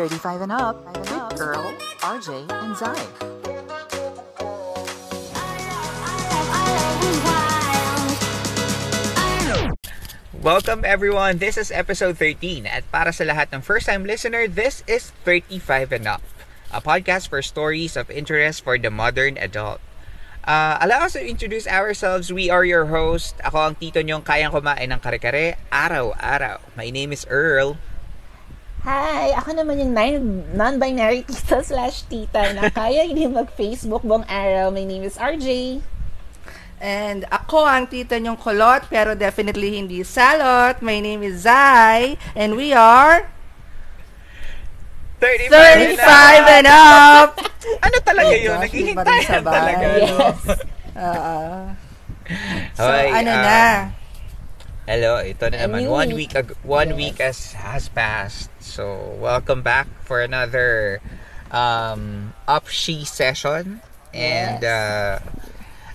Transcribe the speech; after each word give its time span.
35 0.00 0.40
and 0.48 0.52
up 0.52 0.80
with 0.96 1.12
Earl, 1.36 1.76
RJ, 2.00 2.48
and 2.48 2.72
Zai. 2.72 2.96
Welcome 10.32 10.88
everyone. 10.88 11.36
This 11.36 11.60
is 11.60 11.68
episode 11.68 12.16
13 12.16 12.64
at 12.64 12.88
para 12.88 13.12
sa 13.12 13.28
lahat 13.28 13.52
ng 13.52 13.60
first-time 13.60 14.08
listener, 14.08 14.48
this 14.48 14.80
is 14.88 15.12
35 15.28 15.92
and 15.92 16.08
up, 16.08 16.24
a 16.72 16.80
podcast 16.80 17.28
for 17.28 17.44
stories 17.44 17.92
of 17.92 18.08
interest 18.08 18.64
for 18.64 18.80
the 18.80 18.88
modern 18.88 19.36
adult. 19.36 19.84
Uh, 20.48 20.80
allow 20.80 21.04
us 21.04 21.12
to 21.12 21.20
introduce 21.20 21.68
ourselves. 21.68 22.32
We 22.32 22.48
are 22.48 22.64
your 22.64 22.88
host. 22.88 23.36
Ako 23.44 23.68
ang 23.68 23.74
tito 23.76 24.00
niyong 24.00 24.24
kayang 24.24 24.56
kumain 24.56 24.88
ng 24.88 24.96
kare-kare 25.04 25.60
araw-araw. 25.68 26.72
My 26.72 26.88
name 26.88 27.12
is 27.12 27.28
Earl. 27.28 27.76
Hi! 28.80 29.36
Ako 29.36 29.52
naman 29.52 29.76
yung 29.76 29.92
non-binary 30.56 31.20
tita 31.28 31.60
slash 31.60 32.08
tita 32.08 32.56
na 32.56 32.72
kaya 32.72 33.04
hindi 33.04 33.28
mag-Facebook 33.28 34.00
buong 34.00 34.24
araw. 34.24 34.72
My 34.72 34.88
name 34.88 35.04
is 35.04 35.20
RJ. 35.20 35.80
And 36.80 37.28
ako 37.28 37.68
ang 37.68 37.92
tita 37.92 38.16
niyong 38.16 38.40
kulot, 38.40 38.88
pero 38.88 39.12
definitely 39.12 39.76
hindi 39.76 40.00
salot. 40.00 40.80
My 40.80 40.96
name 40.96 41.20
is 41.20 41.44
Zai, 41.44 42.16
and 42.32 42.56
we 42.56 42.72
are... 42.72 43.28
35, 45.20 46.00
35 46.00 46.56
and 46.56 46.68
up! 46.72 47.36
ano 47.84 47.96
talaga 48.00 48.32
yun? 48.32 48.56
gosh, 48.56 48.64
Naghihintay 48.64 49.20
na 49.28 49.40
talaga. 49.44 49.84
no? 49.84 50.16
Oo. 51.04 51.38
so, 52.72 52.88
Hoy, 52.88 53.08
ano 53.12 53.28
ah, 53.28 53.44
na? 53.44 53.60
Hello, 54.88 55.20
ito 55.20 55.44
na 55.52 55.68
naman. 55.68 55.84
One 55.86 56.16
week. 56.16 56.32
week, 56.32 56.40
ag- 56.40 56.56
one 56.64 56.90
Yes. 56.90 56.98
week 56.98 57.16
has, 57.20 57.38
has 57.52 57.84
passed. 57.92 58.49
So, 58.70 59.18
welcome 59.18 59.66
back 59.66 59.90
for 60.06 60.22
another 60.22 61.02
um, 61.50 62.30
Upshi 62.46 63.02
session. 63.02 63.82
And, 64.14 64.62
Yes. 64.62 64.70
uh, 64.70 65.14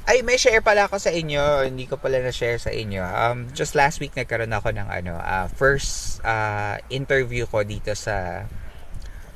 ay, 0.05 0.21
may 0.21 0.35
share 0.35 0.59
pala 0.59 0.91
ako 0.91 0.99
sa 0.99 1.09
inyo. 1.09 1.63
Hindi 1.63 1.87
ko 1.87 1.95
pala 1.95 2.19
na-share 2.19 2.59
sa 2.59 2.69
inyo. 2.69 2.99
Um, 2.99 3.47
just 3.55 3.73
last 3.73 4.03
week, 4.03 4.11
nagkaroon 4.11 4.51
ako 4.51 4.75
ng 4.75 4.91
ano, 4.91 5.15
uh, 5.15 5.47
first 5.55 6.19
uh, 6.21 6.75
interview 6.91 7.47
ko 7.47 7.63
dito 7.63 7.95
sa 7.95 8.43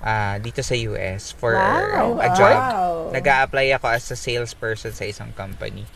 uh, 0.03 0.35
dito 0.43 0.59
sa 0.59 0.75
US 0.75 1.31
for 1.31 1.55
Wow, 1.55 2.19
a 2.19 2.29
job. 2.35 2.55
wow. 2.59 2.91
nag 3.09 3.23
apply 3.25 3.71
ako 3.73 3.87
as 3.87 4.05
a 4.11 4.19
salesperson 4.19 4.91
sa 4.91 5.07
isang 5.07 5.31
company. 5.33 5.87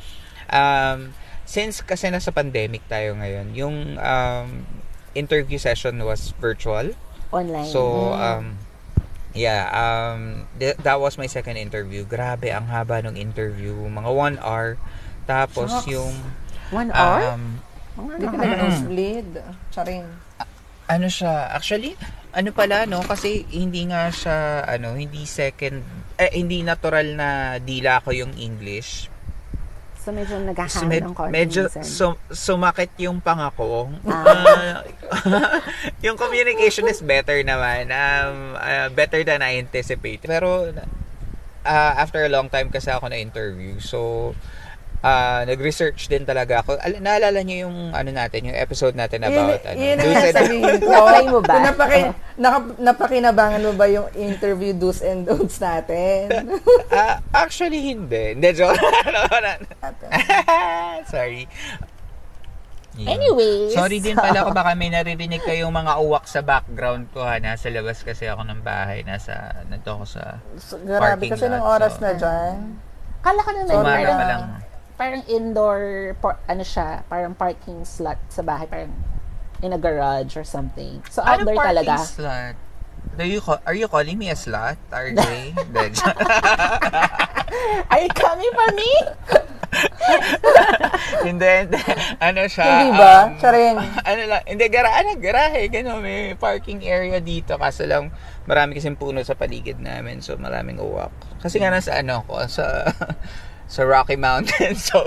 Um, 0.48 1.12
since 1.44 1.84
kasi 1.84 2.08
nasa 2.08 2.32
pandemic 2.32 2.88
tayo 2.88 3.14
ngayon, 3.20 3.52
yung 3.54 3.76
um, 4.00 4.64
interview 5.14 5.60
session 5.60 6.00
was 6.02 6.32
virtual. 6.40 6.96
Online. 7.34 7.66
So, 7.66 8.14
um, 8.14 8.62
yeah, 9.34 9.66
um, 9.74 10.46
th- 10.56 10.78
that 10.86 11.02
was 11.02 11.18
my 11.18 11.26
second 11.26 11.58
interview. 11.58 12.06
Grabe, 12.06 12.54
ang 12.54 12.70
haba 12.70 13.02
ng 13.02 13.18
interview. 13.18 13.74
Mga 13.74 14.12
one 14.14 14.38
hour. 14.38 14.78
Tapos 15.26 15.74
Shucks. 15.74 15.90
yung, 15.90 16.14
One 16.70 16.94
hour? 16.94 17.34
um, 17.34 17.58
Hindi 17.94 18.26
ka 18.26 18.38
nag-nosebleed. 18.38 19.30
Charing. 19.70 20.06
ano 20.84 21.08
siya, 21.08 21.56
actually, 21.56 21.96
ano 22.36 22.52
pala, 22.52 22.84
no? 22.84 23.00
Kasi 23.02 23.48
hindi 23.50 23.88
nga 23.88 24.12
siya, 24.12 24.68
ano, 24.68 24.94
hindi 24.94 25.24
second, 25.24 25.80
eh, 26.18 26.34
hindi 26.34 26.62
natural 26.62 27.16
na 27.16 27.30
dila 27.58 28.04
ko 28.04 28.12
yung 28.12 28.36
English. 28.36 29.08
So, 30.04 30.12
medyo 30.12 30.36
So, 30.36 30.44
naghahanap 30.44 30.90
med- 30.90 31.06
ng 31.06 31.16
konti 31.16 31.32
medyo 31.32 31.62
minsan. 31.66 31.84
sum- 31.88 32.22
sumakit 32.28 32.92
yung 32.98 33.18
pangako. 33.18 33.88
Ah. 34.04 34.84
yung 36.06 36.20
communication 36.20 36.84
is 36.86 37.00
better 37.00 37.40
naman. 37.42 37.88
Um, 37.88 38.54
uh, 38.56 38.92
better 38.92 39.24
than 39.24 39.40
I 39.40 39.56
anticipated. 39.58 40.28
Pero, 40.28 40.76
uh, 41.64 41.94
after 41.96 42.24
a 42.24 42.30
long 42.30 42.52
time 42.52 42.68
kasi 42.68 42.92
ako 42.92 43.08
na 43.08 43.16
interview. 43.16 43.80
So, 43.80 44.32
uh, 45.04 45.42
nag-research 45.46 46.08
din 46.08 46.24
talaga 46.24 46.64
ako. 46.64 46.80
Al- 46.80 47.04
naalala 47.04 47.44
niyo 47.44 47.68
yung 47.68 47.92
ano 47.92 48.10
natin, 48.10 48.50
yung 48.50 48.58
episode 48.58 48.96
natin 48.96 49.28
about 49.28 49.62
ano, 49.68 49.78
yun 49.78 50.00
ang 50.00 50.16
sasabihin 50.18 50.76
ko. 50.80 50.90
Apply 50.90 51.26
mo 51.28 51.40
ba? 51.44 51.56
Napaki, 51.70 52.00
naka- 52.40 52.76
napakinabangan 52.80 53.62
mo 53.62 53.72
ba 53.76 53.86
yung 53.92 54.08
interview 54.16 54.72
do's 54.72 55.04
and 55.04 55.28
don'ts 55.28 55.60
natin? 55.60 56.32
Ah, 56.94 57.18
actually, 57.34 57.82
hindi. 57.82 58.38
Hindi, 58.38 58.54
joke. 58.54 58.78
Sorry. 61.10 61.50
Yeah. 62.94 63.18
Anyways. 63.18 63.74
Sorry 63.74 63.98
din 63.98 64.14
pala 64.14 64.46
ko 64.46 64.54
baka 64.54 64.78
may 64.78 64.94
naririnig 64.94 65.42
kayong 65.42 65.74
mga 65.74 65.98
uwak 65.98 66.30
sa 66.30 66.46
background 66.46 67.10
ko 67.10 67.26
ha. 67.26 67.42
Nasa 67.42 67.74
labas 67.74 68.06
kasi 68.06 68.30
ako 68.30 68.46
ng 68.46 68.62
bahay. 68.62 69.02
Nasa, 69.02 69.66
nandito 69.66 69.98
ako 69.98 70.06
sa 70.06 70.38
So, 70.62 70.78
grabe, 70.78 71.18
Parking 71.18 71.34
kasi 71.34 71.46
nung 71.50 71.66
lot, 71.66 71.82
oras 71.82 71.98
so- 71.98 72.02
na 72.06 72.12
dyan. 72.14 72.56
Kala 73.24 73.40
ko 73.42 73.50
naman, 73.50 73.74
Umaga 73.74 73.90
parang, 73.98 74.14
pa 74.14 74.26
lang. 74.30 74.44
Parang 74.96 75.24
indoor, 75.26 76.14
por, 76.22 76.38
ano 76.46 76.64
siya, 76.64 77.04
parang 77.10 77.34
parking 77.34 77.82
slot 77.84 78.18
sa 78.30 78.42
bahay, 78.42 78.70
parang 78.70 78.94
in 79.64 79.74
a 79.74 79.80
garage 79.80 80.36
or 80.36 80.44
something. 80.44 81.02
So, 81.10 81.24
Ano 81.24 81.48
outdoor 81.48 81.56
parking 81.56 81.72
talaga. 81.84 81.96
slot? 82.04 82.56
Do 83.14 83.24
you 83.28 83.42
call, 83.44 83.60
are 83.68 83.76
you 83.76 83.88
calling 83.88 84.18
me 84.18 84.32
a 84.32 84.38
slut, 84.38 84.80
RJ? 84.90 85.22
Are 87.94 88.02
you 88.02 88.10
coming 88.10 88.50
for 88.50 88.70
me? 88.74 88.90
hindi, 91.28 91.50
hindi. 91.66 91.80
Ano 92.18 92.42
siya? 92.50 92.66
Hindi 92.66 92.90
ba? 92.98 93.14
um, 93.30 93.38
Charing. 93.38 93.78
ano 94.10 94.22
lang, 94.26 94.42
hindi, 94.50 94.66
gara, 94.70 94.90
ano, 95.04 95.10
garahe, 95.20 95.62
gano'n, 95.70 96.00
may 96.02 96.34
parking 96.34 96.82
area 96.86 97.20
dito, 97.22 97.58
kaso 97.58 97.86
lang, 97.86 98.10
marami 98.50 98.74
kasing 98.78 98.98
puno 98.98 99.22
sa 99.22 99.38
paligid 99.38 99.78
namin, 99.78 100.22
so 100.24 100.34
maraming 100.40 100.80
uwak. 100.82 101.14
Kasi 101.42 101.62
nga 101.62 101.70
nasa 101.70 102.00
ano 102.00 102.26
ko, 102.26 102.42
sa, 102.50 102.88
sa 103.74 103.82
Rocky 103.84 104.16
Mountains, 104.16 104.86
so, 104.94 105.02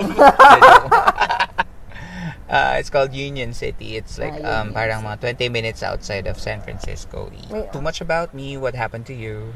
uh, 2.51 2.75
it's 2.75 2.89
called 2.89 3.13
Union 3.15 3.53
City. 3.55 3.95
It's 3.95 4.19
like, 4.19 4.35
Ah, 4.43 4.59
um, 4.59 4.75
parang 4.75 4.99
mga 5.03 5.39
20 5.39 5.47
minutes 5.47 5.79
outside 5.83 6.27
of 6.27 6.35
San 6.35 6.59
Francisco. 6.59 7.31
Wait, 7.47 7.71
Too 7.71 7.79
much 7.79 8.03
about 8.03 8.35
me, 8.35 8.59
what 8.59 8.75
happened 8.75 9.07
to 9.07 9.15
you? 9.15 9.55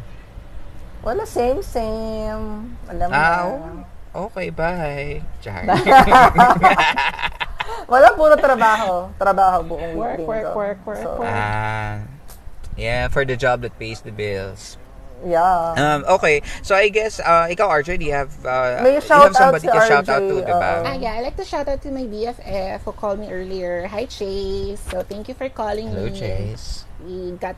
Wala, 1.04 1.26
same, 1.26 1.60
same. 1.60 2.78
Alam 2.88 3.08
mo 3.10 3.16
Ah, 3.18 3.52
na. 3.52 3.84
okay, 4.30 4.48
bye. 4.48 5.20
Char. 5.42 5.66
Wala, 7.92 8.14
puro 8.16 8.38
trabaho. 8.38 9.10
Trabaho 9.18 9.60
buong 9.66 9.96
Work, 9.98 10.18
linggo. 10.22 10.28
work, 10.30 10.56
work, 10.56 10.80
work, 10.88 11.04
So, 11.04 11.20
work. 11.20 11.28
Ah, 11.28 12.06
yeah, 12.78 13.10
for 13.10 13.26
the 13.26 13.36
job 13.36 13.66
that 13.66 13.76
pays 13.76 14.00
the 14.02 14.14
bills. 14.14 14.78
Yeah. 15.22 15.74
Um, 15.78 16.02
okay, 16.18 16.42
so 16.62 16.74
I 16.74 16.90
guess, 16.90 17.20
uh, 17.20 17.46
ikaw, 17.50 17.70
RJ, 17.70 18.00
do 18.00 18.06
you 18.06 18.14
have, 18.14 18.34
uh, 18.46 18.82
May 18.82 18.98
you 18.98 19.02
have 19.06 19.36
somebody 19.36 19.68
si 19.68 19.74
to 19.74 19.82
shout 19.86 20.10
out 20.10 20.22
to, 20.26 20.42
RJ, 20.42 20.50
diba? 20.50 20.72
oo. 20.82 20.86
Ah, 20.86 20.98
yeah, 20.98 21.14
I'd 21.18 21.26
like 21.30 21.38
to 21.38 21.46
shout 21.46 21.68
out 21.70 21.82
to 21.86 21.90
my 21.94 22.10
BFF 22.10 22.82
who 22.82 22.92
called 22.92 23.20
me 23.22 23.30
earlier. 23.30 23.86
Hi, 23.88 24.06
Chase. 24.06 24.82
So, 24.90 25.04
thank 25.06 25.30
you 25.30 25.36
for 25.38 25.50
calling 25.50 25.94
Hello, 25.94 26.10
me. 26.10 26.18
Chase. 26.18 26.86
We 27.06 27.38
got 27.38 27.54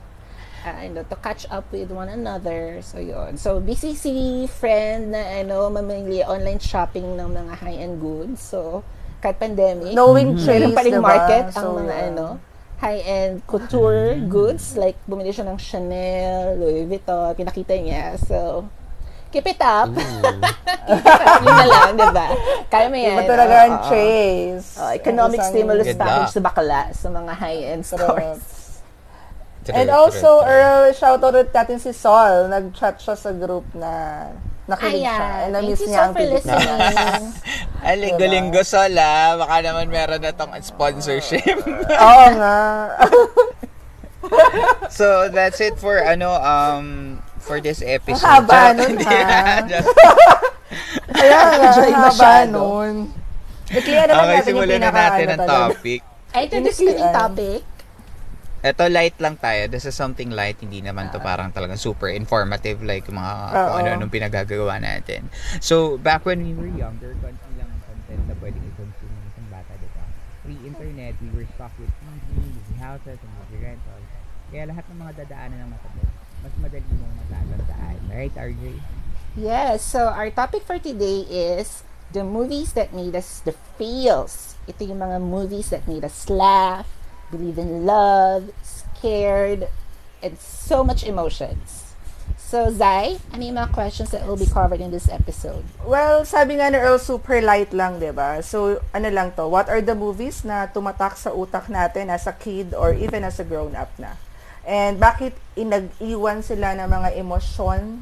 uh, 0.64 0.76
ano, 0.76 1.04
to 1.08 1.16
catch 1.16 1.44
up 1.48 1.64
with 1.72 1.88
one 1.88 2.08
another. 2.08 2.80
So, 2.84 3.00
yun. 3.00 3.36
So, 3.36 3.60
BCC 3.60 4.48
friend 4.48 5.12
na, 5.12 5.40
ano, 5.40 5.68
mamili 5.72 6.20
online 6.24 6.60
shopping 6.60 7.16
ng 7.16 7.28
mga 7.32 7.52
high-end 7.64 7.96
goods. 8.00 8.40
So, 8.44 8.84
kahit 9.24 9.40
pandemic, 9.40 9.96
Knowing 9.96 10.36
meron 10.36 10.44
Chase, 10.44 10.76
diba? 10.84 11.00
market 11.00 11.44
ang 11.56 11.64
So, 11.64 11.80
mga, 11.80 11.88
yeah. 11.96 12.08
ano, 12.12 12.26
high-end 12.80 13.46
couture 13.46 14.18
goods. 14.26 14.74
Like, 14.74 14.98
bumili 15.06 15.30
siya 15.30 15.46
ng 15.46 15.58
Chanel, 15.58 16.58
Louis 16.58 16.86
Vuitton, 16.86 17.34
pinakita 17.34 17.74
niya. 17.78 18.18
So, 18.18 18.66
keep 19.30 19.46
it 19.46 19.60
up. 19.62 19.90
keep 20.88 21.04
it 21.04 21.22
up. 21.26 21.42
Yun 21.42 21.54
na 21.54 21.66
lang, 21.66 21.90
diba? 21.98 22.26
Kaya 22.70 22.86
mo 22.90 22.96
yan. 22.98 23.16
Iba 23.18 23.24
talaga 23.26 23.54
ang 23.66 23.76
Oo. 23.78 23.86
chase. 23.90 24.68
Oh, 24.78 24.90
economic 24.94 25.40
Isang- 25.42 25.52
stimulus 25.52 25.88
package 25.94 26.30
sa 26.34 26.40
bakla 26.42 26.82
sa 26.94 27.08
mga 27.10 27.32
high-end 27.34 27.82
stores. 27.86 28.42
And 29.72 29.88
also. 29.88 30.44
Earl, 30.44 30.92
shoutout 30.92 31.48
natin 31.50 31.80
si 31.80 31.96
Sol. 31.96 32.52
Nag-chat 32.52 33.00
siya 33.00 33.16
sa 33.16 33.32
group 33.32 33.64
na 33.72 34.28
nakinig 34.64 35.04
siya. 35.04 35.12
Ayan. 35.12 35.44
And 35.44 35.52
Thank 35.52 35.64
na-miss 35.64 35.80
you 35.80 35.88
niya 35.88 36.00
so 36.00 36.04
ang 36.04 36.14
listening. 36.16 37.22
Ay, 37.84 37.94
linggo-linggo 38.00 38.62
sola. 38.64 39.10
Baka 39.36 39.54
naman 39.60 39.86
meron 39.92 40.20
na 40.24 40.32
tong 40.32 40.52
sponsorship. 40.64 41.58
Oo 42.04 42.26
nga. 42.40 42.56
so, 44.98 45.28
that's 45.28 45.60
it 45.60 45.76
for, 45.76 46.00
ano, 46.00 46.32
um, 46.40 47.20
for 47.44 47.60
this 47.60 47.84
episode. 47.84 48.24
Ang 48.24 48.48
haba 48.48 48.72
Charot, 48.72 48.76
nun, 48.80 48.96
ha? 49.04 49.12
na. 49.12 49.68
Just- 49.68 49.96
Kaya 51.12 51.36
nga, 51.36 51.66
Enjoy 51.68 51.90
haba 51.92 52.04
masyado. 52.08 52.56
nun. 52.56 52.94
I-clear 53.68 54.04
naman 54.08 54.16
okay, 54.16 54.32
natin 54.32 54.36
yung 54.36 54.48
simulan 54.48 54.68
na 54.80 54.88
pinaka, 54.88 55.00
natin 55.04 55.26
ano 55.28 55.36
ang 55.36 55.48
topic. 55.48 56.00
Ay, 56.34 56.42
yung 56.48 56.56
Initially, 56.64 57.04
topic. 57.12 57.60
Ito, 58.64 58.88
light 58.88 59.20
lang 59.20 59.36
tayo. 59.36 59.68
This 59.68 59.84
is 59.84 59.92
something 59.92 60.32
light. 60.32 60.56
Hindi 60.56 60.80
naman 60.80 61.12
to 61.12 61.20
parang 61.20 61.52
talagang 61.52 61.76
super 61.76 62.08
informative 62.08 62.80
like 62.80 63.04
mga 63.04 63.32
kung 63.52 63.60
Oo. 63.60 63.76
ano-anong 63.76 64.08
pinagagawa 64.08 64.80
natin. 64.80 65.28
So, 65.60 66.00
back 66.00 66.24
when 66.24 66.40
we 66.40 66.56
were 66.56 66.72
younger, 66.72 67.12
konti 67.20 67.60
lang 67.60 67.68
ang 67.68 67.82
content 67.84 68.24
na 68.24 68.32
pwedeng 68.40 68.64
i-consume 68.64 69.12
ng 69.12 69.24
isang 69.28 69.48
bata, 69.52 69.68
diba? 69.76 70.04
Pre-internet, 70.48 71.12
we 71.20 71.28
were 71.36 71.44
stuck 71.52 71.76
with 71.76 71.92
TV, 71.92 72.40
movie 72.40 72.80
houses, 72.80 73.20
and 73.20 73.32
movie 73.36 73.60
rentals. 73.60 74.08
Kaya 74.48 74.64
lahat 74.72 74.84
ng 74.88 74.96
mga 74.96 75.12
dadaanan 75.12 75.58
ng 75.60 75.68
mata 75.68 75.88
mo, 75.92 76.04
mas 76.40 76.54
madali 76.56 76.88
mong 76.88 77.14
matatandaan. 77.20 77.96
Right, 78.08 78.32
RJ? 78.32 78.64
Yes, 79.36 79.84
so 79.84 80.08
our 80.08 80.32
topic 80.32 80.64
for 80.64 80.80
today 80.80 81.28
is 81.28 81.84
the 82.16 82.24
movies 82.24 82.72
that 82.72 82.96
made 82.96 83.12
us 83.12 83.44
the 83.44 83.52
feels. 83.76 84.56
Ito 84.64 84.88
yung 84.88 85.04
mga 85.04 85.20
movies 85.20 85.68
that 85.68 85.84
made 85.84 86.06
us 86.06 86.32
laugh, 86.32 86.88
believe 87.30 87.58
in 87.58 87.86
love, 87.86 88.50
scared, 88.62 89.68
and 90.22 90.38
so 90.38 90.82
much 90.82 91.04
emotions. 91.04 91.84
So, 92.38 92.70
Zai, 92.70 93.18
ano 93.34 93.42
yung 93.42 93.58
mga 93.58 93.74
questions 93.74 94.14
that 94.14 94.28
will 94.28 94.38
be 94.38 94.46
covered 94.46 94.78
in 94.78 94.94
this 94.94 95.10
episode? 95.10 95.66
Well, 95.82 96.22
sabi 96.22 96.60
nga 96.62 96.70
ni 96.70 96.78
Earl, 96.78 97.02
super 97.02 97.42
light 97.42 97.74
lang, 97.74 97.98
di 97.98 98.14
ba? 98.14 98.38
So, 98.46 98.78
ano 98.94 99.08
lang 99.10 99.34
to, 99.34 99.50
what 99.50 99.66
are 99.66 99.82
the 99.82 99.98
movies 99.98 100.46
na 100.46 100.70
tumatak 100.70 101.18
sa 101.18 101.34
utak 101.34 101.66
natin 101.66 102.14
as 102.14 102.30
a 102.30 102.34
kid 102.36 102.70
or 102.70 102.94
even 102.94 103.26
as 103.26 103.42
a 103.42 103.46
grown-up 103.48 103.90
na? 103.98 104.14
And 104.62 105.02
bakit 105.02 105.34
inag-iwan 105.58 106.46
sila 106.46 106.78
ng 106.78 106.88
mga 106.88 107.08
emosyon 107.18 108.00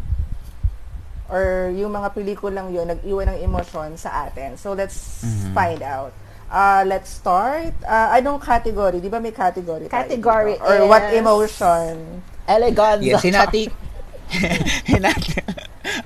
or 1.33 1.73
yung 1.73 1.97
mga 1.97 2.13
pelikulang 2.13 2.77
yun, 2.77 2.93
nag-iwan 2.93 3.33
ng 3.33 3.41
emosyon 3.41 3.97
sa 3.97 4.29
atin. 4.29 4.61
So, 4.61 4.77
let's 4.77 5.25
Mhm. 5.25 5.57
find 5.57 5.81
out. 5.81 6.13
Uh, 6.53 6.85
let's 6.85 7.09
start. 7.09 7.73
Uh, 7.81 8.13
anong 8.13 8.37
category? 8.37 9.01
Di 9.01 9.09
ba 9.09 9.17
may 9.17 9.33
category? 9.33 9.89
tayo 9.89 10.05
Category 10.05 10.61
dito? 10.61 10.69
Or 10.69 10.85
what 10.85 11.09
emotion? 11.17 12.21
Eleganza. 12.45 13.01
Yes, 13.09 13.25
hinati 13.25 13.73
hinati 14.93 15.33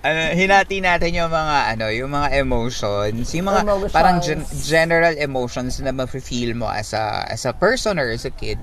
ano, 0.03 0.21
hinati 0.35 0.77
natin 0.83 1.11
yung 1.15 1.31
mga 1.31 1.57
ano, 1.75 1.87
yung 1.91 2.11
mga 2.11 2.29
emotions, 2.43 3.27
yung 3.35 3.47
mga 3.51 3.63
Emotions. 3.63 3.93
parang 3.93 4.19
gen- 4.23 4.47
general 4.63 5.15
emotions 5.19 5.79
na 5.83 5.91
mafe-feel 5.91 6.55
mo 6.55 6.67
as 6.71 6.95
a 6.95 7.27
as 7.27 7.43
a 7.47 7.53
person 7.55 7.99
or 7.99 8.07
as 8.11 8.23
a 8.25 8.31
kid. 8.31 8.59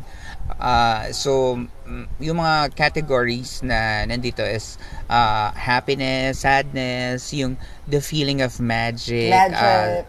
Uh, 0.60 1.12
so 1.12 1.60
mm, 1.88 2.08
yung 2.20 2.40
mga 2.40 2.76
categories 2.76 3.64
na 3.64 4.04
nandito 4.08 4.44
is 4.44 4.80
uh, 5.12 5.52
happiness, 5.56 6.44
sadness, 6.44 7.32
yung 7.32 7.56
the 7.88 8.00
feeling 8.00 8.40
of 8.40 8.60
magic, 8.60 9.32
uh, 9.32 9.52
Magic. 9.52 10.08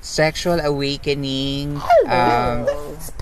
Sexual 0.00 0.58
awakening, 0.60 1.76
um, 2.06 2.56
Pisces. 2.64 3.12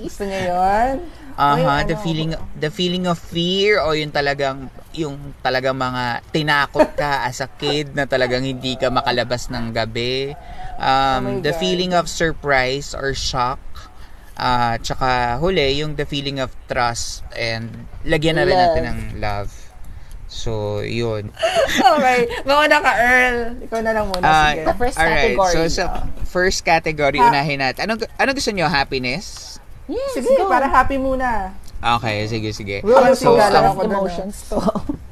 Gusto 0.04 0.22
niyo 0.24 0.40
yun? 0.52 0.94
Ay, 1.40 1.64
the 1.88 1.96
ano? 1.96 2.04
feeling 2.04 2.30
the 2.60 2.68
feeling 2.68 3.08
of 3.08 3.16
fear 3.16 3.80
o 3.80 3.96
yung 3.96 4.12
talagang 4.12 4.68
yung 4.92 5.32
talagang 5.40 5.72
mga 5.72 6.20
tinakot 6.36 6.92
ka 6.92 7.22
as 7.28 7.40
a 7.40 7.48
kid 7.48 7.96
na 7.96 8.04
talagang 8.04 8.44
hindi 8.44 8.76
ka 8.76 8.92
makalabas 8.92 9.48
ng 9.48 9.72
gabi. 9.72 10.36
Um, 10.76 11.40
Oh 11.40 11.40
the 11.40 11.56
God. 11.56 11.60
feeling 11.60 11.92
of 11.96 12.12
surprise 12.12 12.92
or 12.92 13.16
shock. 13.16 13.60
Ah, 14.36 14.80
tsaka 14.80 15.36
huli 15.36 15.80
yung 15.80 15.96
the 15.96 16.04
feeling 16.08 16.40
of 16.40 16.48
trust 16.64 17.20
and 17.36 17.88
lagyan 18.04 18.40
na 18.40 18.44
rin 18.48 18.56
Love. 18.56 18.64
natin 18.72 18.82
ng 18.88 19.00
love. 19.20 19.52
So, 20.30 20.78
yun. 20.80 21.34
okay. 21.98 22.30
Mauna 22.46 22.78
ka, 22.78 22.92
Earl. 22.94 23.38
Ikaw 23.66 23.78
na 23.82 23.90
lang 23.90 24.06
muna. 24.06 24.22
Ah, 24.22 24.54
sige. 24.54 24.62
The 24.62 24.76
first 24.78 24.96
alright. 24.96 25.34
category. 25.34 25.52
So, 25.52 25.60
sa 25.66 25.84
first 26.22 26.62
category, 26.62 27.18
Ha- 27.18 27.28
unahin 27.28 27.58
natin. 27.58 27.90
Anong, 27.90 28.06
anong 28.14 28.36
gusto 28.38 28.54
nyo? 28.54 28.70
Happiness? 28.70 29.58
Yes, 29.90 30.14
Sige, 30.14 30.38
go. 30.38 30.46
para 30.46 30.70
happy 30.70 31.02
muna. 31.02 31.50
Okay, 31.82 32.30
sige, 32.30 32.54
sige. 32.54 32.78
Parang 32.86 33.18
So, 33.18 33.34
ako 33.34 33.82
dun, 33.82 33.90
emotions 33.90 34.46
to. 34.46 34.62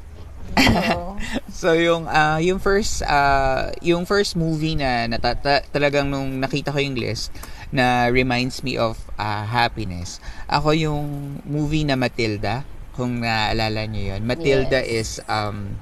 So 1.51 1.75
yung 1.75 2.07
ah, 2.07 2.39
yung 2.39 2.59
first 2.59 3.03
ah, 3.03 3.71
yung 3.83 4.07
first 4.07 4.39
movie 4.39 4.79
na 4.79 5.07
nata- 5.07 5.35
ta- 5.35 5.65
talagang 5.69 6.07
nung 6.07 6.39
nakita 6.39 6.71
ko 6.71 6.79
yung 6.79 6.95
list 6.95 7.35
na 7.69 8.07
reminds 8.07 8.63
me 8.63 8.79
of 8.79 8.95
ah, 9.15 9.43
happiness. 9.43 10.23
Ako 10.47 10.71
yung 10.71 11.07
movie 11.43 11.83
na 11.83 11.99
Matilda, 11.99 12.63
kung 12.99 13.23
naalala 13.23 13.87
niyo 13.87 14.19
yun. 14.19 14.27
Matilda 14.27 14.83
is 14.83 15.23
um 15.31 15.79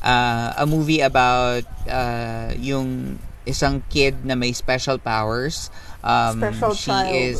ah, 0.00 0.56
a 0.56 0.64
movie 0.64 1.04
about 1.04 1.68
ah, 1.84 2.48
yung 2.56 3.20
isang 3.44 3.84
kid 3.92 4.24
na 4.24 4.32
may 4.32 4.56
special 4.56 4.96
powers. 4.96 5.68
Um, 6.00 6.40
Special 6.40 6.72
she 6.72 6.88
child. 6.88 7.12
is 7.12 7.38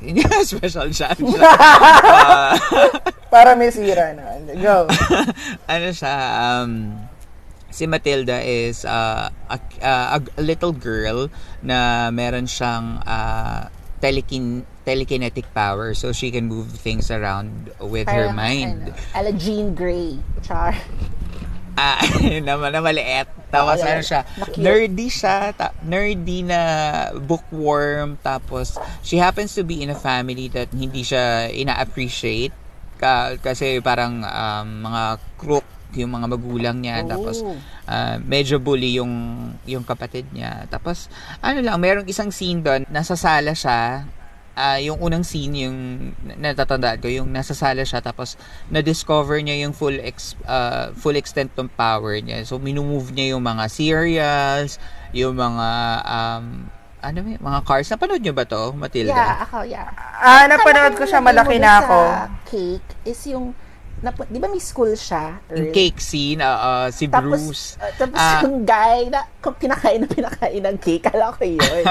special 0.48 0.88
child. 0.96 1.20
Ah, 1.44 2.56
Para 3.32 3.52
may 3.52 3.68
sira 3.68 4.16
na. 4.16 4.40
Go. 4.56 4.88
ano 5.74 5.88
siya, 5.92 6.14
um, 6.40 6.94
si 7.68 7.84
Matilda 7.84 8.40
is 8.40 8.86
uh, 8.88 9.28
a, 9.50 9.58
a, 9.82 10.18
a 10.22 10.42
little 10.42 10.72
girl 10.72 11.28
na 11.60 12.08
meron 12.14 12.46
siyang 12.48 13.02
uh, 13.04 13.68
telekin 14.00 14.62
telekinetic 14.86 15.50
power 15.50 15.92
so 15.92 16.14
she 16.14 16.30
can 16.30 16.46
move 16.46 16.70
things 16.70 17.10
around 17.10 17.50
with 17.82 18.06
her 18.06 18.30
Parang, 18.30 18.38
mind. 18.38 18.78
Ano, 18.86 19.18
ala 19.18 19.30
Jean 19.34 19.74
Grey. 19.74 20.22
Char. 20.40 20.78
Ah, 21.76 22.00
naman 22.40 22.72
na 22.72 22.80
maliit. 22.80 23.28
Tapos 23.52 23.84
Ah, 23.84 23.92
ano 23.92 24.00
siya, 24.00 24.24
na-cute. 24.40 24.64
nerdy 24.64 25.08
siya, 25.12 25.52
ta- 25.52 25.76
nerdy 25.84 26.40
na 26.40 26.60
bookworm. 27.20 28.16
Tapos, 28.18 28.80
she 29.02 29.20
happens 29.20 29.52
to 29.52 29.60
be 29.60 29.84
in 29.84 29.92
a 29.92 29.94
family 29.94 30.48
that 30.48 30.72
hindi 30.72 31.04
siya 31.04 31.52
ina-appreciate. 31.52 32.56
Ka- 32.96 33.36
kasi 33.36 33.84
parang 33.84 34.24
um, 34.24 34.68
mga 34.82 35.02
crook 35.36 35.68
yung 35.92 36.16
mga 36.16 36.26
magulang 36.26 36.76
niya. 36.80 37.04
Tapos, 37.04 37.44
Oh. 37.44 37.52
ah, 37.84 38.16
medyo 38.18 38.56
bully 38.56 38.96
yung, 38.96 39.12
yung 39.62 39.84
kapatid 39.84 40.32
niya. 40.32 40.64
Tapos, 40.66 41.12
ano 41.38 41.60
lang, 41.60 41.76
merong 41.76 42.08
isang 42.08 42.32
scene 42.32 42.64
doon, 42.64 42.88
nasa 42.88 43.20
sala 43.20 43.52
siya, 43.52 44.08
ah 44.56 44.80
yung 44.80 44.96
unang 44.98 45.20
scene 45.20 45.68
yung 45.68 45.76
natatandaan 46.40 46.98
ko 46.98 47.12
yung 47.12 47.28
nasa 47.28 47.52
sala 47.52 47.84
siya 47.84 48.00
tapos 48.00 48.40
na-discover 48.72 49.44
niya 49.44 49.68
yung 49.68 49.76
full 49.76 50.00
ex, 50.00 50.32
ah, 50.48 50.88
full 50.96 51.14
extent 51.14 51.52
ng 51.60 51.68
power 51.76 52.16
niya 52.24 52.40
so 52.48 52.56
minumove 52.56 53.12
niya 53.12 53.36
yung 53.36 53.44
mga 53.44 53.68
cereals 53.68 54.80
yung 55.12 55.36
mga 55.36 55.68
um 56.08 56.72
ano 57.04 57.18
ba 57.22 57.28
yun? 57.28 57.40
mga 57.44 57.60
cars 57.68 57.88
napanood 57.92 58.22
niyo 58.24 58.32
ba 58.32 58.48
to 58.48 58.72
Matilda 58.74 59.12
Yeah, 59.12 59.44
ako, 59.44 59.58
yeah. 59.68 59.88
Ah, 60.16 60.48
napanood 60.48 60.96
ko 60.96 61.04
siya, 61.06 61.20
malaki 61.22 61.60
na 61.60 61.84
ako. 61.84 61.98
Sa 62.02 62.26
cake 62.48 62.90
is 63.04 63.20
yung, 63.30 63.52
nap- 63.98 64.26
di 64.26 64.36
ba 64.36 64.46
may 64.46 64.58
school 64.58 64.92
siya? 64.92 65.40
yung 65.48 65.68
Earl? 65.68 65.74
cake 65.74 65.98
scene 65.98 66.38
ah, 66.38 66.56
ah, 66.56 66.86
si 66.88 67.06
Tapos, 67.06 67.22
Bruce 67.22 67.64
uh, 67.76 67.90
tapos 67.94 68.16
Ah. 68.16 68.40
yung 68.42 68.62
guy 68.62 69.08
na 69.08 69.24
kung 69.38 69.54
pinakain 69.54 69.98
na 69.98 70.08
pinakain 70.08 70.60
ng 70.60 70.76
cake, 70.76 71.04
kala 71.04 71.30
ko 71.30 71.42
yun. 71.42 71.84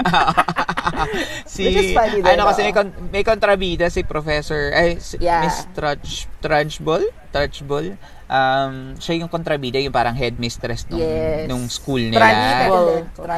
si 1.46 1.66
Which 1.66 1.78
is 1.78 1.90
funny 1.92 2.20
din, 2.20 2.28
ano 2.28 2.46
kasi 2.46 2.62
may, 2.62 2.74
kon- 2.74 2.96
may 3.10 3.24
kontrabida 3.24 3.88
si 3.88 4.02
Professor 4.02 4.72
ay 4.72 4.98
si, 4.98 5.18
Yeah. 5.18 5.42
Miss 5.42 5.66
Trudge 5.72 6.14
Trudgebull 6.38 7.04
Trudgebull 7.30 7.98
um 8.26 8.98
siya 8.98 9.22
yung 9.22 9.30
kontrabida 9.30 9.78
yung 9.78 9.94
parang 9.94 10.18
headmistress 10.18 10.90
nung 10.90 10.98
Yes. 10.98 11.46
nung 11.46 11.70
school 11.70 12.02
nila 12.02 12.26
Trunchbull. 12.26 12.90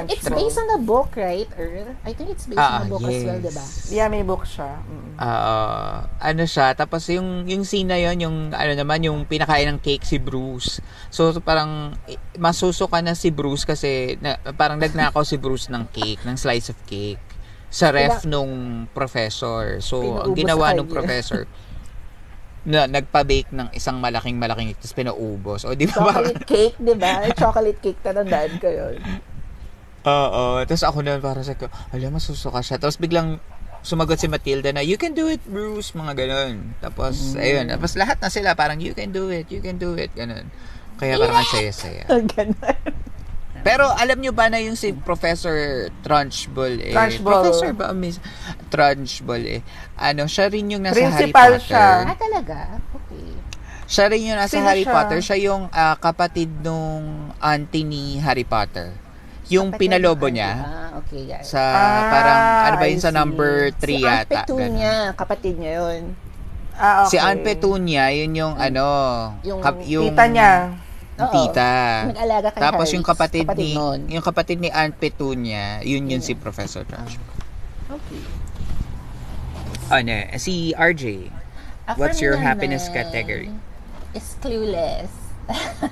It's 0.07 0.27
based 0.27 0.57
on 0.57 0.67
the 0.71 0.79
book, 0.79 1.11
right, 1.19 1.47
Earl? 1.59 1.91
I 2.07 2.15
think 2.15 2.31
it's 2.31 2.47
based 2.47 2.55
Ah, 2.59 2.79
on 2.79 2.87
the 2.87 2.95
book 2.95 3.03
as 3.03 3.19
well, 3.27 3.39
diba? 3.43 3.65
Yeah, 3.91 4.07
may 4.07 4.23
book 4.23 4.47
siya. 4.47 4.79
Mm. 4.79 5.19
Ah, 5.19 6.07
ano 6.23 6.43
siya 6.47 6.71
tapos 6.71 7.03
yung 7.11 7.43
yung 7.49 7.67
scene 7.67 7.91
na 7.91 7.99
yon 7.99 8.15
yung 8.21 8.37
ano 8.55 8.71
naman 8.73 9.03
yung 9.03 9.27
pinakain 9.27 9.67
ng 9.67 9.79
cake 9.83 10.05
si 10.05 10.21
Bruce 10.21 10.79
so 11.11 11.33
parang 11.41 11.97
eh, 12.05 12.15
masusuka 12.37 13.01
na 13.01 13.11
si 13.11 13.33
Bruce 13.33 13.65
kasi 13.65 14.15
na, 14.21 14.37
parang 14.55 14.77
nagnakaw 14.77 15.25
si 15.25 15.35
Bruce 15.35 15.67
ng 15.67 15.83
cake 15.91 16.21
ng 16.23 16.37
slice 16.37 16.69
of 16.71 16.77
cake 16.85 17.19
sa 17.67 17.91
ref 17.91 18.23
nung 18.23 18.85
professor 18.95 19.83
so 19.83 20.21
ang 20.23 20.31
ginawa 20.31 20.71
nung 20.71 20.87
professor 20.87 21.43
na 22.67 22.83
nagpa-bake 22.83 23.55
ng 23.55 23.71
isang 23.71 23.95
malaking 24.03 24.35
malaking 24.35 24.75
cake 24.75 24.83
tapos 24.83 24.97
pinaubos 24.99 25.63
o 25.63 25.71
di 25.71 25.87
ba 25.87 26.03
Chocolate 26.03 26.43
cake, 26.51 26.75
di 26.75 26.93
ba? 26.99 27.23
Chocolate 27.31 27.79
cake, 27.79 27.99
tatandaan 28.03 28.53
ko 28.59 28.67
yun. 28.67 28.95
Oo. 30.03 30.43
Tapos 30.67 30.83
ako 30.83 30.99
na 31.03 31.19
para 31.19 31.39
sa 31.47 31.55
ko, 31.55 31.71
alam, 31.95 32.11
masusuka 32.11 32.59
siya. 32.59 32.75
Tapos 32.75 32.99
biglang 32.99 33.39
sumagot 33.87 34.19
si 34.19 34.27
Matilda 34.27 34.75
na, 34.75 34.83
you 34.83 34.99
can 34.99 35.15
do 35.15 35.31
it, 35.31 35.39
Bruce, 35.47 35.95
mga 35.95 36.13
ganun. 36.15 36.75
Tapos, 36.83 37.39
ayun. 37.39 37.71
Tapos 37.71 37.95
lahat 37.95 38.19
na 38.19 38.27
sila 38.27 38.51
parang, 38.51 38.83
you 38.83 38.91
can 38.91 39.15
do 39.15 39.31
it, 39.31 39.47
you 39.47 39.63
can 39.63 39.79
do 39.79 39.95
it, 39.95 40.11
ganun. 40.11 40.47
Kaya 40.99 41.15
parang 41.15 41.39
ang 41.39 41.47
saya-saya. 41.47 42.03
Ganun. 42.35 42.57
Pero 43.59 43.89
alam 43.89 44.17
nyo 44.17 44.31
ba 44.31 44.47
na 44.47 44.57
yung 44.57 44.73
si 44.73 44.91
Professor 44.91 45.53
Trunchbull 46.01 46.81
eh? 46.81 46.93
Trunchbull. 46.93 47.31
Professor 47.43 47.69
ba? 47.71 47.91
Miss? 47.91 48.17
Trunchbull 48.67 49.43
eh. 49.43 49.61
Ano, 49.95 50.25
siya 50.25 50.47
rin 50.47 50.69
yung 50.69 50.83
nasa 50.83 50.95
Harry 50.95 51.29
Principal 51.29 51.51
Potter. 51.53 51.65
siya. 51.65 51.85
Ah, 52.03 52.15
talaga? 52.15 52.57
Okay. 52.93 53.25
Siya 53.85 54.05
rin 54.07 54.21
yung 54.23 54.37
nasa 54.37 54.53
Sino 54.53 54.67
Harry 54.67 54.83
siya? 54.83 54.93
Potter. 54.93 55.19
Siya 55.19 55.37
yung 55.41 55.63
ah, 55.69 55.95
kapatid 55.95 56.49
nung 56.59 57.05
auntie 57.37 57.83
ni 57.83 58.19
Harry 58.19 58.43
Potter. 58.43 58.91
Yung 59.47 59.71
Kapatid 59.71 59.79
pinalobo 59.87 60.27
niya. 60.27 60.51
Ah, 60.59 60.99
okay, 60.99 61.23
yeah. 61.23 61.39
Sa 61.39 61.55
Ah, 61.59 62.03
parang, 62.11 62.39
ano 62.67 62.75
ba 62.77 62.85
yun, 62.85 62.99
I 62.99 63.01
sa 63.01 63.11
number 63.11 63.51
3 63.71 63.79
si 63.79 63.93
Aunt 63.97 64.27
yata. 64.27 64.43
Petunia, 64.43 64.93
kapatid 65.15 65.55
niya 65.55 65.71
yun. 65.79 66.01
Ah, 66.75 67.01
okay. 67.01 67.09
Si 67.09 67.17
Aunt 67.17 67.41
Petunia, 67.41 68.11
yun 68.11 68.31
yung 68.33 68.53
ano, 68.53 68.85
Yung 69.41 69.63
kap- 69.63 69.81
yung 69.81 70.11
Tita 70.11 70.25
niya. 70.27 70.51
Oo. 71.17 71.33
tita. 71.33 71.71
Nag-alaga 72.13 72.47
kay 72.53 72.61
Tapos 72.61 72.85
Harry. 72.87 72.95
yung 72.95 73.05
kapatid, 73.05 73.45
ni 73.57 73.73
nun. 73.73 73.99
yung 74.07 74.21
kapatid 74.21 74.57
ni 74.61 74.69
Aunt 74.69 74.93
Petunia, 74.93 75.81
yun 75.81 76.05
yun 76.05 76.21
si 76.21 76.37
Professor 76.37 76.85
Trash. 76.85 77.17
Okay. 77.89 78.21
Ano, 79.89 80.13
si 80.37 80.75
RJ. 80.75 81.31
Ah, 81.87 81.95
What's 81.95 82.19
your 82.19 82.35
naman, 82.35 82.45
happiness 82.45 82.85
category? 82.91 83.49
is 84.13 84.35
Clueless. 84.41 85.07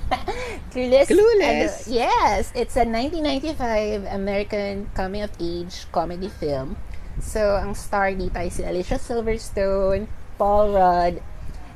Clueless. 0.75 1.07
Clueless? 1.07 1.87
ano, 1.87 1.95
yes, 1.95 2.51
it's 2.51 2.75
a 2.75 2.83
1995 2.83 4.03
American 4.11 4.91
coming-of-age 4.91 5.87
comedy 5.91 6.27
film. 6.27 6.75
So, 7.23 7.55
ang 7.55 7.71
star 7.73 8.11
dito 8.11 8.35
ay 8.35 8.51
si 8.51 8.67
Alicia 8.67 8.99
Silverstone, 8.99 10.11
Paul 10.35 10.75
Rudd, 10.75 11.23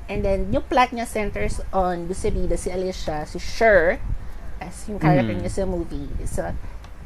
and 0.09 0.25
then 0.25 0.49
yung 0.49 0.65
plot 0.65 0.89
niya 0.89 1.05
centers 1.05 1.61
on 1.69 2.09
Busabida, 2.09 2.57
si 2.57 2.67
Alicia, 2.67 3.23
si 3.23 3.37
Cher, 3.37 4.01
as 4.59 4.89
yung 4.89 4.97
character 4.97 5.31
Mhm. 5.31 5.41
niya 5.45 5.51
sa 5.53 5.63
movie. 5.63 6.09
So, 6.25 6.49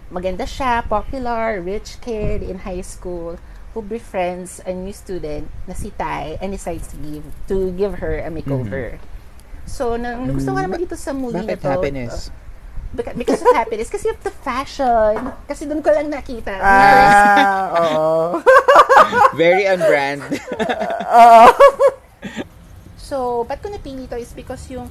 maganda 0.09 0.47
siya, 0.47 0.81
popular, 0.81 1.59
rich 1.59 1.99
kid 1.99 2.41
in 2.41 2.63
high 2.63 2.81
school 2.81 3.37
who 3.73 3.81
befriends 3.81 4.61
a 4.63 4.71
new 4.71 4.93
student 4.93 5.49
na 5.65 5.73
si 5.73 5.89
Tai 5.91 6.37
and 6.39 6.49
decides 6.49 6.87
to 6.87 6.97
give 6.97 7.25
to 7.47 7.73
give 7.73 7.99
her 7.99 8.17
a 8.17 8.29
makeover. 8.29 9.01
So, 9.65 9.97
nang 9.97 10.29
gusto 10.29 10.51
ko 10.51 10.59
naman 10.59 10.79
dito 10.79 10.93
sa 10.93 11.11
movie 11.11 11.41
Bakit 11.41 11.57
na 11.57 11.61
to, 11.61 11.69
happiness? 11.69 12.15
Beca- 12.93 13.17
because 13.17 13.41
of 13.41 13.49
happiness. 13.51 13.89
Kasi 13.89 14.05
of 14.07 14.21
the 14.21 14.29
fashion. 14.29 15.33
Kasi 15.49 15.65
doon 15.65 15.81
ko 15.81 15.89
lang 15.89 16.13
nakita. 16.13 16.53
Ah, 16.53 17.73
oo. 17.73 18.37
Very 19.41 19.65
on 19.65 19.81
brand. 19.81 20.21
So, 23.13 23.45
ba't 23.45 23.61
ko 23.61 23.69
napili 23.69 24.09
to 24.09 24.17
is 24.17 24.33
because 24.33 24.65
yung 24.73 24.89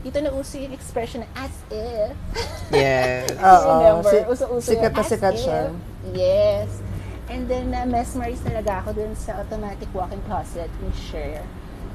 dito 0.00 0.24
na 0.24 0.32
uso 0.32 0.56
yung 0.56 0.72
expression 0.72 1.20
na 1.20 1.28
as 1.36 1.52
if. 1.68 2.16
yeah. 2.72 3.28
Oo. 3.52 4.00
Si- 4.00 4.24
Uso-uso 4.24 4.68
sikat 4.72 4.88
yung 4.88 4.96
na 4.96 5.04
as 5.04 5.10
sikat 5.12 5.34
if. 5.36 5.42
siya. 5.44 5.60
Yes. 6.16 6.70
And 7.28 7.44
then, 7.44 7.68
na 7.76 7.84
mesmerize 7.84 8.40
talaga 8.40 8.80
ako 8.80 8.96
dun 8.96 9.12
sa 9.12 9.36
automatic 9.36 9.92
walk-in 9.92 10.24
closet 10.24 10.72
ni 10.80 10.88
Cher 10.96 11.44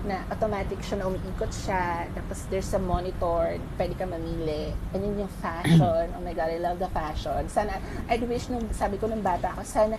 na 0.06 0.22
automatic 0.30 0.78
siya 0.86 1.02
na 1.02 1.10
umiikot 1.10 1.50
siya. 1.50 2.06
Tapos 2.14 2.46
there's 2.54 2.70
a 2.78 2.80
monitor, 2.80 3.58
pwede 3.82 3.98
ka 3.98 4.06
mamili. 4.06 4.78
And 4.94 5.02
yun 5.02 5.26
yung 5.26 5.34
fashion. 5.42 5.82
oh 6.14 6.22
my 6.22 6.38
God, 6.38 6.54
I 6.54 6.62
love 6.62 6.78
the 6.78 6.88
fashion. 6.94 7.50
Sana, 7.50 7.82
I'd 8.06 8.22
wish 8.30 8.46
nung, 8.54 8.70
sabi 8.72 9.02
ko 9.02 9.10
nung 9.10 9.26
bata 9.26 9.58
ako, 9.58 9.66
sana 9.66 9.98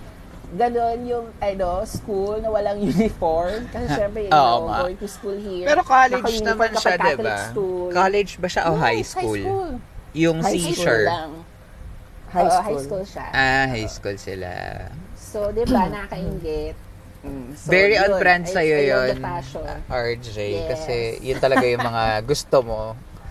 ganon 0.50 0.98
yung 1.04 1.26
ano, 1.36 1.84
school 1.84 2.40
na 2.40 2.48
walang 2.48 2.80
uniform. 2.80 3.68
Kasi 3.68 3.86
syempre, 3.98 4.20
you 4.24 4.32
Oo 4.32 4.36
know, 4.36 4.60
nga. 4.66 4.78
going 4.82 4.96
to 4.96 5.08
school 5.08 5.36
here. 5.36 5.66
Pero 5.66 5.82
college 5.84 6.40
naman 6.40 6.70
siya, 6.74 6.94
diba? 6.96 7.36
school. 7.52 7.88
College 7.92 8.32
ba 8.40 8.48
siya 8.48 8.62
o 8.64 8.72
Yes, 8.72 8.80
high 8.80 9.02
school? 9.02 9.36
High 9.36 9.44
school. 9.44 9.70
Yung 10.14 10.38
High 10.40 10.52
si 10.54 10.58
school. 10.72 11.04
High 12.28 12.44
Oo, 12.44 12.48
school. 12.50 12.64
high 12.64 12.80
school 12.80 13.04
siya. 13.04 13.26
Ah, 13.30 13.66
high 13.68 13.88
school 13.88 14.16
sila. 14.16 14.50
So, 15.14 15.52
di 15.52 15.64
ba, 15.64 15.88
nakakaingit. 15.92 16.76
Mm, 17.18 17.50
so, 17.52 17.66
Very 17.68 17.96
on 17.98 18.14
yun. 18.14 18.20
brand 18.20 18.44
I- 18.46 18.52
sa'yo 18.52 18.76
yun. 18.80 19.14
RJ. 19.90 20.36
Yes. 20.38 20.66
Kasi 20.70 20.94
yun 21.20 21.38
talaga 21.38 21.64
yung 21.64 21.82
mga 21.82 22.04
gusto 22.30 22.62
mo. 22.62 22.82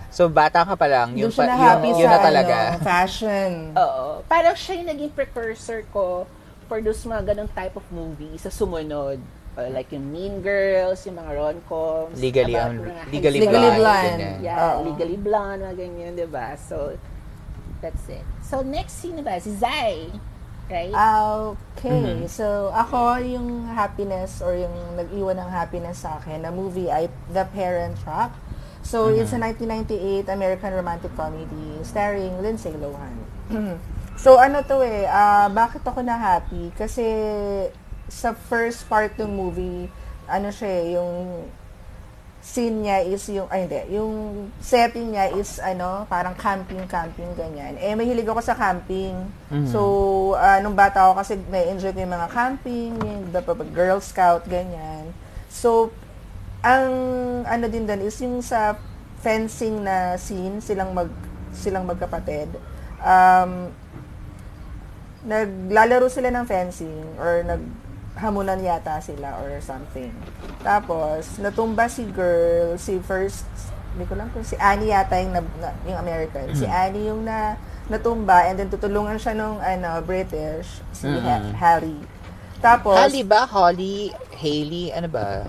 So, 0.08 0.26
bata 0.26 0.64
ka 0.64 0.74
pa 0.74 0.88
lang, 0.88 1.14
siya 1.30 1.46
pa, 1.46 1.52
happy 1.52 1.88
yun 1.92 2.00
sa 2.00 2.10
na 2.10 2.18
talaga. 2.18 2.56
Ano, 2.74 2.80
fashion. 2.80 3.50
Oo. 3.76 4.04
Parang 4.24 4.56
siya 4.56 4.80
yung 4.80 4.88
naging 4.88 5.12
precursor 5.12 5.82
ko 5.90 6.24
for 6.68 6.78
those 6.84 7.00
mga 7.02 7.34
ganong 7.34 7.50
type 7.50 7.74
of 7.74 7.86
movie 7.88 8.36
sa 8.36 8.52
sumunod. 8.52 9.18
Uh, 9.58 9.66
like 9.74 9.90
yung 9.90 10.06
Mean 10.14 10.38
Girls, 10.38 11.02
yung 11.02 11.18
mga 11.18 11.34
rom-coms. 11.34 12.14
Legally, 12.14 12.54
about 12.54 12.78
legally, 13.10 13.42
Legally 13.42 13.50
blind. 13.50 13.80
Blonde. 13.82 14.20
ganyan. 14.22 14.38
Yeah, 14.38 14.58
Oo. 14.62 14.78
Legally 14.86 15.18
Blonde, 15.18 15.60
mga 15.66 15.74
ganyan, 15.74 16.10
di 16.14 16.28
ba? 16.30 16.54
So, 16.54 16.94
that's 17.82 18.06
it. 18.06 18.22
So, 18.38 18.62
next, 18.62 19.02
sino 19.02 19.18
ba? 19.18 19.34
Si 19.42 19.50
Zai. 19.58 20.14
Right? 20.70 20.94
Okay. 20.94 22.28
So, 22.30 22.70
ako, 22.70 23.18
yung 23.18 23.66
happiness 23.66 24.38
or 24.38 24.54
yung 24.54 24.94
nag-iwan 24.94 25.42
ng 25.42 25.50
happiness 25.50 26.06
sa 26.06 26.22
akin 26.22 26.46
na 26.46 26.54
movie 26.54 26.86
ay 26.86 27.10
The 27.32 27.42
Parent 27.50 27.98
Trap. 27.98 28.36
So, 28.86 29.10
it's 29.10 29.34
a 29.34 29.40
1998 29.42 30.30
American 30.30 30.70
romantic 30.70 31.10
comedy 31.18 31.82
starring 31.82 32.38
Lindsay 32.38 32.70
Lohan. 32.78 33.16
so, 34.18 34.36
ano 34.36 34.60
to 34.66 34.82
eh, 34.82 35.06
ah, 35.06 35.46
bakit 35.48 35.80
ako 35.86 36.02
na 36.02 36.18
happy? 36.18 36.74
Kasi 36.74 37.06
sa 38.10 38.34
first 38.34 38.84
part 38.90 39.14
ng 39.16 39.30
movie, 39.30 39.86
ano 40.28 40.50
siya 40.52 40.68
eh, 40.68 40.84
yung 40.98 41.46
scene 42.38 42.86
niya 42.86 43.04
is 43.04 43.22
yung, 43.28 43.48
ay 43.50 43.66
hindi, 43.66 43.80
yung 43.98 44.12
setting 44.62 45.12
niya 45.12 45.34
is 45.36 45.58
ano, 45.60 46.06
parang 46.08 46.32
camping-camping 46.38 47.34
ganyan. 47.36 47.76
Eh, 47.76 47.92
mahilig 47.92 48.24
ako 48.24 48.40
sa 48.40 48.56
camping. 48.56 49.14
So, 49.68 49.80
ah, 50.38 50.58
nung 50.62 50.78
bata 50.78 51.08
ako 51.08 51.20
kasi 51.20 51.36
na-enjoy 51.50 51.92
ko 51.92 52.00
yung 52.02 52.14
mga 52.14 52.28
camping, 52.30 52.92
yung 52.98 53.28
the, 53.34 53.40
the 53.42 53.68
Girl 53.74 54.00
Scout, 54.00 54.46
ganyan. 54.48 55.12
So, 55.50 55.92
ang 56.62 56.90
ano 57.46 57.64
din 57.70 57.86
doon 57.86 58.02
is 58.02 58.18
yung 58.18 58.42
sa 58.42 58.74
fencing 59.22 59.82
na 59.82 60.18
scene, 60.18 60.58
silang 60.62 60.94
mag 60.94 61.10
silang 61.54 61.86
magkapatid. 61.86 62.50
Um, 62.98 63.70
naglalaro 65.28 66.08
sila 66.08 66.32
ng 66.32 66.44
fencing 66.44 67.20
or 67.20 67.44
naghamunan 67.44 68.58
yata 68.58 68.96
sila 68.98 69.36
or 69.38 69.60
something. 69.60 70.10
Tapos, 70.60 71.36
natumba 71.36 71.86
si 71.86 72.08
girl, 72.08 72.74
si 72.74 72.96
first, 72.98 73.44
hindi 73.92 74.04
ko 74.04 74.16
lang 74.16 74.32
kung 74.32 74.42
si 74.42 74.56
Annie 74.56 74.88
yata 74.88 75.20
yung, 75.20 75.36
na, 75.36 75.44
na- 75.60 75.76
yung 75.84 75.98
American. 76.00 76.48
Si 76.56 76.64
Annie 76.64 77.06
yung 77.06 77.22
na, 77.22 77.60
natumba 77.86 78.48
and 78.48 78.56
then 78.56 78.68
tutulungan 78.68 79.16
siya 79.16 79.32
nung 79.32 79.60
ano, 79.60 80.00
British, 80.00 80.80
si 80.90 81.06
Ha- 81.06 81.52
Harry. 81.54 81.96
Tapos, 82.58 82.96
Holly 82.96 83.22
ba? 83.22 83.44
Holly? 83.44 84.10
Haley? 84.34 84.90
Ano 84.90 85.06
ba? 85.06 85.46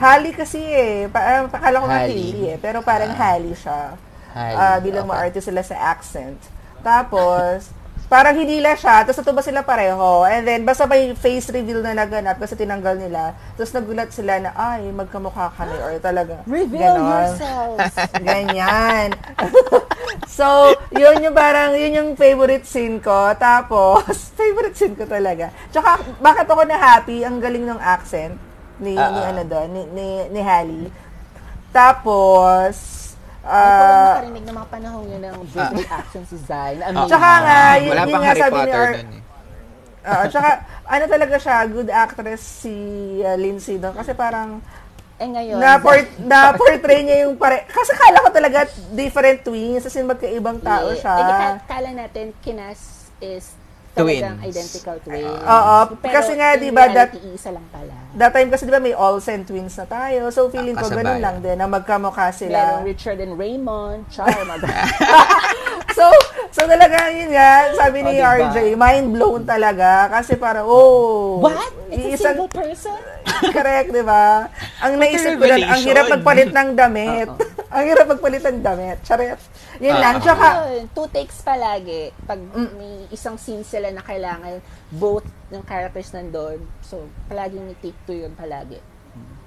Hallie 0.00 0.32
kasi 0.32 0.56
eh. 0.56 1.04
Pa, 1.12 1.20
ah, 1.20 1.44
pakala 1.46 1.76
ko 1.78 1.86
nga. 1.86 2.00
Haley 2.00 2.32
eh. 2.46 2.56
Pero 2.56 2.80
parang 2.80 3.12
Hallie 3.12 3.52
siya. 3.52 3.92
Hallie, 4.32 4.56
Ah, 4.56 4.78
bilang 4.80 5.04
okay. 5.04 5.12
maarte 5.12 5.40
sila 5.42 5.60
sa 5.60 5.76
accent. 5.90 6.40
Tapos, 6.80 7.68
parang 8.10 8.34
hinila 8.34 8.74
siya. 8.74 9.06
Tapos 9.06 9.22
natuba 9.22 9.40
sila 9.46 9.62
pareho. 9.62 10.26
And 10.26 10.42
then, 10.42 10.66
basta 10.66 10.84
may 10.90 11.14
face 11.14 11.46
reveal 11.54 11.78
na 11.78 11.94
naganap 11.94 12.42
kasi 12.42 12.58
tinanggal 12.58 12.98
nila. 12.98 13.38
Tapos 13.54 13.70
nagulat 13.70 14.10
sila 14.10 14.42
na, 14.42 14.50
ay, 14.58 14.90
magkamukha 14.90 15.54
kami. 15.54 15.78
Or 15.78 15.94
talaga. 16.02 16.42
Reveal 16.50 16.98
ganon. 16.98 17.06
yourselves. 17.06 17.94
Ganyan. 18.26 19.14
so, 20.26 20.74
yun 20.90 21.22
yung 21.22 21.36
parang, 21.38 21.78
yun 21.78 21.94
yung 21.94 22.10
favorite 22.18 22.66
scene 22.66 22.98
ko. 22.98 23.30
Tapos, 23.38 24.10
favorite 24.40 24.74
scene 24.74 24.98
ko 24.98 25.06
talaga. 25.06 25.54
Tsaka, 25.70 26.02
bakit 26.18 26.50
ako 26.50 26.66
na 26.66 26.76
happy? 26.76 27.22
Ang 27.22 27.38
galing 27.38 27.62
ng 27.62 27.78
accent 27.78 28.34
ni, 28.82 28.98
Ah, 28.98 29.14
ni 29.14 29.20
ah. 29.22 29.30
ano 29.30 29.42
doon, 29.46 29.68
ni, 29.70 29.82
ni, 29.94 30.06
ni 30.34 30.40
Hallie. 30.42 30.90
Tapos, 31.70 32.99
Lang 33.40 33.48
ah, 33.50 34.04
nakarinig 34.20 34.44
ng 34.44 34.56
mga 34.56 34.68
panahon 34.68 35.04
yun 35.08 35.20
ng 35.22 35.36
British 35.48 35.88
accent 35.88 36.26
si 36.28 36.36
Ah. 36.44 36.68
amazing. 36.70 37.08
Tsaka 37.08 37.30
nga, 37.40 37.58
yun, 37.74 37.90
Wala 37.90 38.02
yun 38.02 38.12
pang 38.12 38.20
nga 38.20 38.28
Harry 38.28 38.40
sabi 38.40 38.52
ni 38.52 38.60
Potter 38.60 38.76
Ar- 38.76 38.94
nun 38.94 39.10
eh. 39.10 39.22
Tsaka, 40.28 40.48
ano 40.86 41.04
talaga 41.06 41.34
siya, 41.36 41.56
good 41.66 41.90
actress 41.90 42.42
si 42.64 42.74
uh, 43.20 43.36
Lindsay 43.36 43.76
doon. 43.76 43.92
Kasi 43.92 44.12
parang, 44.12 44.60
eh 45.16 45.24
ngayon, 45.26 45.56
na, 45.56 45.76
port, 45.76 46.08
na 46.18 46.38
portray 46.52 47.00
niya 47.00 47.16
yung 47.24 47.36
pare... 47.36 47.64
Kasi 47.66 47.92
kala 47.92 48.24
ko 48.24 48.28
talaga 48.28 48.64
different 48.92 49.40
twins, 49.40 49.84
as 49.84 49.92
in 49.94 50.04
magkaibang 50.04 50.60
tao 50.60 50.92
Yeah. 50.92 51.00
siya. 51.00 51.14
Eh, 51.16 51.56
kala 51.66 51.88
natin, 51.92 52.32
Kinas 52.40 52.80
is 53.20 53.52
talagang 53.92 54.38
Twins. 54.38 54.46
identical 54.46 54.96
twins. 55.02 55.42
Oo, 55.42 55.76
Pero 55.98 56.12
kasi 56.12 56.32
nga, 56.34 56.54
di 56.54 56.70
ba, 56.70 56.86
that- 56.88 57.14
isa 57.26 57.50
lang 57.50 57.66
pala. 57.68 57.94
That 58.12 58.30
time 58.30 58.48
kasi 58.48 58.62
di 58.62 58.70
ba 58.70 58.78
may 58.78 58.90
Olsen 58.92 59.42
twins 59.42 59.74
na 59.74 59.86
tayo. 59.86 60.30
So 60.30 60.46
feeling 60.46 60.74
ko 60.74 60.86
Kasabay. 60.86 61.02
ganun 61.02 61.20
lang 61.20 61.36
din 61.38 61.54
na 61.54 61.66
magkamukha 61.66 62.30
sila. 62.30 62.82
Richard 62.82 63.18
and 63.18 63.34
Raymond, 63.34 64.06
Char, 64.08 64.30
so 65.98 66.06
so 66.50 66.66
talaga 66.66 67.10
yun 67.10 67.30
nga, 67.30 67.70
sabi 67.74 68.02
ni 68.02 68.18
Oh, 68.18 68.22
diba? 68.22 68.50
RJ, 68.50 68.56
mind 68.74 69.06
blown 69.10 69.42
talaga 69.44 70.10
kasi 70.10 70.34
para 70.34 70.62
oh, 70.62 71.38
What? 71.40 71.58
It's 71.90 72.22
a 72.22 72.30
iisang- 72.30 72.38
single 72.38 72.50
person? 72.50 72.98
correct, 73.54 73.88
di 73.90 74.02
ba? 74.02 74.46
Ang 74.80 74.92
naisip 74.98 75.34
ko 75.34 75.44
lang, 75.44 75.66
ang 75.66 75.82
hirap 75.82 76.06
magpalit 76.08 76.50
ng 76.50 76.68
damit. 76.74 77.28
Ang 77.70 77.84
hirap 77.86 78.06
magpalit 78.10 78.42
ng 78.42 78.60
damit. 78.60 78.98
Charet. 79.06 79.38
Yun 79.78 79.94
lang. 79.94 80.18
Oo. 80.18 80.22
Tsaka, 80.26 80.46
Yun, 80.74 80.86
two 80.90 81.06
takes 81.08 81.38
palagi. 81.40 82.10
Pag 82.26 82.42
may 82.74 83.06
isang 83.14 83.38
scene 83.38 83.62
sila 83.62 83.94
na 83.94 84.02
kailangan 84.02 84.58
both 84.90 85.22
ng 85.54 85.62
characters 85.62 86.10
nandun. 86.10 86.58
So, 86.82 87.06
palaging 87.30 87.62
may 87.62 87.78
take 87.78 87.96
two 88.04 88.26
yun 88.26 88.34
palagi. 88.34 88.82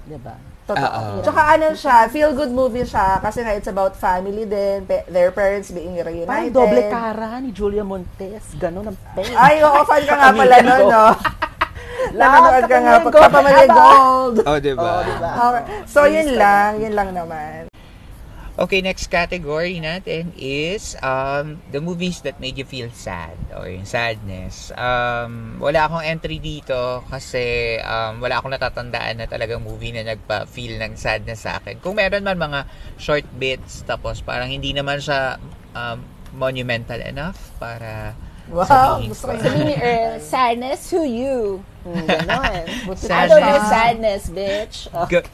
Diba? 0.08 0.39
Totoo. 0.63 0.80
Oo. 0.80 1.20
Tsaka 1.20 1.42
ano 1.60 1.75
siya, 1.75 2.08
feel 2.08 2.32
good 2.32 2.51
movie 2.51 2.88
siya 2.88 3.20
kasi 3.20 3.44
nga 3.44 3.51
it's 3.51 3.68
about 3.68 4.00
family 4.00 4.48
din, 4.48 4.88
pe- 4.88 5.03
their 5.12 5.36
parents 5.36 5.75
being 5.75 5.92
reunited. 6.00 6.27
Parang 6.27 6.56
doble 6.56 6.82
cara 6.88 7.44
ni 7.44 7.51
Julia 7.51 7.84
Montes. 7.84 8.56
Ganon 8.56 8.88
ang 8.88 9.00
pain. 9.12 9.36
Ay, 9.36 9.60
oo, 9.60 9.84
fan 9.84 10.03
ka 10.08 10.15
nga 10.15 10.32
pala 10.32 10.56
nun, 10.63 10.80
ko. 10.80 10.92
no? 10.92 11.06
Nanonood 12.20 12.63
ka 12.68 12.77
nga, 12.80 12.94
Kapamilya 13.00 13.68
Gold. 13.68 13.75
Gold. 13.75 14.38
Oh, 14.48 14.58
di 14.60 14.72
ba? 14.75 14.84
Oo, 14.84 15.01
diba? 15.03 15.30
Okay. 15.36 15.63
So, 15.88 16.00
yun 16.08 16.30
lang, 16.36 16.80
yun 16.80 16.94
lang 16.96 17.10
naman. 17.12 17.68
Okay, 18.54 18.86
next 18.86 19.10
category 19.10 19.82
natin 19.82 20.30
is 20.38 20.94
um, 21.02 21.58
the 21.74 21.82
movies 21.82 22.22
that 22.22 22.38
made 22.38 22.54
you 22.54 22.62
feel 22.62 22.86
sad 22.94 23.34
or 23.50 23.66
yung 23.66 23.82
sadness. 23.90 24.70
Um, 24.78 25.58
wala 25.58 25.90
akong 25.90 26.06
entry 26.06 26.38
dito 26.38 27.02
kasi 27.10 27.76
um, 27.82 28.22
wala 28.22 28.38
akong 28.38 28.54
natatandaan 28.54 29.18
na 29.18 29.26
talagang 29.26 29.66
movie 29.66 29.90
na 29.90 30.06
nagpa-feel 30.06 30.78
ng 30.78 30.94
sadness 30.94 31.50
sa 31.50 31.58
akin. 31.58 31.82
Kung 31.82 31.98
meron 31.98 32.22
man 32.22 32.38
mga 32.38 32.70
short 33.02 33.26
bits, 33.42 33.82
tapos 33.90 34.22
parang 34.22 34.54
hindi 34.54 34.70
naman 34.70 35.02
siya 35.02 35.42
um, 35.74 36.06
monumental 36.38 37.02
enough 37.02 37.58
para 37.58 38.14
Wow, 38.54 38.70
sabihin 39.02 39.10
gusto 39.18 39.26
ko. 39.26 39.34
ko 39.34 39.40
Sabi 39.50 39.60
ni 39.66 39.76
Earl, 39.82 40.14
sadness 40.22 40.80
to 40.94 41.02
you. 41.02 41.64
Hmm, 41.82 42.06
ganon. 42.06 42.64
I 43.10 43.26
don't 43.26 43.42
know 43.42 43.62
sadness, 43.66 44.30
bitch. 44.30 44.94
Oh. 44.94 45.10
Go- 45.10 45.26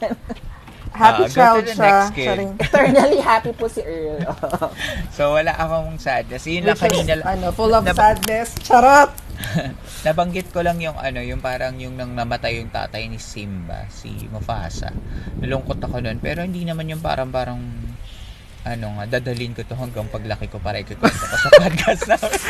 Happy 1.00 1.24
to 1.24 1.32
child 1.32 1.64
siya. 1.64 2.12
Eternally 2.60 3.20
happy 3.24 3.52
po 3.56 3.66
si 3.66 3.80
Earl. 3.80 4.20
so, 5.16 5.32
wala 5.32 5.56
akong 5.56 5.96
sadness. 5.96 6.44
Yun 6.44 6.68
lang 6.68 6.76
Which 6.76 6.92
is, 6.92 7.08
kanina. 7.08 7.24
ano, 7.24 7.46
full 7.56 7.72
of 7.72 7.82
Nab- 7.88 7.96
sadness. 7.96 8.52
Charot! 8.60 9.10
Nabanggit 10.06 10.52
ko 10.52 10.60
lang 10.60 10.76
yung 10.84 11.00
ano, 11.00 11.24
yung 11.24 11.40
parang 11.40 11.80
yung 11.80 11.96
nang 11.96 12.12
namatay 12.12 12.60
yung 12.60 12.68
tatay 12.68 13.08
ni 13.08 13.16
Simba, 13.16 13.88
si 13.88 14.28
Mufasa. 14.28 14.92
Nalungkot 15.40 15.80
ako 15.80 16.04
nun. 16.04 16.20
Pero 16.20 16.44
hindi 16.44 16.68
naman 16.68 16.92
yung 16.92 17.00
parang 17.00 17.32
parang 17.32 17.58
ano 18.62 18.86
nga, 18.92 19.04
dadalhin 19.10 19.52
ko 19.52 19.62
to 19.62 19.72
hanggang 19.72 20.04
paglaki 20.06 20.44
ko 20.46 20.56
para 20.56 20.76
ikukwento 20.76 21.16
ko 21.18 21.36
sa 21.38 21.50
podcast 21.62 22.02
namin. 22.06 22.40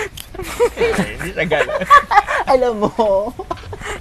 hindi 1.07 1.31
siya 1.31 1.47
ganun. 1.47 1.81
Alam 2.53 2.75
mo, 2.83 2.91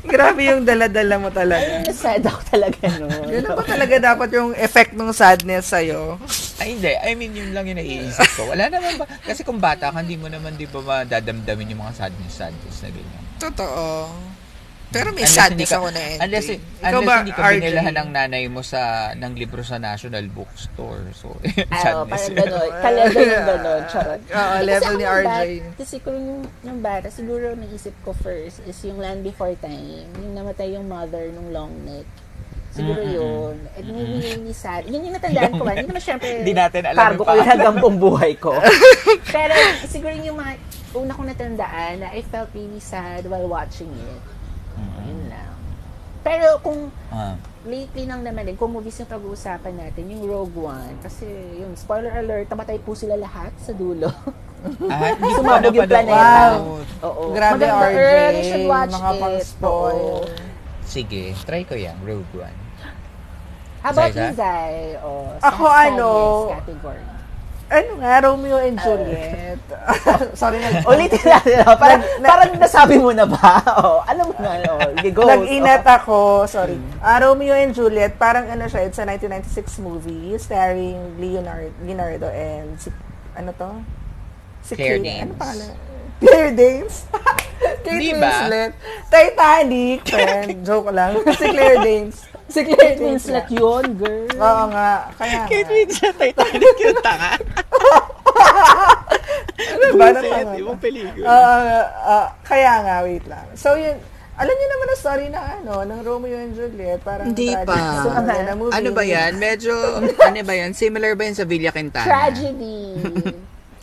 Grabe 0.01 0.42
yung 0.42 0.66
dala-dala 0.66 1.22
mo 1.22 1.30
talaga. 1.30 1.86
sad 1.94 2.25
ako 2.25 2.42
talaga 2.50 2.82
nun. 2.98 3.30
Yun 3.30 3.46
ba 3.46 3.62
talaga 3.62 3.96
dapat 4.01 4.30
yung 4.34 4.58
effect 4.58 4.98
ng 4.98 5.13
sadness 5.13 5.70
sa'yo? 5.70 6.18
Ay, 6.58 6.74
hindi. 6.74 6.89
I 6.89 7.13
mean, 7.13 7.30
yun 7.32 7.54
lang 7.54 7.70
yung 7.70 7.78
naiisip 7.78 8.25
ko. 8.34 8.50
Wala 8.50 8.74
naman 8.74 8.98
ba? 8.98 9.06
Kasi 9.22 9.46
kung 9.46 9.62
bata 9.62 9.94
ka, 9.94 10.01
hindi 10.01 10.18
mo 10.18 10.25
naman, 10.25 10.58
di 10.58 10.66
ba, 10.66 10.82
madadamdamin 10.82 11.78
yung 11.78 11.86
mga 11.86 11.94
sadness-sadness 12.00 12.78
na 12.82 12.89
ganyan. 12.89 13.24
Totoo. 13.38 13.86
Pero 14.89 15.10
may 15.12 15.22
Unless 15.22 15.38
sadness 15.38 15.53
hindi 15.53 15.65
ka- 15.67 15.77
ako 15.77 15.88
na 15.88 16.01
entry. 16.01 16.19
Unless, 16.19 16.48
Ikaw 16.50 16.89
unless 16.89 17.05
ba, 17.05 17.15
hindi 17.15 17.31
ka 17.31 17.41
RJ? 17.43 17.53
binilahan 17.55 17.96
ng 17.96 18.10
nanay 18.10 18.43
mo 18.46 18.62
sa 18.63 18.81
ng 19.13 19.34
libro 19.34 19.62
sa 19.62 19.77
National 19.77 20.25
Bookstore. 20.27 21.05
So, 21.13 21.38
Ah, 21.69 21.77
sadness. 21.77 21.93
oh, 21.93 22.05
parang 22.08 22.34
gano'n. 22.36 22.69
Ka-level 22.75 23.22
yung 23.24 23.50
gano'n. 23.53 23.81
Charot. 23.86 24.22
Oo, 24.25 24.50
Eh, 24.51 24.62
level 24.63 24.93
ni 24.96 25.05
RJ. 25.05 25.25
bat- 25.27 25.77
Kasi 25.77 25.96
kung 26.00 26.17
yung, 26.17 26.41
yung 26.63 26.79
bata, 26.79 27.08
siguro 27.08 27.53
naisip 27.53 27.93
ko 28.01 28.12
first 28.15 28.62
is 28.63 28.81
yung 28.81 28.98
Land 28.98 29.22
Before 29.22 29.53
Time. 29.55 30.10
Yung 30.15 30.34
namatay 30.34 30.74
yung 30.74 30.86
mother 30.86 31.29
nung 31.29 31.50
long 31.50 31.69
neck. 31.84 32.10
Siguro 32.72 33.01
yun. 33.03 33.58
It 33.75 33.81
made 33.84 34.05
me 34.08 34.22
really 34.24 34.53
sad. 34.53 34.86
Yun 34.86 35.01
yung 35.03 35.13
natandaan 35.15 35.51
ko. 35.51 35.63
ba? 35.63 35.74
Hindi 35.74 35.86
naman 35.88 36.01
syempre, 36.01 36.29
Hindi 36.39 36.53
natin 36.55 36.81
alam 36.84 37.01
cargo 37.03 37.22
ko 37.24 37.34
yun 37.34 37.41
hanggang 37.43 37.75
buong 37.77 37.98
buhay 38.00 38.34
ko. 38.36 38.53
Pero 39.36 39.53
siguro 39.86 40.13
yung 40.15 40.38
mga 40.38 40.53
una 40.96 41.12
kong 41.12 41.29
natandaan 41.29 41.93
na 42.00 42.10
I 42.10 42.22
felt 42.24 42.50
really 42.51 42.77
sad 42.79 43.25
while 43.25 43.46
watching 43.46 43.89
it. 43.89 44.22
Yun 45.01 45.21
lang. 45.27 45.51
Pero 46.19 46.59
kung 46.59 46.79
Ah. 47.09 47.33
lately 47.62 48.03
lang 48.03 48.21
naman 48.21 48.43
din, 48.43 48.53
kung 48.53 48.69
movies 48.69 48.98
yung 48.98 49.07
pag-uusapan 49.07 49.74
natin, 49.74 50.03
yung 50.07 50.24
Rogue 50.24 50.53
One, 50.53 51.00
kasi 51.00 51.25
yung 51.55 51.74
spoiler 51.74 52.12
alert, 52.13 52.48
namatay 52.48 52.77
po 52.77 52.91
sila 52.91 53.15
lahat 53.15 53.55
sa 53.55 53.71
dulo. 53.71 54.12
Ah, 54.88 55.12
hindi 55.15 55.31
ko 55.31 55.39
Sumabog 55.39 55.71
yung 55.74 55.88
planeta. 55.88 56.19
Wow. 56.19 56.59
Oo. 57.01 57.24
Grabe, 57.31 57.63
Maganda, 57.63 57.88
RJ. 57.88 57.95
Earl, 57.95 58.33
you 58.33 58.43
should 58.45 58.67
watch 58.67 58.91
mga 58.91 59.09
it. 59.09 59.19
pang-spoil. 59.19 60.12
Sige, 60.83 61.21
try 61.43 61.62
ko 61.63 61.74
yan, 61.74 61.95
Rogue 62.01 62.33
One. 62.36 62.57
How 63.79 63.95
about 63.95 64.12
Zai? 64.12 65.00
Oh, 65.00 65.31
Ako, 65.39 65.63
sa 65.63 65.88
ano, 65.88 66.07
category. 66.51 67.00
Ano 67.70 68.02
nga, 68.02 68.18
Romeo 68.20 68.58
and 68.58 68.78
Juliet. 68.78 69.62
Sorry 70.34 70.58
na. 70.58 70.82
Ulitin 70.90 71.22
natin. 71.22 71.62
oh. 71.64 71.78
Parang, 71.78 72.02
parang 72.20 72.50
nasabi 72.58 72.98
mo 72.98 73.14
na 73.14 73.24
ba? 73.24 73.62
Oh, 73.80 74.02
alam 74.04 74.26
mo 74.26 74.34
na. 74.36 74.58
Oh. 74.68 74.90
Nag-inat 74.98 75.86
ako, 75.86 76.18
sorry. 76.46 76.76
Ah, 76.98 77.22
Romeo 77.22 77.54
and 77.54 77.72
Juliet, 77.72 78.18
parang 78.18 78.50
ano 78.50 78.66
siya, 78.66 78.90
it's 78.90 78.98
a 78.98 79.06
1996 79.06 79.80
movie 79.80 80.34
starring 80.36 80.98
Leonardo, 81.16 81.70
Leonardo 81.80 82.28
and 82.28 82.74
si, 82.76 82.90
ano 83.34 83.54
to? 83.54 83.70
Si 84.62 84.74
Claire 84.74 84.98
Kate- 84.98 85.05
Danes. 85.05 85.22
Ano 85.24 85.34
pangalan? 85.38 85.70
Claire 86.20 86.51
Danes. 86.51 86.96
Kate 87.84 88.00
Di 88.00 88.12
ba? 88.14 88.27
Winslet. 88.46 88.72
Titanic. 89.10 90.00
friend. 90.05 90.50
Joke 90.62 90.92
lang. 90.92 91.12
si 91.25 91.46
Claire 91.46 91.79
Danes. 91.79 92.18
Si 92.48 92.60
Claire 92.62 92.96
Kate 92.96 93.01
Winslet 93.01 93.48
yun, 93.50 93.86
girl. 93.96 94.27
Oo 94.36 94.64
nga. 94.70 95.12
Kaya 95.16 95.44
nga. 95.44 95.48
Winslet, 95.66 96.16
Titanic 96.16 96.75
yung 96.77 97.00
tanga. 97.00 97.32
Ano 99.60 99.86
ba? 99.94 100.05
Natanga 100.10 100.55
Yung 100.55 100.72
ba? 100.72 100.82
pelikula. 100.82 101.25
Ah, 101.25 101.84
ah, 102.01 102.27
kaya 102.42 102.74
nga, 102.82 102.96
wait 103.03 103.25
lang. 103.27 103.46
So, 103.53 103.75
yun, 103.75 103.96
alam 104.36 104.53
niyo 104.55 104.68
naman 104.70 104.88
ang 104.88 105.00
story 105.00 105.25
ng 105.27 105.46
ano, 105.58 105.74
ng 105.84 106.00
Romeo 106.01 106.38
and 106.38 106.55
Juliet, 106.55 107.03
parang 107.03 107.27
Hindi 107.27 107.51
tragic 107.51 107.68
pa. 107.68 108.40
na 108.42 108.53
movie. 108.55 108.72
Ano 108.72 108.90
ba 108.94 109.03
yan? 109.03 109.32
Medyo, 109.36 109.74
ano 110.27 110.40
ba 110.42 110.53
yan? 110.53 110.72
Similar 110.72 111.12
ba 111.14 111.24
yan 111.24 111.36
sa 111.36 111.44
Villa 111.44 111.72
Quintana? 111.72 112.08
Tragedy. 112.08 112.96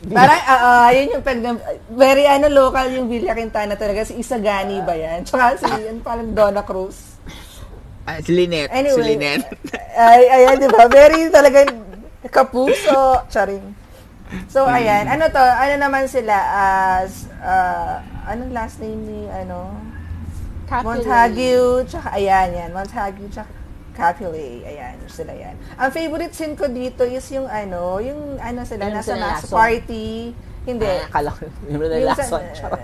Parang, 0.06 0.40
ah, 0.46 0.86
ah, 0.86 0.88
yun 0.94 1.18
yung 1.18 1.24
pag, 1.26 1.38
very 1.90 2.30
ano, 2.30 2.46
local 2.46 2.86
yung 2.94 3.10
Villa 3.10 3.34
Quintana 3.34 3.74
talaga. 3.74 4.06
Si 4.06 4.14
Isagani 4.14 4.78
ba 4.86 4.94
yan? 4.94 5.26
Tsaka 5.26 5.58
si, 5.58 5.66
ano 5.66 5.98
parang 6.02 6.30
Donna 6.30 6.62
Cruz. 6.62 7.18
Ah, 8.06 8.22
si 8.22 8.30
Lynette. 8.30 8.70
Si 8.70 8.76
Anyway. 8.76 9.02
Lynette. 9.02 9.50
Ay, 9.98 10.22
ayan, 10.30 10.62
di 10.62 10.68
ba? 10.70 10.86
Very 10.86 11.26
talaga 11.26 11.66
kapuso. 12.30 13.26
Charing. 13.26 13.74
So, 14.46 14.66
ayan. 14.66 15.10
Ano 15.10 15.26
to? 15.26 15.42
Ano 15.42 15.74
naman 15.74 16.06
sila 16.06 16.34
as, 17.02 17.26
ah, 17.42 17.98
anong 18.30 18.54
last 18.54 18.78
name 18.78 19.02
ni, 19.02 19.20
ano? 19.26 19.74
Montague, 20.86 21.82
tsaka, 21.90 22.14
ayan, 22.14 22.54
yan. 22.54 22.70
Montague, 22.70 23.26
tsaka 23.30 23.65
Capulet. 23.96 24.60
Ayan, 24.68 25.00
sila 25.08 25.32
yan. 25.32 25.56
Ang 25.80 25.90
favorite 25.90 26.34
scene 26.36 26.52
ko 26.52 26.68
dito 26.68 27.02
is 27.08 27.24
yung, 27.32 27.48
ano, 27.48 27.96
yung, 28.04 28.36
ano 28.36 28.60
sila, 28.68 28.92
Yung 28.92 28.96
nasa 29.00 29.14
mass 29.16 29.48
party. 29.48 30.36
Hindi. 30.66 30.84
Ah, 30.84 31.06
akala 31.06 31.30
ko. 31.30 31.46
Yung 31.70 31.78
na 31.80 31.96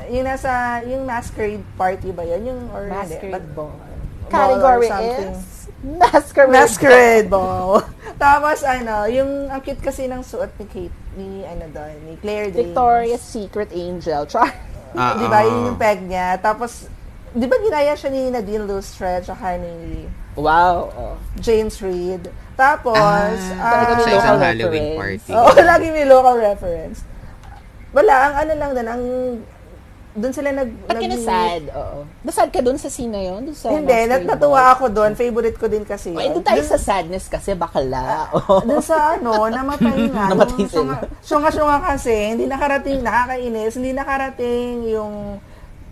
yung, 0.09 0.25
nasa, 0.25 0.51
yung 0.87 1.03
masquerade 1.03 1.67
party 1.75 2.15
ba 2.15 2.23
yun? 2.23 2.41
Yung, 2.47 2.61
or? 2.71 2.87
Masquerade 2.87 3.51
ball. 3.53 3.75
ball 3.75 3.91
or 4.23 4.31
Category 4.31 4.89
something. 4.89 5.31
is 5.35 5.43
masquerade. 5.83 6.55
Masquerade 6.55 7.29
ball. 7.29 7.83
Tapos, 8.23 8.63
ano, 8.63 9.11
yung, 9.11 9.51
ang 9.51 9.61
cute 9.61 9.83
kasi 9.83 10.07
ng 10.07 10.23
suot 10.23 10.55
ni 10.63 10.67
Kate, 10.71 10.99
ni, 11.19 11.43
ano 11.43 11.67
doon, 11.75 11.95
ni 12.07 12.15
Claire 12.23 12.55
Danes. 12.55 12.71
Victoria's 12.71 13.25
Secret 13.27 13.75
Angel. 13.75 14.23
Char. 14.31 14.55
Ah, 14.95 15.17
Di 15.21 15.27
ba, 15.27 15.43
yun 15.43 15.75
yung 15.75 15.79
peg 15.79 16.07
niya. 16.07 16.39
Tapos, 16.39 16.87
di 17.35 17.51
ba 17.51 17.59
ginaya 17.59 17.99
siya 17.99 18.15
ni 18.15 18.31
Nadine 18.31 18.63
Lustre, 18.63 19.27
tsaka 19.27 19.59
ni 19.59 20.07
Wow. 20.35 20.77
Oh. 20.91 21.15
James 21.37 21.77
Reid. 21.79 22.29
Tapos, 22.55 22.97
Ah, 22.97 23.33
ah, 23.59 23.73
Talaga 23.75 23.93
sa 23.93 24.01
may 24.03 24.15
isang 24.15 24.29
local 24.31 24.41
Halloween 24.43 24.85
reference. 24.87 25.23
party. 25.25 25.33
Oo, 25.35 25.51
lagi 25.73 25.87
may 25.89 26.07
local 26.07 26.37
reference. 26.39 26.99
Wala, 27.91 28.15
ang 28.23 28.35
ano 28.39 28.53
lang 28.55 28.71
doon, 28.73 28.89
ang 28.89 29.03
doon 30.13 30.29
sila 30.31 30.53
nag... 30.53 30.69
Ba't 30.83 30.93
nag- 30.95 31.09
na-sad? 31.11 31.63
Oo. 31.73 31.99
Nasad 32.21 32.49
ka 32.49 32.61
dun 32.61 32.77
sa 32.77 32.89
scene 32.89 33.09
na 33.09 33.23
yun? 33.23 33.49
Sa 33.51 33.73
Hindi, 33.73 33.97
nat- 34.05 34.25
natuwa 34.27 34.69
ako 34.71 34.89
doon. 34.89 35.13
Favorite 35.15 35.57
ko 35.57 35.67
din 35.67 35.85
kasi. 35.85 36.13
Oh, 36.13 36.21
doon 36.21 36.41
tayo 36.43 36.61
Dun- 36.61 36.69
sa 36.69 36.77
sadness 36.79 37.27
kasi 37.27 37.53
bakala. 37.53 38.29
Oh. 38.31 38.61
Doon 38.61 38.81
sa 38.81 39.17
ano, 39.17 39.49
namatay 39.49 40.05
nga. 40.13 40.29
Namatay 40.29 40.57
yung 40.59 40.69
syunga, 40.71 40.97
syunga-syunga 41.19 41.79
kasi, 41.87 42.13
hindi 42.31 42.45
nakarating, 42.45 43.01
nakakainis, 43.01 43.73
hindi 43.75 43.93
nakarating 43.93 44.85
yung 44.87 45.41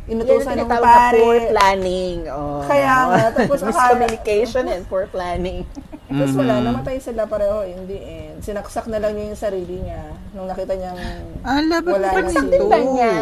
inutusan 0.07 0.55
ng 0.55 0.65
na 0.65 0.77
poor 0.77 0.87
pare. 0.87 1.51
planning. 1.51 2.19
Oh. 2.27 2.63
Kaya 2.63 2.93
nga, 3.07 3.25
tapos 3.35 3.59
akala- 3.61 3.69
Miscommunication 3.69 4.65
and 4.67 4.85
poor 4.87 5.05
planning. 5.07 5.67
Tapos 6.07 6.33
wala, 6.35 6.55
namatay 6.61 6.97
sila 6.99 7.23
pareho 7.25 7.63
in 7.63 7.85
the 7.85 7.99
end. 7.99 8.37
Sinaksak 8.41 8.87
na 8.87 8.99
lang 8.99 9.13
niya 9.13 9.27
yung 9.29 9.39
sarili 9.39 9.77
niya 9.79 10.03
nung 10.31 10.47
nakita 10.47 10.73
niyang, 10.73 10.99
Ala, 11.41 11.77
ba't 11.79 11.93
Wala 11.93 12.07
mo 12.07 12.17
na 12.17 12.23
kinuwento? 12.25 12.35
Saktin 12.35 12.63
ba 12.65 12.79
niya? 12.81 13.13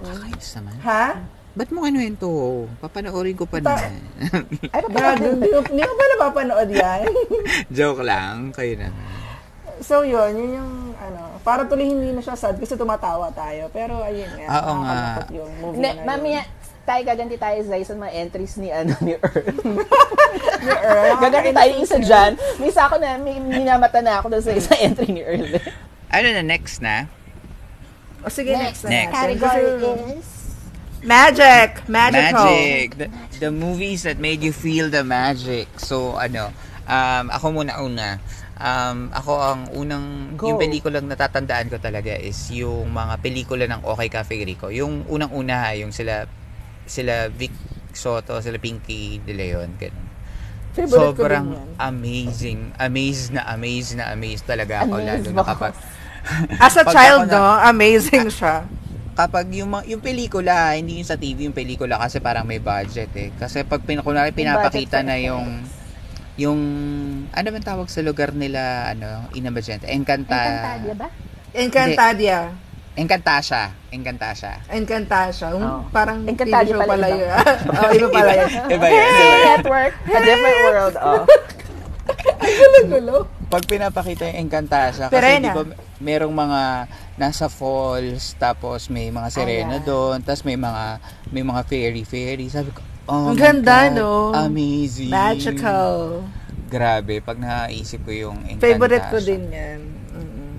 Kakainis 0.00 0.50
naman. 0.56 0.74
ha? 0.80 1.06
Ba't 1.52 1.68
mo 1.68 1.84
kinuwento? 1.84 2.28
Papanoorin 2.80 3.36
ko 3.36 3.44
pa 3.44 3.60
Ta- 3.60 3.76
naman. 3.76 3.92
Ay, 4.72 4.82
Gago, 4.82 5.26
hindi 5.28 5.48
ko, 5.48 5.58
hindi 5.62 5.82
ko 5.84 5.94
pa 5.94 6.04
napapanood 6.08 6.70
yan. 6.72 7.02
Joke 7.76 8.00
lang. 8.00 8.50
Kayo 8.50 8.72
na. 8.74 8.88
So 9.82 10.02
yun, 10.02 10.32
yun 10.32 10.50
yung 10.56 10.72
ano, 10.94 11.20
para 11.40 11.62
tuloy 11.62 11.84
hindi 11.84 12.10
na 12.10 12.18
siya 12.18 12.34
sad 12.34 12.56
kasi 12.56 12.72
tumatawa 12.72 13.28
tayo. 13.30 13.66
Pero 13.68 14.00
ayun 14.00 14.30
nga, 14.32 14.46
Oo 14.56 14.72
nga. 14.78 14.88
nakakalungkot 14.88 15.28
yung 15.32 15.50
movie 15.58 15.78
Ne, 15.78 15.88
na 15.88 15.92
yun. 15.92 16.04
mamaya, 16.04 16.40
tayo 16.82 17.00
gaganti 17.04 17.36
tayo 17.36 17.58
Zay 17.62 17.82
sa 17.82 17.94
mga 17.94 18.12
entries 18.16 18.54
ni 18.56 18.68
ano 18.68 18.90
ni 18.98 19.14
Earl. 19.14 19.54
Ni 20.62 20.70
Earl. 20.72 21.14
gaganti 21.24 21.50
tayo 21.52 21.72
isa 21.76 21.98
dyan. 21.98 22.32
May 22.58 22.68
isa 22.68 22.82
ako 22.82 22.96
na, 22.96 23.14
may 23.16 23.36
minamata 23.36 23.98
na 23.98 24.18
ako 24.18 24.30
dun 24.30 24.42
sa 24.42 24.50
isang 24.50 24.78
entry 24.80 25.10
ni 25.10 25.20
Earl. 25.20 25.58
Ano 26.08 26.26
na, 26.28 26.42
next 26.42 26.78
na? 26.78 27.06
O 28.20 28.30
sige, 28.30 28.50
next, 28.50 28.82
Next. 28.82 28.84
na 28.84 28.90
Next. 28.92 29.10
natin. 29.10 29.14
Category 29.36 29.66
Kasi- 29.66 30.14
is... 30.16 30.28
Magic! 31.02 31.70
Magical! 31.88 32.46
Magic. 32.46 32.86
The, 32.94 33.06
the 33.40 33.50
movies 33.50 34.06
that 34.06 34.18
made 34.18 34.38
you 34.38 34.54
feel 34.54 34.86
the 34.86 35.02
magic. 35.02 35.66
So, 35.74 36.14
ano, 36.14 36.54
um, 36.84 37.26
ako 37.26 37.46
muna 37.52 37.82
una. 37.82 38.22
Um, 38.62 39.10
ako 39.10 39.32
ang 39.42 39.60
unang, 39.74 40.38
Go. 40.38 40.54
yung 40.54 40.58
pelikulang 40.62 41.10
natatandaan 41.10 41.66
ko 41.66 41.82
talaga 41.82 42.14
is 42.14 42.38
yung 42.54 42.94
mga 42.94 43.18
pelikula 43.18 43.66
ng 43.66 43.82
Okay 43.82 44.06
Cafe 44.06 44.38
Rico. 44.38 44.70
Yung 44.70 45.02
unang-una, 45.10 45.74
yung 45.74 45.90
sila, 45.90 46.30
sila 46.86 47.26
Vic 47.26 47.50
Soto, 47.90 48.38
sila 48.38 48.62
Pinky 48.62 49.18
De 49.18 49.34
Leon, 49.34 49.66
ganun. 49.74 50.06
Favorite 50.72 51.12
Sobrang 51.12 51.48
amazing, 51.76 52.72
amazed 52.78 53.34
na 53.34 53.44
amazed 53.50 53.92
na 53.92 54.08
amazed 54.08 54.46
talaga 54.46 54.86
ako. 54.86 54.94
Amazed 54.96 55.28
lalo 55.28 55.36
na 55.36 55.44
kapag, 55.44 55.72
As 56.62 56.74
a 56.78 56.84
child, 56.94 57.26
na- 57.26 57.34
no, 57.34 57.44
amazing 57.66 58.30
siya. 58.38 58.62
kapag 59.12 59.50
yung, 59.52 59.74
yung 59.84 60.00
pelikula, 60.00 60.72
hindi 60.72 61.02
yung 61.02 61.04
sa 61.04 61.20
TV 61.20 61.44
yung 61.44 61.52
pelikula 61.52 62.00
kasi 62.00 62.22
parang 62.22 62.46
may 62.46 62.56
budget 62.56 63.10
eh. 63.12 63.28
Kasi 63.36 63.66
pag 63.66 63.82
pin, 63.82 64.00
kunwari 64.00 64.32
pinapakita 64.32 65.04
na 65.04 65.20
yung 65.20 65.44
yung 65.44 65.81
ano 67.32 67.46
man 67.52 67.62
tawag 67.62 67.92
sa 67.92 68.00
lugar 68.00 68.32
nila 68.32 68.92
ano 68.96 69.28
Inabagente 69.36 69.84
Encanta 69.88 70.32
Encantadia 70.32 70.94
ba? 70.96 71.08
Encantadia. 71.52 72.38
Encantasia 72.92 73.62
Encantasia 73.92 74.52
Encantasia. 74.72 75.48
Um, 75.52 75.62
Oh. 75.62 75.80
Parang 75.92 76.24
show 76.24 76.80
pala 76.80 76.88
pala 76.88 77.08
iba. 77.08 77.20
yun. 77.20 77.28
oh, 77.80 77.90
iba 77.92 78.08
pala 78.08 78.32
yun. 78.32 78.50
Iba 78.76 78.86
yun, 78.88 79.04
iba 79.08 79.26
yun. 79.28 79.44
Network, 79.52 79.92
a 80.08 80.18
different 80.20 80.58
world. 80.64 80.96
Oh. 81.00 81.24
Gulo. 82.82 83.16
pag 83.52 83.62
pinapakita 83.68 84.26
yung 84.32 84.48
Encantasia 84.48 85.12
kasi 85.12 85.14
Perena. 85.14 85.44
di 85.44 85.50
ba 85.52 85.62
merong 86.00 86.32
mga 86.32 86.60
nasa 87.20 87.46
falls 87.52 88.32
tapos 88.40 88.88
may 88.88 89.12
mga 89.12 89.28
sirena 89.28 89.76
Ayan. 89.78 89.86
doon 89.86 90.18
tapos 90.24 90.42
may 90.42 90.56
mga 90.56 90.98
may 91.30 91.44
mga 91.44 91.62
fairy 91.68 92.02
fairy 92.02 92.48
sabi 92.48 92.72
ko 92.72 92.80
oh 93.04 93.30
Ang 93.30 93.38
ganda, 93.38 93.88
God, 93.88 93.94
no? 93.94 94.10
amazing 94.32 95.10
Magical. 95.10 96.22
grabe 96.66 97.20
pag 97.20 97.36
naisip 97.36 98.00
ko 98.00 98.10
yung 98.10 98.38
Encantasia 98.42 98.62
Favorite 98.64 99.06
ko 99.06 99.18
din 99.18 99.42
yan. 99.46 99.80
Mm-mm. 100.10 100.52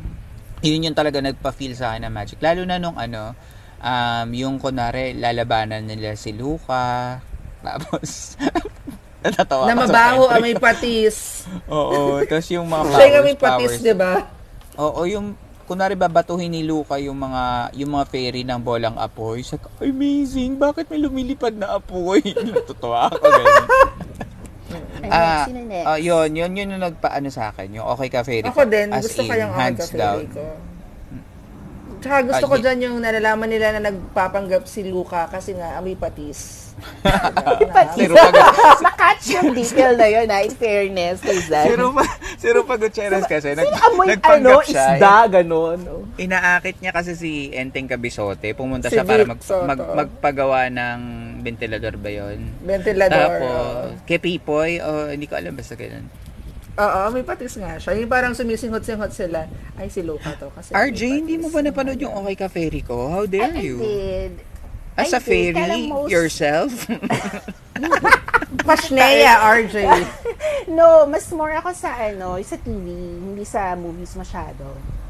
yun 0.61 0.85
yung 0.85 0.93
talaga 0.93 1.19
nagpa-feel 1.19 1.73
sa 1.73 1.91
akin 1.91 2.05
ng 2.05 2.13
magic. 2.13 2.37
Lalo 2.37 2.61
na 2.63 2.77
nung 2.77 2.95
ano, 2.95 3.33
um, 3.77 4.27
yung 4.31 4.55
kunwari, 4.57 5.11
lalabanan 5.13 5.83
nila 5.83 6.13
si 6.13 6.31
Luca, 6.31 7.19
tapos, 7.65 8.35
natatawa 9.19 9.65
Na 9.65 9.75
mabaho, 9.75 10.27
entry. 10.27 10.35
amoy 10.37 10.53
patis. 10.55 11.17
Oo, 11.71 12.21
tapos 12.23 12.47
yung 12.49 12.67
mga 12.67 12.83
powers, 12.83 12.95
Siya 12.99 13.19
amoy 13.19 13.35
patis, 13.35 13.73
di 13.81 13.93
ba? 13.93 14.13
Oo, 14.75 15.01
yung, 15.03 15.25
kunwari 15.63 15.95
babatuhin 15.95 16.51
ni 16.51 16.61
Luca 16.63 16.99
yung 16.99 17.17
mga, 17.19 17.73
yung 17.75 17.91
mga 17.95 18.05
fairy 18.07 18.41
ng 18.43 18.59
bolang 18.59 18.95
apoy. 18.99 19.41
Sa 19.41 19.57
amazing, 19.79 20.59
bakit 20.59 20.87
may 20.91 20.99
lumilipad 20.99 21.55
na 21.55 21.75
apoy? 21.75 22.19
Natutuwa 22.47 23.07
ako, 23.09 23.23
ganun. 23.23 23.67
Ah, 25.03 25.45
ah, 25.85 25.99
yun, 25.99 26.31
yun, 26.33 26.51
yun 26.55 26.73
yung 26.73 26.81
nagpaano 26.81 27.27
sa 27.29 27.51
akin, 27.51 27.77
yung 27.77 27.85
okay 27.85 28.09
ka 28.09 28.23
fairy. 28.23 28.47
Ako 28.47 28.65
din, 28.65 28.89
As 28.89 29.03
gusto 29.05 29.21
ko 29.21 29.33
in, 29.35 29.43
yung 29.45 29.53
hands 29.53 29.85
Hands 29.85 29.93
down. 29.93 30.25
ko. 30.31 30.72
Tsaka 32.03 32.19
gusto 32.27 32.45
Ah, 32.45 32.51
ko 32.51 32.55
dyan 32.59 32.79
yung 32.83 32.97
nalalaman 32.99 33.47
nila 33.47 33.79
na 33.79 33.87
nagpapanggap 33.87 34.67
si 34.67 34.83
Luca 34.83 35.31
kasi 35.31 35.55
nga 35.55 35.79
amoy 35.79 35.95
patis. 35.95 36.63
Pag, 37.71 37.95
Nakatch 38.85 39.25
yung 39.31 39.55
detail 39.55 39.95
na 39.95 40.07
yun, 40.09 40.27
in 40.27 40.51
fairness 40.51 41.23
kay 41.23 41.39
Zan. 41.39 41.63
Si 41.63 41.73
Rupa, 41.77 42.03
si 42.35 42.47
Rupa 42.49 42.73
Gutierrez 42.75 43.23
kasi, 43.23 43.55
nag, 43.55 43.71
Amoy 43.87 44.09
ano, 44.09 44.11
nagpanggap 44.11 44.59
siya. 44.67 44.85
isda, 44.97 45.15
ganun. 45.31 45.79
Oh. 45.85 46.03
Inaakit 46.17 46.81
niya 46.81 46.91
kasi 46.91 47.15
si 47.15 47.31
Enteng 47.53 47.87
Cabisote. 47.87 48.51
Pumunta 48.51 48.89
Si 48.89 48.97
siya 48.97 49.05
para 49.05 49.23
mag, 49.23 49.39
mag, 49.39 49.79
magpagawa 49.95 50.67
ng 50.67 50.99
ventilador 51.39 51.95
ba 51.95 52.09
yun? 52.09 52.51
Ventilador. 52.59 53.15
Tapos, 53.15 54.03
kay 54.03 54.19
Pipoy, 54.19 54.81
o 54.81 55.07
hindi 55.07 55.29
ko 55.29 55.37
alam 55.37 55.55
basta 55.55 55.77
ganun. 55.77 56.09
Oo, 56.75 57.01
may 57.09 57.21
patis 57.21 57.53
nga 57.53 57.77
siya. 57.77 57.93
Yung 57.93 58.09
parang 58.09 58.33
sumisinghot-singhot 58.33 59.09
sila. 59.09 59.45
Ay, 59.73 59.87
si 59.87 60.01
Luca 60.01 60.33
to. 60.33 60.49
Kasi 60.49 60.73
RJ, 60.73 61.01
hindi 61.21 61.37
mo 61.37 61.47
ba 61.47 61.61
napanood 61.61 61.97
yung 61.97 62.13
Okay 62.15 62.35
Ka 62.35 62.47
Fairy 62.47 62.81
ko? 62.81 63.09
How 63.09 63.23
dare 63.25 63.53
I, 63.53 63.55
I 63.55 63.61
you? 63.61 63.77
did. 63.77 64.33
As 64.95 65.09
I 65.09 65.17
a 65.17 65.19
did, 65.19 65.25
fairy, 65.27 65.53
kaya 65.55 65.77
most- 65.85 66.09
yourself? 66.09 66.71
Pasneya, 68.65 69.33
RJ. 69.51 69.75
No, 70.65 71.03
mas 71.05 71.27
more 71.29 71.51
ako 71.51 71.75
sa 71.75 71.91
ano, 71.99 72.39
sa 72.39 72.55
TV, 72.55 72.87
hindi 73.19 73.43
sa 73.43 73.75
movies 73.75 74.15
masyado. 74.15 74.63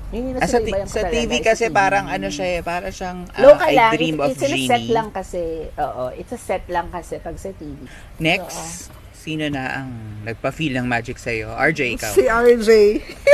Yun 0.09 0.33
yung 0.33 0.37
Ah, 0.37 0.49
sa, 0.49 0.57
nasa 0.57 0.65
ti- 0.65 0.73
sa 0.73 0.81
ko 0.81 0.89
talaga, 0.99 1.13
TV 1.13 1.31
sa 1.31 1.45
kasi 1.47 1.63
TV. 1.63 1.73
parang 1.73 2.05
ano 2.07 2.27
siya 2.27 2.47
eh, 2.49 2.61
parang 2.61 2.89
siyang 2.89 3.19
ah, 3.29 3.39
Local 3.39 3.69
I 3.69 3.75
lang, 3.75 3.91
Dream 3.93 4.15
it's, 4.15 4.23
of 4.23 4.29
it's 4.29 4.41
in 4.41 4.45
a 4.45 4.49
Genie. 4.51 4.67
set 4.67 4.85
lang 4.89 5.07
kasi. 5.09 5.43
Oo, 5.71 6.03
it's 6.11 6.33
a 6.33 6.39
set 6.41 6.65
lang 6.67 6.87
kasi 6.89 7.13
pag 7.17 7.37
sa 7.37 7.53
TV. 7.53 7.77
Next, 8.17 8.89
sino 9.23 9.47
na 9.47 9.79
ang 9.79 9.89
nagpa-feel 10.27 10.75
ng 10.75 10.83
magic 10.83 11.15
sa'yo? 11.15 11.55
RJ, 11.55 11.95
ikaw. 11.95 12.11
si 12.19 12.27
RJ. 12.27 12.71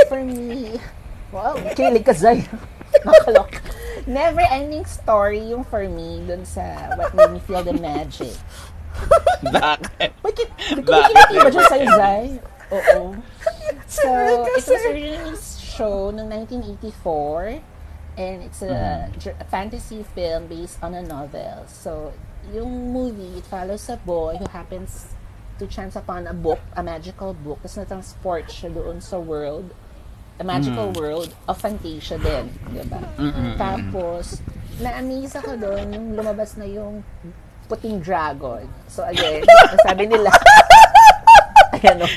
For 0.05 0.21
me, 0.21 0.77
wow, 1.33 1.57
kilig 1.73 2.05
ka 2.05 2.13
Zay. 2.13 2.45
Nakalok. 3.05 3.57
Never 4.05 4.45
ending 4.53 4.85
story 4.85 5.41
yung 5.49 5.65
for 5.65 5.85
me 5.89 6.21
dun 6.29 6.45
sa 6.45 6.93
what 6.93 7.13
made 7.17 7.33
me 7.33 7.41
feel 7.41 7.65
the 7.65 7.73
magic. 7.73 8.37
Bakit? 9.45 10.11
Bakit? 10.21 10.49
Bakit? 10.85 11.25
Ba 11.33 11.49
dyan 11.49 11.65
sa'yo, 11.65 11.89
Zay? 11.97 12.25
Oo. 12.69 13.17
So, 13.89 14.05
it 14.45 14.61
was 14.61 14.69
originally 14.69 15.37
show 15.57 16.13
noong 16.13 16.29
1984 16.45 17.65
and 18.19 18.43
it's 18.43 18.61
a, 18.61 19.09
dr- 19.17 19.37
a 19.39 19.47
fantasy 19.49 20.05
film 20.13 20.45
based 20.45 20.77
on 20.85 20.93
a 20.93 21.01
novel. 21.01 21.65
So, 21.65 22.13
yung 22.53 22.93
movie, 22.93 23.41
it 23.41 23.45
follows 23.49 23.89
a 23.89 23.97
boy 23.97 24.37
who 24.37 24.45
happens 24.49 25.17
to 25.59 25.67
chance 25.67 25.99
upon 25.99 26.25
a 26.25 26.33
book, 26.33 26.59
a 26.73 26.81
magical 26.81 27.35
book, 27.35 27.59
tapos 27.61 27.77
na-transport 27.83 28.47
siya 28.47 28.71
doon 28.71 29.03
sa 29.03 29.19
world, 29.19 29.69
a 30.39 30.43
magical 30.47 30.95
world 30.95 31.35
of 31.51 31.59
Fantasia 31.59 32.15
din, 32.15 32.47
di 32.71 32.83
ba? 32.87 33.03
Tapos, 33.59 34.39
na-amaze 34.79 35.35
ako 35.35 35.59
doon 35.59 35.83
nung 35.91 36.07
lumabas 36.15 36.55
na 36.55 36.63
yung 36.63 37.03
puting 37.67 37.99
dragon. 37.99 38.63
So, 38.87 39.03
again, 39.03 39.43
sabi 39.85 40.07
nila, 40.07 40.31
ayan 41.75 42.01
o. 42.01 42.07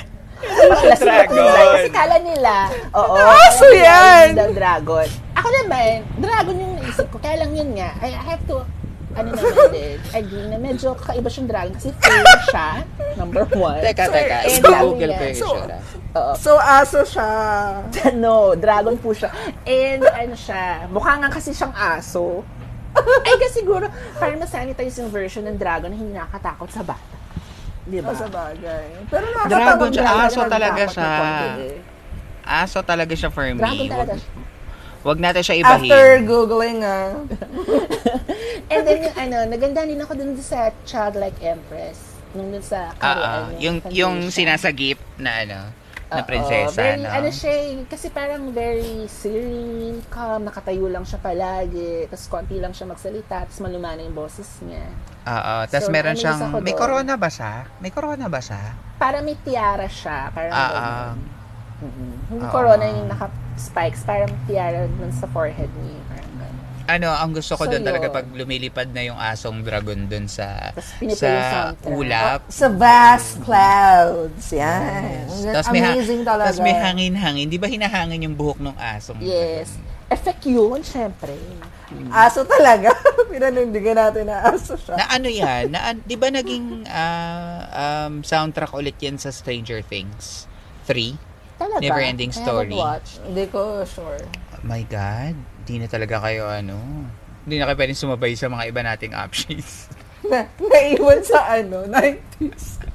Dragon. 0.98 1.50
Kasi 1.78 1.90
kala 1.90 2.16
nila, 2.22 2.70
oo. 2.94 3.14
Aso 3.14 3.66
kala 3.66 3.74
nila 3.74 4.42
yan! 4.42 4.54
dragon. 4.54 5.08
Ako 5.38 5.48
naman, 5.62 6.06
dragon 6.18 6.56
yung 6.58 6.74
naisip 6.78 7.06
ko. 7.10 7.18
Kaya 7.18 7.42
lang 7.42 7.50
yun 7.54 7.70
nga, 7.74 7.90
I 7.98 8.10
have 8.14 8.42
to, 8.46 8.62
ano 9.12 9.28
naman 9.30 9.68
din, 9.70 9.96
agree 10.10 10.46
na 10.46 10.56
medyo 10.56 10.92
kakaiba 10.94 11.28
siyang 11.28 11.48
dragon 11.48 11.72
kasi 11.72 11.90
fair 11.94 12.24
siya, 12.46 12.68
number 13.14 13.44
one. 13.52 13.80
Teka, 13.80 14.04
teka. 14.08 14.36
And 14.42 14.60
Google 14.62 15.12
ko 15.12 15.22
yung 15.22 15.38
so. 15.38 15.50
Oo. 16.12 16.32
So, 16.36 16.50
aso 16.56 17.00
siya. 17.02 17.28
no, 18.18 18.52
dragon 18.54 18.96
po 18.96 19.12
siya. 19.12 19.32
And 19.64 20.04
ano 20.04 20.34
siya, 20.34 20.84
mukha 20.86 21.16
nga 21.16 21.28
kasi 21.28 21.52
siyang 21.52 21.72
aso. 21.72 22.44
Ay, 23.24 23.40
kasi 23.40 23.64
siguro, 23.64 23.88
parang 24.16 24.36
na-sanitize 24.36 25.00
yung 25.00 25.08
version 25.08 25.44
ng 25.44 25.56
dragon 25.56 25.88
na 25.88 25.96
hindi 25.96 26.12
nakakatakot 26.12 26.68
sa 26.68 26.84
bata. 26.84 27.16
Di 27.82 27.98
ba? 27.98 28.12
Sa 28.12 28.28
bagay. 28.28 29.08
Pero 29.08 29.24
Dragon 29.24 29.48
nakakatawag 29.48 29.90
siya, 29.90 30.04
dragon 30.04 30.20
aso 30.22 30.38
na 30.38 30.48
talaga 30.52 30.82
siya. 30.86 31.10
eh. 31.56 31.76
Aso 32.42 32.78
talaga 32.82 33.14
siya 33.16 33.30
for 33.32 33.46
me. 33.48 33.56
Dragon 33.56 33.88
talaga 33.88 34.14
siya. 34.14 34.32
Wag 35.02 35.18
natin 35.18 35.42
siya 35.42 35.56
ibahin. 35.58 35.90
After 35.90 36.06
Googling, 36.22 36.80
ah. 36.80 37.10
And 38.72 38.82
then 38.82 38.98
yung 39.02 39.16
ano, 39.18 39.38
naganda 39.46 39.82
din 39.82 39.98
ako 39.98 40.12
dun 40.14 40.32
sa 40.38 40.70
Childlike 40.82 41.38
Empress. 41.38 41.98
Nung 42.32 42.50
dun 42.50 42.62
sa 42.62 42.94
Ah, 42.96 43.04
ah. 43.04 43.12
Korean, 43.12 43.60
yung, 43.60 43.76
Fantasia. 43.78 43.98
yung 43.98 44.14
sinasagip 44.28 44.98
na 45.16 45.32
ano, 45.42 45.60
na 46.08 46.20
Oo, 46.20 46.28
prinsesa, 46.28 46.76
very, 46.76 47.00
no? 47.00 47.08
Ano 47.08 47.28
siya, 47.28 47.52
eh, 47.52 47.88
kasi 47.88 48.06
parang 48.08 48.52
very 48.52 49.08
serene, 49.08 50.04
calm, 50.06 50.44
nakatayo 50.44 50.84
lang 50.86 51.02
siya 51.02 51.16
palagi, 51.18 52.04
tapos 52.06 52.28
konti 52.28 52.60
lang 52.60 52.70
siya 52.70 52.84
magsalita, 52.84 53.48
tapos 53.48 53.60
malumana 53.60 53.96
yung 53.98 54.12
boses 54.12 54.44
niya. 54.60 54.84
Oo, 55.24 55.54
tapos 55.66 55.88
So, 55.88 55.92
meron 55.92 56.12
siyang, 56.12 56.52
may 56.60 56.76
corona 56.76 57.16
ba 57.16 57.32
siya? 57.32 57.64
May 57.80 57.88
corona 57.88 58.28
ba 58.28 58.44
siya? 58.44 58.60
Parang 58.96 59.24
may 59.24 59.40
tiara 59.40 59.88
siya, 59.88 60.28
parang 60.30 60.52
Ah, 60.52 60.68
ganun. 60.68 60.84
ah. 60.84 61.12
Mm-mm. 61.82 62.12
Hindi 62.28 62.44
Oo. 62.44 62.52
corona 62.52 62.84
yung 62.86 63.08
naka-spikes, 63.52 64.00
parang 64.08 64.32
tiara 64.48 64.88
dun 64.88 65.12
sa 65.12 65.28
forehead 65.28 65.68
niya. 65.84 66.00
Ano, 66.82 67.14
ang 67.14 67.30
gusto 67.30 67.54
ko 67.54 67.62
So, 67.62 67.70
doon 67.70 67.86
talaga 67.86 68.10
pag 68.10 68.26
lumilipad 68.26 68.90
na 68.90 69.06
yung 69.06 69.14
asong 69.14 69.62
dragon 69.62 70.10
doon 70.10 70.26
sa 70.26 70.74
Tapos 70.74 71.14
sa 71.14 71.70
ulap. 71.86 72.50
Sa 72.50 72.66
vast 72.74 73.38
clouds. 73.38 74.50
Yan. 74.50 75.30
Tapos 75.54 75.70
may, 75.70 75.78
Amazing 75.78 76.26
talaga. 76.26 76.50
tas 76.50 76.58
may 76.58 76.74
hangin-hangin. 76.74 77.46
Di 77.46 77.56
ba 77.62 77.70
hinahangin 77.70 78.26
yung 78.26 78.34
buhok 78.34 78.58
ng 78.58 78.74
asong? 78.74 79.22
Yes. 79.22 79.78
Effect 80.10 80.42
yun, 80.44 80.82
syempre. 80.82 81.38
Aso 82.10 82.42
talaga. 82.42 82.90
Pinanindigan 83.30 83.96
natin 83.96 84.26
na 84.26 84.50
aso 84.50 84.74
siya. 84.74 84.98
Na 84.98 85.06
ano 85.06 85.30
yan? 85.30 85.70
Na, 85.70 85.94
an- 85.94 86.02
di 86.02 86.18
ba 86.18 86.34
naging 86.34 86.82
ah, 86.90 87.62
um, 88.10 88.26
soundtrack 88.26 88.74
ulit 88.74 88.98
yan 88.98 89.22
sa 89.22 89.30
Stranger 89.30 89.86
Things? 89.86 90.50
3? 90.90 91.31
Talaga. 91.62 91.78
Never-ending 91.78 92.30
I 92.30 92.34
haven't 92.34 92.46
story. 92.50 92.74
watched. 92.74 93.16
Hindi 93.22 93.44
ko 93.46 93.60
sure. 93.86 94.22
Oh 94.58 94.62
my 94.66 94.82
God. 94.90 95.34
Di 95.62 95.78
na 95.78 95.86
talaga 95.86 96.18
kayo 96.18 96.50
ano. 96.50 96.74
Hindi 97.46 97.62
na 97.62 97.70
kayo 97.70 97.78
pwedeng 97.78 97.98
sumabay 97.98 98.34
sa 98.34 98.50
mga 98.50 98.74
iba 98.74 98.80
nating 98.82 99.14
options. 99.14 99.86
Na, 100.30 100.46
naiwan 100.58 101.18
sa 101.22 101.58
ano, 101.58 101.86
90s. 101.86 102.66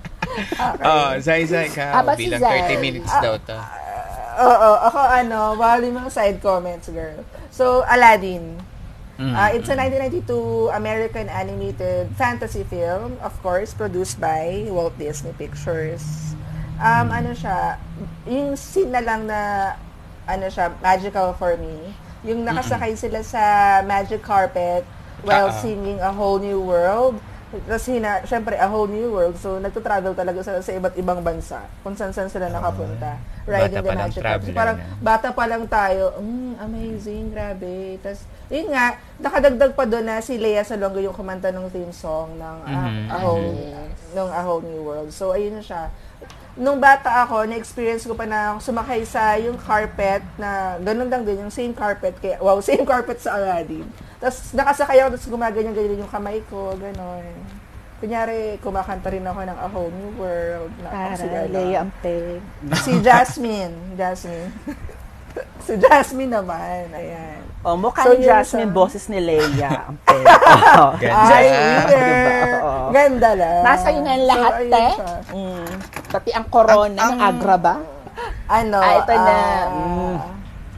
Oh, 0.84 1.16
Zai 1.24 1.48
Zai 1.48 1.72
ka. 1.72 2.04
Ah, 2.04 2.16
si 2.20 2.28
bilang 2.28 2.44
Zai? 2.44 2.76
30 2.76 2.84
minutes 2.84 3.14
daw 3.24 3.40
to. 3.40 3.56
Oo, 4.38 4.70
ako 4.92 5.00
ano, 5.00 5.56
bawal 5.56 5.82
yung 5.88 5.98
mga 6.04 6.12
side 6.12 6.40
comments, 6.44 6.92
girl. 6.92 7.24
So, 7.50 7.88
Aladdin. 7.88 8.60
Mm. 9.18 9.34
Uh, 9.34 9.50
it's 9.58 9.72
a 9.72 9.76
1992 9.80 10.70
American 10.78 11.26
animated 11.32 12.12
fantasy 12.20 12.62
film, 12.68 13.18
of 13.24 13.34
course, 13.42 13.74
produced 13.74 14.22
by 14.22 14.68
Walt 14.70 14.94
Disney 15.00 15.34
Pictures. 15.34 16.06
Um, 16.78 17.08
ano 17.10 17.32
siya, 17.34 17.82
yung 18.26 18.54
scene 18.54 18.90
na 18.90 19.02
lang 19.02 19.26
na, 19.26 19.74
ano 20.24 20.46
siya, 20.46 20.70
magical 20.78 21.34
for 21.34 21.58
me. 21.58 21.94
Yung 22.22 22.44
nakasakay 22.44 22.94
sila 22.94 23.22
sa 23.22 23.42
magic 23.82 24.22
carpet 24.22 24.86
while 25.22 25.50
Ah, 25.50 25.54
ah. 25.54 25.58
singing 25.58 25.98
A 25.98 26.12
Whole 26.12 26.38
New 26.38 26.62
World. 26.62 27.18
Tapos 27.48 27.88
hina, 27.88 28.22
syempre, 28.28 28.60
A 28.60 28.68
Whole 28.68 28.92
New 28.92 29.08
World. 29.10 29.40
So, 29.40 29.56
nagto-travel 29.56 30.12
talaga 30.14 30.44
sila 30.44 30.60
sa 30.60 30.70
iba't 30.70 30.94
ibang 30.94 31.24
bansa. 31.24 31.64
Kung 31.80 31.96
saan-saan 31.96 32.28
sila 32.28 32.52
nakapunta. 32.52 33.16
Riding 33.48 33.72
Bata 33.74 33.88
the 33.88 33.96
magic 33.96 34.22
carpet. 34.22 34.46
So, 34.46 34.54
parang, 34.54 34.78
na. 34.78 34.86
bata 35.00 35.28
pa 35.32 35.46
lang 35.48 35.64
tayo, 35.66 36.12
mm, 36.20 36.60
amazing, 36.60 37.32
grabe. 37.32 37.98
Tapos, 37.98 38.22
yun 38.48 38.68
nga, 38.68 38.86
nakadagdag 39.18 39.72
pa 39.74 39.88
doon 39.88 40.06
na 40.06 40.20
si 40.20 40.36
Lea 40.36 40.62
Salongo 40.62 41.00
yung 41.00 41.16
kumanta 41.16 41.48
ng 41.48 41.72
theme 41.72 41.96
song 41.96 42.36
ng 42.36 42.58
ah, 42.68 42.86
Mhm. 42.86 43.06
A 43.08 43.18
Whole, 43.18 43.50
ng 44.12 44.30
A 44.30 44.42
Whole 44.44 44.66
New 44.68 44.84
World. 44.84 45.10
So, 45.10 45.32
ayun 45.32 45.56
na 45.56 45.64
siya. 45.64 45.88
Nung 46.58 46.82
bata 46.82 47.22
ako, 47.22 47.46
na-experience 47.46 48.10
ko 48.10 48.18
pa 48.18 48.26
na 48.26 48.58
sumakay 48.58 49.06
sa 49.06 49.38
yung 49.38 49.62
carpet 49.62 50.26
na, 50.42 50.82
ganun 50.82 51.06
lang 51.06 51.22
din, 51.22 51.38
yung 51.46 51.54
same 51.54 51.70
carpet, 51.70 52.18
kaya, 52.18 52.42
wow, 52.42 52.58
same 52.66 52.82
carpet 52.82 53.22
sa 53.22 53.38
Aladdin. 53.38 53.86
Tapos, 54.18 54.52
nakasakay 54.58 54.98
ako, 55.06 55.10
tapos 55.14 55.30
gumaganyan-ganyan 55.30 56.02
yung 56.02 56.10
kamay 56.10 56.42
ko, 56.50 56.74
gano'n. 56.74 57.26
Kunyari, 57.98 58.58
kumakanta 58.62 59.10
rin 59.10 59.26
ako 59.26 59.40
ng 59.42 59.58
A 59.58 59.68
Whole 59.70 59.94
New 59.94 60.12
World. 60.18 60.70
Na, 60.82 60.90
Para 60.90 61.14
ano, 61.18 61.50
Leia 61.50 61.78
ang 61.82 61.94
peg. 62.02 62.42
si 62.82 62.94
Jasmine. 63.02 63.74
Jasmine. 63.98 64.50
si 65.66 65.74
Jasmine 65.76 66.32
naman. 66.34 66.88
Ayan. 66.90 67.40
Oh, 67.62 67.76
mukha 67.76 68.02
So, 68.02 68.14
ni 68.14 68.22
yun 68.22 68.30
Jasmine, 68.30 68.70
siya. 68.70 68.78
boses 68.78 69.04
ni 69.08 69.20
Leia 69.20 69.70
ang. 69.84 69.96
Oh. 70.08 70.92
Ganda. 70.96 71.28
Ay, 71.28 71.48
diba? 71.84 72.70
Ganda 72.90 73.30
lang. 73.34 73.60
Nasa 73.62 73.88
yun 73.90 74.06
ang 74.06 74.26
lahat, 74.26 74.54
so, 74.54 74.64
te. 74.66 74.86
siya. 74.94 75.10
Mm. 75.30 75.68
Pati 76.08 76.30
ang 76.32 76.48
corona 76.48 77.02
Ang- 77.02 77.12
ng 77.12 77.20
Agra 77.20 77.56
ba? 77.58 77.76
Ano? 78.48 78.80
Ah, 78.80 78.94
ito 78.98 79.14
na. 79.14 79.36
ah, 79.36 79.64
Mm. 79.68 80.18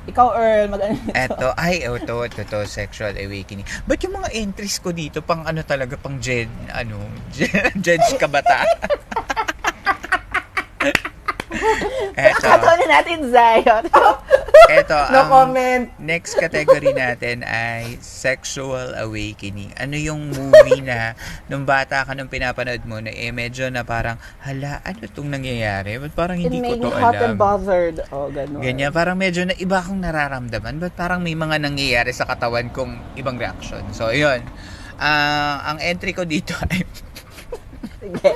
Ikaw, 0.09 0.27
Earl, 0.33 0.65
mag 0.67 0.81
Eto, 1.13 1.53
ay, 1.53 1.85
ito, 1.85 1.93
ito, 2.25 2.41
ito, 2.41 2.57
sexual 2.65 3.13
awakening. 3.13 3.61
Ba't 3.85 4.01
yung 4.01 4.17
mga 4.17 4.33
entries 4.33 4.81
ko 4.81 4.89
dito, 4.89 5.21
pang 5.21 5.45
ano 5.45 5.61
talaga, 5.61 5.93
pang 5.95 6.17
Jed, 6.17 6.49
ano, 6.67 6.97
Jed's 7.85 8.17
kabata? 8.17 8.65
Eto, 12.21 12.43
Katawa 12.43 12.75
na 12.75 12.87
natin, 12.99 13.19
Zion. 13.27 13.83
eto, 14.77 14.99
No 15.09 15.19
ang 15.19 15.29
comment. 15.29 15.83
next 15.97 16.35
category 16.35 16.91
natin 16.91 17.41
ay 17.41 17.97
sexual 17.99 18.93
awakening. 18.93 19.71
Ano 19.75 19.95
yung 19.95 20.29
movie 20.29 20.83
na 20.83 21.15
nung 21.47 21.63
bata 21.63 22.03
ka 22.03 22.11
nung 22.13 22.27
pinapanood 22.27 22.83
mo 22.83 22.99
na 22.99 23.09
eh 23.09 23.31
medyo 23.31 23.67
na 23.67 23.81
parang, 23.81 24.19
hala, 24.41 24.83
ano 24.83 24.99
itong 25.01 25.29
nangyayari? 25.29 25.97
Ba't 25.97 26.13
parang 26.13 26.37
It 26.37 26.47
hindi 26.47 26.59
ko 26.59 26.65
made 26.67 26.81
me 26.81 26.85
to 26.85 26.91
hot 26.91 27.15
and 27.15 27.23
alam? 27.33 27.37
bothered. 27.37 27.97
Oh, 28.11 28.27
ganun. 28.29 28.59
Ganyan, 28.59 28.91
parang 28.91 29.15
medyo 29.15 29.41
na 29.43 29.55
iba 29.55 29.79
akong 29.79 29.99
nararamdaman. 29.99 30.77
Ba't 30.77 30.93
parang 30.93 31.19
may 31.19 31.33
mga 31.33 31.57
nangyayari 31.57 32.11
sa 32.11 32.25
katawan 32.25 32.69
kong 32.69 33.15
ibang 33.15 33.39
reaction? 33.39 33.81
So, 33.91 34.11
yun. 34.11 34.43
Ah, 34.99 35.63
ang 35.71 35.79
entry 35.79 36.11
ko 36.11 36.27
dito 36.27 36.51
ay 36.67 36.83
Sige. 37.99 38.31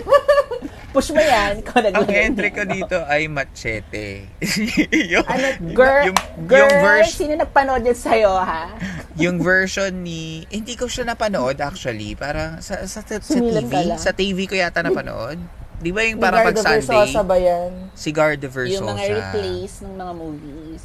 Push 0.94 1.10
mo 1.10 1.22
yan. 1.24 1.66
Ikaw 1.66 1.90
ang 1.90 2.06
entry 2.06 2.54
ko 2.54 2.64
dito 2.70 3.02
ay 3.10 3.26
machete. 3.26 4.30
yung, 5.14 5.26
Ano, 5.26 5.48
Girl, 5.74 6.14
yung, 6.14 6.18
girl, 6.46 6.70
yung, 6.70 6.84
vers- 6.86 7.18
sino 7.18 7.34
nagpanood 7.34 7.82
yan 7.82 7.98
sa'yo, 7.98 8.32
ha? 8.38 8.70
yung 9.14 9.38
version 9.42 9.94
ni 10.02 10.42
eh, 10.50 10.58
hindi 10.58 10.74
ko 10.74 10.90
siya 10.90 11.06
napanood 11.06 11.62
actually. 11.62 12.18
Parang 12.18 12.62
sa 12.66 12.86
sa, 12.90 13.02
sa, 13.06 13.18
sa 13.22 13.38
TV, 13.38 13.74
sa 13.98 14.12
TV 14.14 14.38
ko 14.50 14.58
yata 14.58 14.82
napanood. 14.82 15.38
Di 15.84 15.92
ba 15.92 16.02
yung 16.06 16.18
parang 16.22 16.48
pag 16.48 16.56
Sunday, 16.56 16.80
Versosa 16.80 17.22
ba 17.28 17.36
yan? 17.36 17.92
si 17.92 18.10
Garda 18.16 18.48
Versosa. 18.48 18.80
Yung 18.80 18.88
mga 18.88 19.06
replace 19.20 19.76
ng 19.84 19.94
mga 20.00 20.14
movies. 20.16 20.84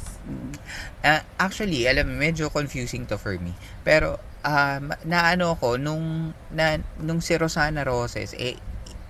Ah, 0.99 1.23
actually, 1.39 1.87
alam 1.87 2.11
medyo 2.19 2.51
confusing 2.51 3.07
to 3.07 3.15
for 3.15 3.39
me. 3.39 3.55
Pero, 3.87 4.19
um, 4.43 4.91
naano 5.07 5.55
ko, 5.55 5.79
nung, 5.79 6.35
na, 6.51 6.83
nung 6.99 7.23
si 7.23 7.31
Rosana 7.39 7.87
Roses, 7.87 8.35
eh, 8.35 8.59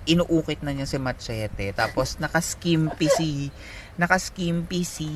inuukit 0.04 0.60
na 0.60 0.70
niya 0.70 0.84
si 0.84 0.96
Machete. 0.96 1.72
Tapos, 1.72 2.16
nakaskimpy 2.16 3.06
si, 3.08 3.30
nakaskimpy 3.94 4.80
si, 4.80 5.10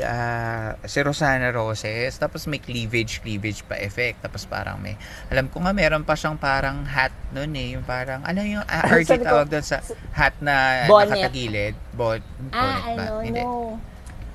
ah, 0.00 0.74
si 0.82 0.98
Rosana 1.00 1.50
Roses. 1.50 2.16
Tapos, 2.16 2.46
may 2.46 2.58
cleavage, 2.58 3.20
cleavage 3.20 3.60
pa 3.62 3.76
effect. 3.76 4.22
Tapos, 4.22 4.44
parang 4.44 4.80
may, 4.80 4.96
alam 5.28 5.46
ko 5.46 5.60
nga, 5.60 5.70
meron 5.70 6.02
pa 6.02 6.16
siyang 6.16 6.36
parang 6.36 6.82
hat 6.84 7.12
nun 7.30 7.52
eh. 7.52 7.76
Yung 7.76 7.84
parang, 7.84 8.24
ano 8.24 8.40
yung, 8.40 8.64
uh, 8.64 8.84
ko, 8.96 9.14
tawag 9.20 9.48
doon 9.48 9.62
sa 9.62 9.84
hat 10.12 10.34
na 10.40 10.88
Bonnet. 10.88 11.20
nakatagilid? 11.20 11.74
Bon, 11.92 12.18
Ah, 12.50 12.80
bonnet 12.80 12.96
ba? 12.96 13.04
ano, 13.04 13.14
Hindi. 13.20 13.40
no. 13.40 13.76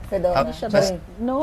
Fedora. 0.05 0.37
Ah, 0.37 0.41
Ano 0.45 0.53
siya 0.53 0.69
ba? 0.69 0.79
No. 1.17 1.39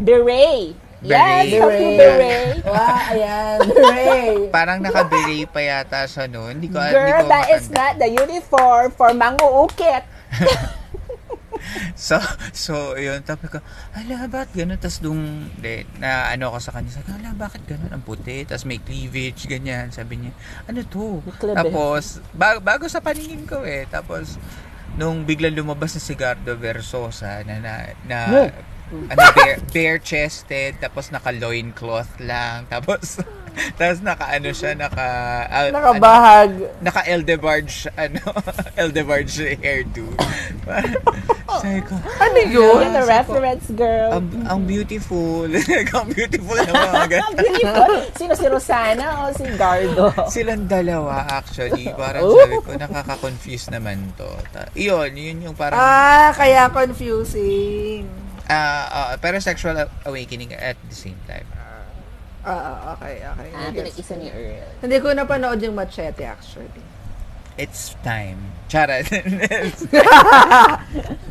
Beret. 0.00 0.87
Beret. 0.98 1.46
Yes, 1.46 1.54
Beret. 1.54 1.78
Beret. 1.78 1.96
Beret. 1.98 2.56
Wow, 2.66 3.12
ayan. 3.14 3.58
Hooray! 3.62 4.30
Parang 4.56 4.78
naka-beret 4.82 5.46
pa 5.48 5.60
yata 5.62 6.02
siya 6.04 6.26
noon. 6.26 6.58
Hindi 6.58 6.68
ko, 6.68 6.82
hindi 6.82 6.94
Girl, 6.94 7.22
ko 7.22 7.30
that 7.30 7.46
is 7.54 7.66
not 7.70 7.92
the 8.02 8.08
uniform 8.10 8.90
for 8.90 9.10
manguukit. 9.14 10.02
So, 11.98 12.16
so, 12.54 12.94
yun. 12.94 13.20
Tapos 13.26 13.50
ko, 13.50 13.58
ala, 13.92 14.30
ba't 14.30 14.48
ganun? 14.54 14.78
Tapos 14.78 15.02
nung, 15.02 15.50
de, 15.58 15.84
na 15.98 16.30
ano 16.30 16.54
ko 16.54 16.58
sa 16.62 16.70
kanya, 16.72 16.94
sabi, 16.94 17.10
ala, 17.12 17.34
bakit 17.34 17.66
ganun? 17.66 17.90
Ang 17.92 18.04
puti. 18.06 18.46
Tapos 18.46 18.64
may 18.64 18.78
cleavage, 18.78 19.44
ganyan. 19.50 19.90
Sabi 19.90 20.22
niya, 20.22 20.32
ano 20.64 20.80
to? 20.86 21.20
Cleavage. 21.36 21.58
Tapos, 21.58 22.04
ba- 22.32 22.62
bago 22.62 22.86
sa 22.86 23.02
paningin 23.02 23.44
ko 23.44 23.66
eh. 23.66 23.84
Tapos, 23.90 24.38
nung 24.96 25.26
biglang 25.26 25.52
lumabas 25.52 25.92
na 25.92 26.00
si 26.00 26.14
Gardo 26.14 26.54
Versosa 26.56 27.42
na, 27.44 27.58
na, 27.60 27.72
na 28.06 28.18
No. 28.30 28.42
Ano, 28.90 29.18
bare, 29.34 29.54
bare 29.68 29.98
chested, 29.98 30.76
tapos 30.78 31.08
naka 31.08 31.30
loincloth 31.30 32.08
lang, 32.18 32.64
tapos, 32.66 33.20
tapos 33.78 33.98
naka 34.00 34.30
ano 34.30 34.50
siya, 34.50 34.72
naka, 34.72 35.06
ano, 35.46 35.68
Nakabahag. 35.74 36.50
naka 36.78 37.02
Eldebarge 37.10 37.90
ano 37.92 38.20
Eldebarge 38.74 39.56
hairdo. 39.56 40.06
Sabi 41.48 41.80
ko, 41.80 41.96
Ano 41.96 42.38
yun? 42.44 42.92
The 42.92 43.02
reference, 43.02 43.66
girl. 43.72 44.12
ang, 44.14 44.26
ang 44.46 44.60
beautiful. 44.62 45.48
ang 45.48 46.06
beautiful 46.08 46.54
na 46.54 46.70
mga 46.70 46.92
Ang 46.94 47.10
ganda. 47.10 47.40
beautiful. 47.40 47.92
Sino 48.14 48.32
si 48.36 48.46
Rosana 48.46 49.06
o 49.18 49.32
si 49.32 49.44
Gardo? 49.56 50.12
Silang 50.28 50.68
dalawa 50.68 51.24
actually. 51.26 51.88
Parang 51.90 52.22
Oh. 52.22 52.36
sabi 52.36 52.60
ko, 52.60 52.76
nakaka-confuse 52.76 53.72
naman 53.72 54.12
to. 54.14 54.28
Ta- 54.52 54.68
Iyon, 54.72 55.10
yun 55.10 55.36
yung 55.42 55.56
parang, 55.56 55.74
Ah, 55.74 56.30
kaya 56.30 56.68
confusing. 56.68 58.04
Ah, 58.48 58.84
ah, 58.88 59.16
pero 59.20 59.38
sexual 59.38 59.76
awakening 60.04 60.52
at 60.52 60.76
the 60.88 60.96
same 60.96 61.20
time. 61.28 61.44
Ah, 62.48 62.96
okay, 62.96 63.20
okay. 63.20 63.48
Ah, 63.52 63.68
pinag-isa 63.68 64.16
ni 64.16 64.32
Earl. 64.32 64.64
Hindi 64.80 64.96
ko 65.04 65.12
napanood 65.12 65.60
yung 65.60 65.76
machete 65.76 66.24
actually. 66.24 66.80
It's 67.58 67.98
time. 68.06 68.38
Charot. 68.70 69.10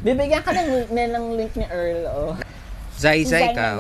Bibigyan 0.06 0.44
ka 0.44 0.52
ng, 0.52 0.92
ng 0.92 1.26
link 1.40 1.56
ni 1.56 1.66
Earl, 1.72 2.04
oh. 2.12 2.32
Zay, 3.00 3.24
zay 3.24 3.56
ka. 3.56 3.80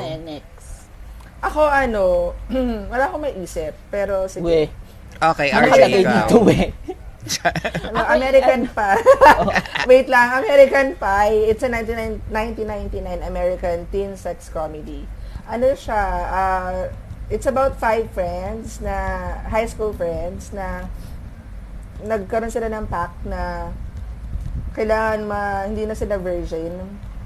Ako 1.43 1.67
ano, 1.67 2.34
wala 2.91 3.12
akong 3.12 3.21
maisip, 3.21 3.76
pero 3.91 4.32
sige. 4.32 4.45
We. 4.45 4.62
Okay, 5.17 5.50
Ano 5.50 5.73
RJ 5.73 5.82
ikaw. 6.02 6.30
dito, 6.30 6.38
we? 6.45 6.69
Ano, 7.83 7.99
American 8.09 8.67
Pie. 8.67 9.03
Wait 9.89 10.07
lang, 10.07 10.37
American 10.37 10.95
Pie. 10.95 11.47
It's 11.47 11.61
a 11.61 11.69
19, 11.69 12.27
1999 12.29 13.03
American 13.21 13.77
teen 13.87 14.15
sex 14.15 14.47
comedy. 14.47 15.03
Ano 15.45 15.71
siya, 15.73 16.01
ah, 16.25 16.87
it's 17.27 17.45
about 17.45 17.75
five 17.75 18.07
friends 18.11 18.79
na, 18.79 18.95
high 19.45 19.65
school 19.65 19.91
friends 19.91 20.51
na 20.51 20.87
nagkaroon 21.99 22.51
sila 22.51 22.67
ng 22.67 22.85
pact 22.85 23.17
na 23.23 23.71
kailangan 24.71 25.19
ma, 25.23 25.39
hindi 25.65 25.83
na 25.83 25.93
sila 25.93 26.15
virgin 26.15 26.69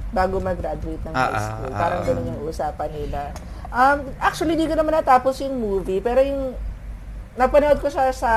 bago 0.09 0.39
mag-graduate 0.39 1.01
ng 1.01 1.13
high 1.13 1.19
Ah, 1.23 1.31
ah, 1.31 1.41
school. 1.41 1.69
ah, 1.69 1.77
Parang 1.77 2.01
ganun 2.03 2.25
yung 2.27 2.41
usapan 2.43 2.89
nila. 2.89 3.21
Um, 3.67 3.97
actually, 4.17 4.55
di 4.55 4.67
ko 4.67 4.75
naman 4.75 4.91
natapos 4.93 5.39
yung 5.39 5.55
movie, 5.55 5.99
pero 5.99 6.19
yung 6.19 6.51
napanood 7.33 7.79
ko 7.79 7.87
siya 7.87 8.11
sa 8.11 8.31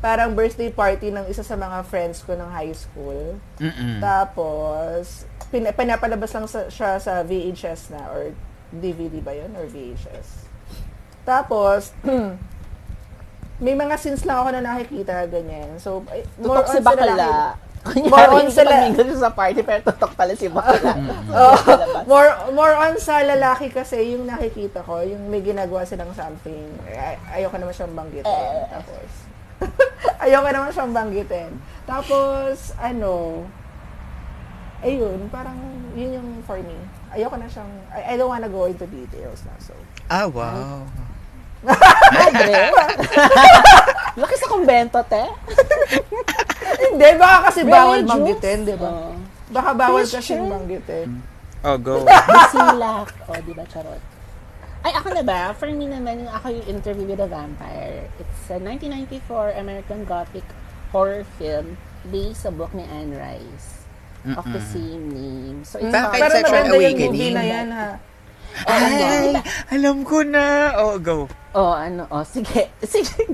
parang 0.00 0.34
birthday 0.36 0.68
party 0.68 1.10
ng 1.10 1.26
isa 1.26 1.42
sa 1.42 1.56
mga 1.56 1.84
friends 1.86 2.20
ko 2.22 2.36
ng 2.36 2.50
high 2.50 2.74
school. 2.74 3.38
Mm-mm. 3.60 4.00
Tapos, 4.00 5.24
pin- 5.48 5.74
pinapalabas 5.74 6.30
lang 6.34 6.46
sa, 6.46 6.66
siya 6.68 6.98
sa 7.00 7.24
VHS 7.24 7.94
na 7.94 8.02
or 8.10 8.34
DVD 8.74 9.22
ba 9.22 9.32
yun 9.32 9.54
or 9.54 9.64
VHS. 9.70 10.48
Tapos, 11.24 11.94
may 13.64 13.72
mga 13.72 13.94
scenes 13.96 14.26
lang 14.26 14.42
ako 14.44 14.48
na 14.52 14.60
nakikita 14.60 15.24
ganyan. 15.30 15.78
So, 15.78 16.02
Tutok 16.36 16.68
si 16.68 16.82
sila 16.82 16.84
bakla. 16.84 17.28
More 17.84 18.40
on 18.40 18.48
sa 18.48 18.64
la- 18.64 18.88
sa 18.96 19.28
party, 19.28 19.60
pero 19.60 19.84
tutok 19.84 20.16
pala 20.16 20.32
si 20.32 20.48
bakla. 20.48 20.96
Oh, 21.34 21.56
more 22.08 22.30
more 22.56 22.72
on 22.80 22.96
sa 22.96 23.20
lalaki 23.20 23.68
kasi 23.68 24.16
yung 24.16 24.24
nakikita 24.24 24.80
ko, 24.80 25.04
yung 25.04 25.28
may 25.28 25.44
ginagawa 25.44 25.84
silang 25.84 26.12
something. 26.16 26.64
Ay, 26.88 27.20
ayoko 27.40 27.60
naman 27.60 27.76
siyang 27.76 27.92
banggitin. 27.92 28.24
Eh. 28.24 28.64
Tapos 28.72 29.08
ayoko 30.24 30.48
naman 30.50 30.70
siyang 30.72 30.92
banggitin. 30.94 31.50
Tapos 31.84 32.72
ano 32.80 33.44
ayun, 34.84 35.28
parang 35.32 35.56
yun 35.96 36.20
yung 36.20 36.30
for 36.44 36.60
me. 36.60 36.76
Ayoko 37.14 37.36
na 37.40 37.48
siyang 37.48 37.70
I, 37.92 38.14
I 38.14 38.20
don't 38.20 38.28
wanna 38.28 38.48
go 38.48 38.66
into 38.68 38.84
details 38.88 39.44
na. 39.48 39.54
So, 39.60 39.72
Ah, 40.12 40.28
wow. 40.28 40.84
Madre. 41.64 42.68
Laki 44.20 44.34
sa 44.36 44.46
kumbento, 44.52 45.00
te. 45.08 45.24
hindi, 46.92 47.08
baka 47.16 47.36
kasi 47.50 47.60
bawal 47.64 48.04
banggitin, 48.04 48.68
di 48.68 48.74
ba? 48.76 48.88
Oh. 48.92 49.16
Baka 49.48 49.70
bawal 49.72 50.04
kasi 50.04 50.36
Christian? 50.36 50.52
banggitin. 50.52 51.08
Oh, 51.64 51.76
go. 51.80 52.04
Basilak. 52.04 53.08
O, 53.24 53.32
di 53.40 53.52
ba, 53.56 53.64
charot. 53.72 54.02
Ay, 54.84 54.92
ako 54.92 55.08
na 55.10 55.24
ba? 55.24 55.56
For 55.56 55.66
me 55.66 55.88
naman, 55.88 56.20
yung 56.20 56.28
ako 56.30 56.46
yung 56.52 56.66
interview 56.68 57.08
with 57.08 57.18
a 57.18 57.26
vampire. 57.26 58.04
It's 58.20 58.52
a 58.52 58.60
1994 58.60 59.56
American 59.56 60.04
Gothic 60.04 60.44
horror 60.92 61.24
film 61.40 61.80
based 62.06 62.44
sa 62.44 62.52
book 62.52 62.68
ni 62.70 62.84
Anne 62.84 63.16
Rice 63.16 63.88
of 64.36 64.44
the 64.46 64.60
same 64.60 65.08
name. 65.08 65.64
So, 65.64 65.80
it's 65.80 65.88
Bakit 65.88 66.20
Pero 66.20 66.32
Sexual 66.34 66.64
yung 66.64 66.76
Awakening? 66.76 67.12
movie 67.12 67.32
na 67.32 67.44
yan, 67.44 67.68
ha? 67.72 67.90
Ay, 68.64 69.34
alam 69.72 70.04
ko 70.04 70.20
na. 70.22 70.76
Oh, 70.78 70.96
go. 70.96 71.26
Oh, 71.52 71.72
ano, 71.72 72.04
oh, 72.08 72.22
sige. 72.22 72.68
Sige. 72.84 73.24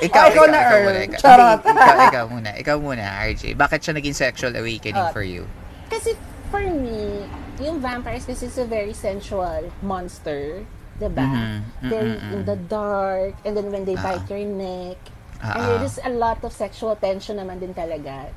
Ikaw, 0.00 0.22
Oh, 0.22 0.32
ikaw 0.32 0.44
na, 0.48 0.58
ikaw 0.58 0.78
muna, 0.82 0.98
ikaw. 1.04 1.18
Charot. 1.20 1.60
Ikaw, 1.62 1.96
ikaw 2.08 2.24
muna. 2.26 2.50
Ikaw 2.56 2.76
muna, 2.78 3.04
RJ. 3.26 3.42
Bakit 3.54 3.78
siya 3.80 3.92
naging 3.94 4.16
sexual 4.16 4.52
awakening 4.52 4.96
Ah. 4.98 5.12
for 5.12 5.22
you? 5.22 5.44
Kasi 5.86 6.16
for 6.48 6.62
me, 6.62 7.24
yung 7.58 7.78
vampires 7.78 8.24
kasi 8.24 8.44
is 8.44 8.58
a 8.58 8.64
very 8.64 8.92
sensual 8.92 9.70
monster. 9.80 10.66
Diba? 10.96 11.20
Mhm, 11.22 11.56
mm, 11.84 11.90
Very 11.92 12.12
mm, 12.16 12.20
mm. 12.20 12.32
in 12.32 12.40
the 12.44 12.56
dark. 12.66 13.32
And 13.44 13.52
then 13.52 13.68
when 13.68 13.84
they 13.84 13.96
Ah. 13.96 14.04
bite 14.16 14.26
your 14.26 14.44
neck. 14.44 14.98
Ah, 15.36 15.52
and 15.52 15.62
ah. 15.62 15.68
there 15.68 15.84
is 15.84 16.00
a 16.00 16.08
lot 16.08 16.40
of 16.40 16.50
sexual 16.50 16.96
tension 16.96 17.36
naman 17.36 17.60
din 17.60 17.76
talaga. 17.76 18.32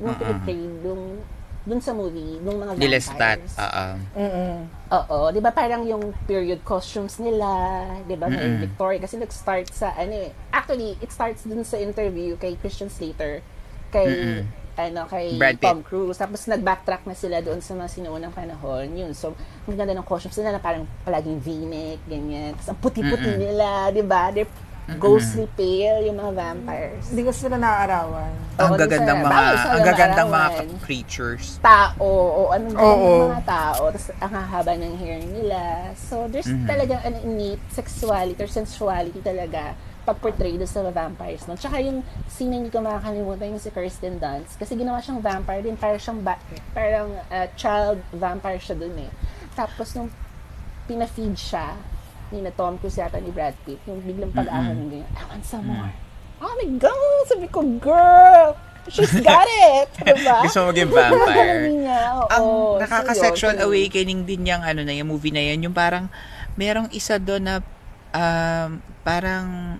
Nung 0.00 0.16
Mm-mm. 0.16 0.20
pinag-portray 0.40 0.60
dun, 0.80 1.20
dun 1.68 1.80
sa 1.84 1.92
movie, 1.92 2.40
nung 2.40 2.56
mga 2.56 2.80
Nilistat. 2.80 3.36
vampires. 3.44 3.54
Oo. 3.60 3.86
Oo. 4.88 5.18
Di 5.28 5.40
ba 5.42 5.52
parang 5.52 5.84
yung 5.84 6.16
period 6.24 6.64
costumes 6.64 7.20
nila, 7.20 7.44
di 8.08 8.16
ba, 8.16 8.24
may 8.24 8.40
Mm-mm. 8.40 8.64
Victoria. 8.64 9.04
Kasi 9.04 9.20
nag-start 9.20 9.68
sa, 9.68 9.92
ano 9.92 10.16
eh, 10.16 10.32
actually, 10.48 10.96
it 11.04 11.12
starts 11.12 11.44
dun 11.44 11.60
sa 11.60 11.76
interview 11.76 12.40
kay 12.40 12.56
Christian 12.56 12.88
Slater, 12.88 13.44
kay, 13.92 14.08
Mm-mm. 14.08 14.40
Ano, 14.78 15.04
kay 15.04 15.34
Brad 15.34 15.58
Pitt. 15.58 15.66
Tom 15.66 15.82
Cruise. 15.82 16.14
Tapos 16.14 16.46
nag-backtrack 16.46 17.02
na 17.02 17.12
sila 17.12 17.42
doon 17.42 17.58
sa 17.58 17.74
mga 17.74 17.90
sinuunang 17.90 18.30
panahon. 18.30 18.86
Yun. 18.88 19.10
So, 19.10 19.34
ang 19.66 19.74
ganda 19.74 19.92
ng 19.92 20.06
costumes 20.06 20.38
nila 20.38 20.54
na 20.54 20.62
parang 20.62 20.86
palaging 21.02 21.42
v-neck, 21.42 21.98
ganyan. 22.06 22.54
Tapos 22.54 22.70
ang 22.70 22.78
puti-puti 22.78 23.26
Mm-mm. 23.28 23.42
nila, 23.42 23.66
di 23.90 24.00
ba? 24.00 24.30
They're 24.30 24.46
ghostly 24.88 25.44
pale, 25.52 26.00
yung 26.00 26.16
mga 26.16 26.32
vampires. 26.32 27.12
Hindi 27.12 27.20
ko 27.20 27.28
sila 27.28 27.60
naaarawan. 27.60 28.32
Ang 28.56 28.72
Oo, 28.72 28.78
gagandang 28.78 29.20
di 29.20 29.26
mga, 29.26 29.42
ang 29.68 29.82
gagandang 29.84 30.28
mga 30.30 30.48
creatures. 30.80 31.44
tao 31.60 32.08
o 32.08 32.40
anong 32.48 32.72
Oo. 32.72 33.10
ng 33.20 33.30
mga 33.30 33.44
tao 33.44 33.82
tapos 33.86 34.08
ang 34.16 34.32
hahaba 34.32 34.72
ng 34.74 34.94
hair 34.96 35.20
nila 35.22 35.60
so 35.94 36.24
there's 36.26 36.48
Mhm. 36.48 36.64
talagang 36.64 36.98
an 37.04 37.14
innate 37.20 37.60
sexuality 37.68 38.40
or 38.40 38.48
sensuality 38.48 39.20
talaga 39.20 39.76
pag 40.08 40.24
portray 40.24 40.56
doon 40.56 40.64
sa 40.64 40.80
vampires 40.88 41.44
no? 41.44 41.52
Tsaka 41.52 41.84
yung 41.84 42.00
scene 42.24 42.48
na 42.48 42.56
hindi 42.64 42.72
ko 42.72 42.80
makakalimutan 42.80 43.52
yung 43.52 43.60
si 43.60 43.68
Kirsten 43.68 44.16
Dunst 44.16 44.56
kasi 44.56 44.72
ginawa 44.72 45.04
siyang 45.04 45.20
vampire 45.20 45.60
din 45.60 45.76
parang 45.76 46.00
siyang 46.00 46.20
ba- 46.24 46.40
parang 46.72 47.12
uh, 47.28 47.46
child 47.60 48.00
vampire 48.16 48.56
siya 48.56 48.80
doon 48.80 48.96
eh. 49.04 49.10
Tapos 49.52 49.92
nung 49.92 50.08
pina-feed 50.88 51.36
siya 51.36 51.76
ni 52.32 52.40
na 52.40 52.48
Tom 52.48 52.80
Cruise 52.80 52.96
yata 52.96 53.20
ni 53.20 53.28
Brad 53.28 53.52
Pitt 53.68 53.80
yung 53.84 54.00
biglang 54.00 54.32
pag-ahon 54.32 54.88
mm 54.88 54.88
ganyan 54.88 55.12
I 55.12 55.22
want 55.28 55.44
some 55.44 55.68
more. 55.68 55.92
Oh 56.40 56.54
my 56.56 56.68
god! 56.80 57.24
Sabi 57.28 57.46
ko 57.52 57.60
girl 57.76 58.56
she's 58.88 59.12
got 59.20 59.44
it! 59.44 59.88
Diba? 60.08 60.40
Gusto 60.48 60.64
mo 60.64 60.72
maging 60.72 60.88
vampire. 60.88 61.68
niya, 61.68 62.00
oo. 62.16 62.28
Ang 62.32 62.44
So, 62.48 62.80
nakaka-sexual 62.80 63.56
yun. 63.60 63.64
awakening 63.68 64.20
din 64.24 64.48
yung 64.48 64.64
ano 64.64 64.80
na 64.80 64.96
yung 64.96 65.08
movie 65.12 65.34
na 65.34 65.44
yan, 65.44 65.68
yung 65.68 65.76
parang 65.76 66.08
merong 66.56 66.88
isa 66.96 67.20
doon 67.20 67.44
na 67.44 67.54
um, 68.16 68.80
parang 69.04 69.76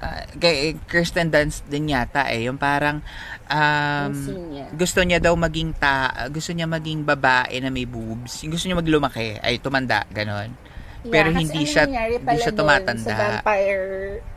uh, 0.00 0.24
kay 0.40 0.76
Kirsten 0.88 1.28
Dunst 1.28 1.64
din 1.68 1.92
yata 1.92 2.26
eh, 2.32 2.48
yung 2.48 2.56
parang 2.56 3.04
um, 3.46 4.12
niya. 4.50 4.66
gusto 4.72 5.00
niya 5.04 5.20
daw 5.20 5.36
maging 5.36 5.76
ta 5.76 6.28
gusto 6.32 6.50
niya 6.56 6.66
maging 6.66 7.04
babae 7.04 7.60
na 7.60 7.70
may 7.70 7.84
boobs. 7.84 8.42
Yung 8.42 8.52
gusto 8.52 8.66
niya 8.66 8.80
maglumaki, 8.80 9.38
ay 9.40 9.60
tumanda, 9.60 10.04
ganon. 10.10 10.52
Pero 11.00 11.32
kasi 11.32 11.48
hindi 11.48 11.64
ano 11.64 11.72
siya 11.72 11.84
hindi 11.88 12.36
siya 12.36 12.52
tumatanda. 12.52 13.08
Sa 13.08 13.16
vampire 13.16 13.88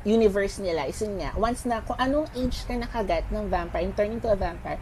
universe 0.08 0.64
nila, 0.64 0.88
is 0.88 1.04
nga, 1.04 1.36
once 1.36 1.68
na, 1.68 1.84
kung 1.84 2.00
anong 2.00 2.28
age 2.40 2.64
ka 2.64 2.76
nakagat 2.76 3.28
ng 3.28 3.52
vampire, 3.52 3.84
and 3.84 3.96
turn 4.00 4.16
into 4.16 4.32
a 4.32 4.38
vampire, 4.40 4.80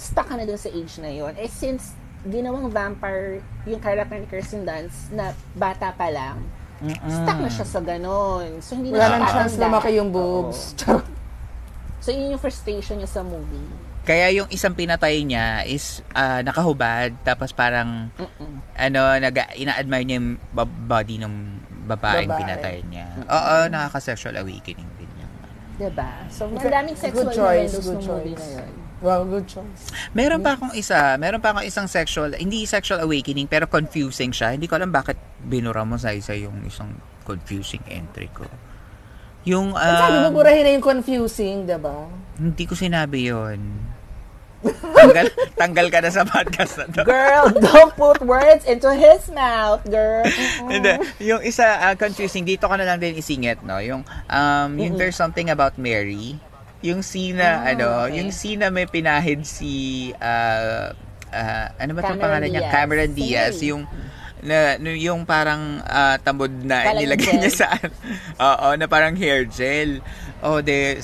stuck 0.00 0.32
ka 0.32 0.40
na 0.40 0.48
doon 0.48 0.56
sa 0.56 0.72
age 0.72 0.96
na 0.96 1.12
yun. 1.12 1.36
Eh, 1.36 1.48
since 1.48 1.92
ginawang 2.24 2.72
vampire 2.72 3.44
yung 3.68 3.80
character 3.80 4.16
ni 4.16 4.28
Kirsten 4.28 4.64
Dunst 4.64 5.12
na 5.12 5.36
bata 5.52 5.92
pa 5.92 6.08
lang, 6.08 6.40
stuck 6.82 7.38
na 7.38 7.48
siya 7.48 7.66
sa 7.66 7.80
ganon. 7.80 8.58
So, 8.58 8.74
hindi 8.74 8.88
na 8.88 8.96
Wala 8.96 9.04
siya 9.04 9.14
nang 9.14 9.28
chance 9.28 9.52
tatanda. 9.52 9.64
lumaki 9.68 9.90
yung 9.94 10.10
boobs. 10.10 10.60
Charot. 10.78 11.04
So, 11.98 12.08
yun 12.08 12.32
yung 12.32 12.40
frustration 12.40 12.96
niya 12.96 13.10
sa 13.10 13.20
movie. 13.20 13.68
Kaya 14.00 14.32
yung 14.32 14.48
isang 14.48 14.72
pinatay 14.72 15.20
niya 15.20 15.60
is 15.62 16.00
ah, 16.10 16.40
nakahubad 16.40 17.12
tapos 17.20 17.52
parang 17.52 18.08
Mm-mm. 18.16 18.64
ano 18.72 19.00
nag 19.14 19.36
ina-admire 19.54 20.02
niya 20.02 20.16
yung 20.16 20.30
ba- 20.50 20.64
body 20.64 21.20
ng 21.20 21.34
babaeng 21.84 22.24
Babae. 22.24 22.40
pinatay 22.40 22.76
niya. 22.86 23.06
Oo, 23.22 23.68
nakaka-sexual 23.68 24.32
awakening 24.36 24.88
din 24.96 25.10
yun. 25.14 25.30
Diba? 25.76 26.24
So, 26.28 26.48
Okay. 26.48 26.64
maraming 26.64 26.96
sexual 26.96 27.28
Good 27.28 27.36
choice, 27.36 27.70
innuendos 27.70 27.84
good 27.84 27.92
ng 27.94 28.08
movie 28.08 28.32
choice. 28.32 28.48
na 28.48 28.64
yun. 28.64 28.72
Wow, 29.00 29.24
good 29.24 29.48
choice. 29.48 29.88
Meron 30.12 30.44
pa 30.44 30.60
akong 30.60 30.76
isa, 30.76 31.16
meron 31.16 31.40
pa 31.40 31.56
akong 31.56 31.64
isang 31.64 31.88
sexual, 31.88 32.36
hindi 32.36 32.68
sexual 32.68 33.00
awakening 33.00 33.48
pero 33.48 33.64
confusing 33.64 34.28
siya. 34.28 34.52
Hindi 34.52 34.68
ko 34.68 34.76
alam 34.76 34.92
bakit 34.92 35.16
binura 35.40 35.88
mo 35.88 35.96
sa 35.96 36.12
isa 36.12 36.36
yung 36.36 36.60
isang 36.68 36.92
confusing 37.24 37.80
entry 37.88 38.28
ko. 38.36 38.44
Yung 39.48 39.72
Ang 39.72 39.96
sabi 39.96 40.16
mo, 40.20 40.28
um, 40.28 40.36
burahin 40.36 40.64
na 40.68 40.70
yung 40.76 40.84
confusing, 40.84 41.64
diba? 41.64 42.12
hindi 42.36 42.64
ko 42.68 42.76
sinabi 42.76 43.32
yon. 43.32 43.60
Tanggal, 44.60 45.26
tanggal 45.60 45.86
ka 45.88 45.98
na 46.04 46.10
sa 46.12 46.22
podcast 46.28 46.84
na 46.84 46.86
to. 46.92 47.00
Girl, 47.08 47.48
don't 47.48 47.96
put 47.96 48.20
words 48.20 48.68
into 48.68 48.92
his 48.92 49.32
mouth, 49.32 49.80
girl. 49.88 50.20
Hindi. 50.68 51.00
Yung 51.24 51.40
isa 51.40 51.80
ah, 51.80 51.96
confusing, 51.96 52.44
dito 52.44 52.68
ka 52.68 52.76
na 52.76 52.84
lang 52.84 53.00
din 53.00 53.16
isingit, 53.16 53.64
no? 53.64 53.80
Yung, 53.80 54.04
um, 54.28 54.70
yung 54.76 55.00
There's 55.00 55.16
Something 55.16 55.48
About 55.48 55.80
Mary. 55.80 56.36
Yung 56.80 57.00
scene 57.00 57.36
na, 57.36 57.60
Ah, 57.60 57.70
ano, 57.72 57.86
okay. 58.08 58.16
yung 58.18 58.30
scene 58.32 58.60
na 58.60 58.68
may 58.68 58.88
pinahid 58.88 59.44
si, 59.44 59.72
ah, 60.16 60.96
ah, 61.28 61.66
ano 61.76 61.92
ba 61.92 62.00
Cameron 62.02 62.20
pangalan 62.20 62.48
niya? 62.48 62.62
Diaz. 62.64 62.72
Cameron 62.72 63.10
Diaz. 63.12 63.52
Sige. 63.54 63.68
Yung, 63.70 63.82
na, 64.40 64.56
yung 64.80 65.28
parang 65.28 65.84
ah, 65.84 66.16
tambod 66.16 66.48
na 66.64 66.80
Parang 66.80 67.04
nilagay 67.04 67.28
gel. 67.28 67.40
niya 67.44 67.52
sa, 67.52 67.68
oo, 68.40 68.68
na 68.72 68.88
parang 68.88 69.12
hair 69.12 69.44
gel. 69.44 70.00
Oh, 70.40 70.64
de, 70.64 70.96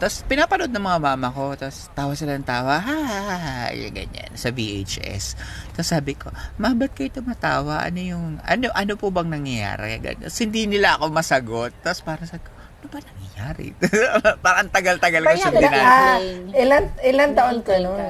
tapos 0.00 0.24
pinapanood 0.24 0.72
ng 0.72 0.80
mga 0.80 1.00
mama 1.04 1.28
ko, 1.28 1.52
tapos 1.52 1.92
tawa 1.92 2.16
sila 2.16 2.40
ng 2.40 2.48
tawa, 2.48 2.80
ha, 2.80 2.96
ha, 2.96 3.18
ha, 3.20 3.36
ha, 3.36 3.64
yung 3.76 3.92
ganyan, 3.92 4.32
sa 4.32 4.48
VHS. 4.48 5.36
Tapos 5.76 5.92
sabi 5.92 6.16
ko, 6.16 6.32
ma, 6.56 6.72
ba't 6.72 6.96
kayo 6.96 7.12
tumatawa? 7.12 7.84
Ano 7.84 8.00
yung, 8.00 8.26
ano, 8.40 8.72
ano 8.72 8.92
po 8.96 9.12
bang 9.12 9.28
nangyayari? 9.28 10.00
Ganyan. 10.00 10.24
Tapos 10.24 10.40
hindi 10.40 10.64
nila 10.64 10.96
ako 10.96 11.12
masagot. 11.12 11.76
Tapos 11.84 12.00
parang 12.00 12.24
ko, 12.24 12.48
ano 12.80 12.86
ba 12.88 12.98
nangyayari? 12.98 13.66
parang 14.44 14.68
tagal-tagal 14.72 15.20
ko 15.22 15.34
siya 15.36 15.52
dinaan. 15.52 15.84
Ah, 15.84 16.18
ilan, 16.56 16.84
ilan 17.04 17.30
taon 17.36 17.58
ka 17.60 17.76
nun? 17.76 18.00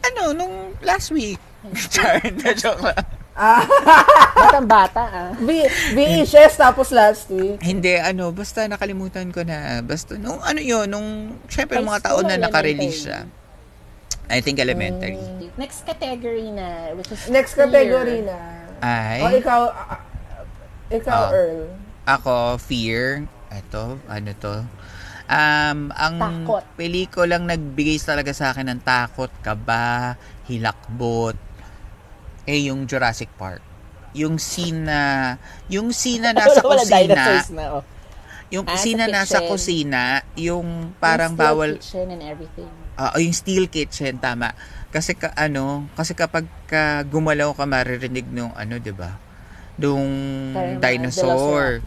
Ano, 0.00 0.22
nung 0.32 0.54
last 0.80 1.10
week. 1.10 1.42
Char, 1.92 2.22
na 2.22 2.54
joke 2.54 2.86
lang. 2.86 3.02
Batang 4.38 4.66
bata, 4.66 5.02
ah. 5.02 5.30
V, 5.34 5.66
VHS 5.94 6.58
tapos 6.58 6.90
last 6.90 7.26
week. 7.30 7.58
Hindi, 7.58 7.94
ano, 7.94 8.30
basta 8.30 8.66
nakalimutan 8.66 9.30
ko 9.30 9.42
na. 9.42 9.82
Basta, 9.82 10.14
nung 10.14 10.38
ano 10.38 10.58
yun, 10.58 10.86
nung, 10.86 11.08
syempre, 11.46 11.78
High 11.78 11.86
mga 11.86 12.00
taon 12.02 12.24
na 12.26 12.38
naka-release 12.38 13.06
siya. 13.06 13.26
I 14.28 14.38
think 14.38 14.58
elementary. 14.58 15.18
Next 15.54 15.82
category 15.82 16.50
na, 16.50 16.94
which 16.94 17.10
is 17.10 17.26
Next 17.26 17.54
fear. 17.54 17.66
category 17.66 18.22
na. 18.22 18.38
Ay, 18.78 19.22
O 19.22 19.30
ikaw, 19.32 19.60
ah, 19.70 19.98
ikaw, 20.88 21.22
Ah. 21.26 21.34
Earl. 21.34 21.60
ako, 22.06 22.34
fear. 22.58 23.26
Ito, 23.48 23.96
ano 24.04 24.30
to? 24.36 24.54
Um, 25.28 25.92
ang 25.92 26.16
Takot. 26.16 26.64
pelikulang 26.76 27.44
nagbigay 27.44 28.00
talaga 28.00 28.32
sa 28.32 28.52
akin 28.52 28.72
ng 28.72 28.80
takot, 28.80 29.28
kaba, 29.44 30.16
hilakbot, 30.48 31.36
eh 32.48 32.72
yung 32.72 32.88
Jurassic 32.88 33.28
Park. 33.36 33.60
Yung 34.16 34.40
scene 34.40 34.88
na, 34.88 35.00
yung 35.68 35.92
scene 35.92 36.24
na 36.24 36.32
nasa 36.38 36.64
kusina, 36.64 37.44
na, 37.44 37.64
oh. 37.76 37.84
yung 38.48 38.64
Ah, 38.64 38.72
sa 38.72 38.80
scene 38.80 39.00
na 39.04 39.08
nasa 39.08 39.38
kusina, 39.44 40.24
yung 40.32 40.96
parang 40.96 41.36
Yung 41.36 41.40
steel 41.40 41.44
bawal, 41.44 41.70
kitchen 41.76 42.06
and 42.08 42.24
everything. 42.24 42.70
Ah, 42.96 43.12
yung 43.20 43.36
steel 43.36 43.68
kitchen, 43.68 44.16
tama. 44.16 44.56
Kasi 44.88 45.12
ka, 45.12 45.36
ano, 45.36 45.86
kasi 45.92 46.16
kapag 46.16 46.48
ka 46.64 47.04
gumalaw 47.04 47.52
ka 47.52 47.68
maririnig 47.68 48.24
nung 48.32 48.50
ano, 48.56 48.80
'di 48.80 48.96
ba? 48.96 49.27
Nung 49.78 50.10
dinosaur. 50.76 51.78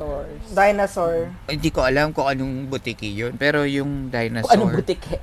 Dinosaur. 0.48 1.28
Hindi 1.46 1.70
ko 1.70 1.84
alam 1.84 2.12
kung 2.12 2.26
anong 2.26 2.68
butiki 2.68 3.12
'yun, 3.12 3.36
pero 3.36 3.64
yung 3.64 4.08
Kung 4.08 4.16
anong 4.16 4.48
dinosaur, 4.48 4.72
butik 4.74 5.02
eh. 5.12 5.22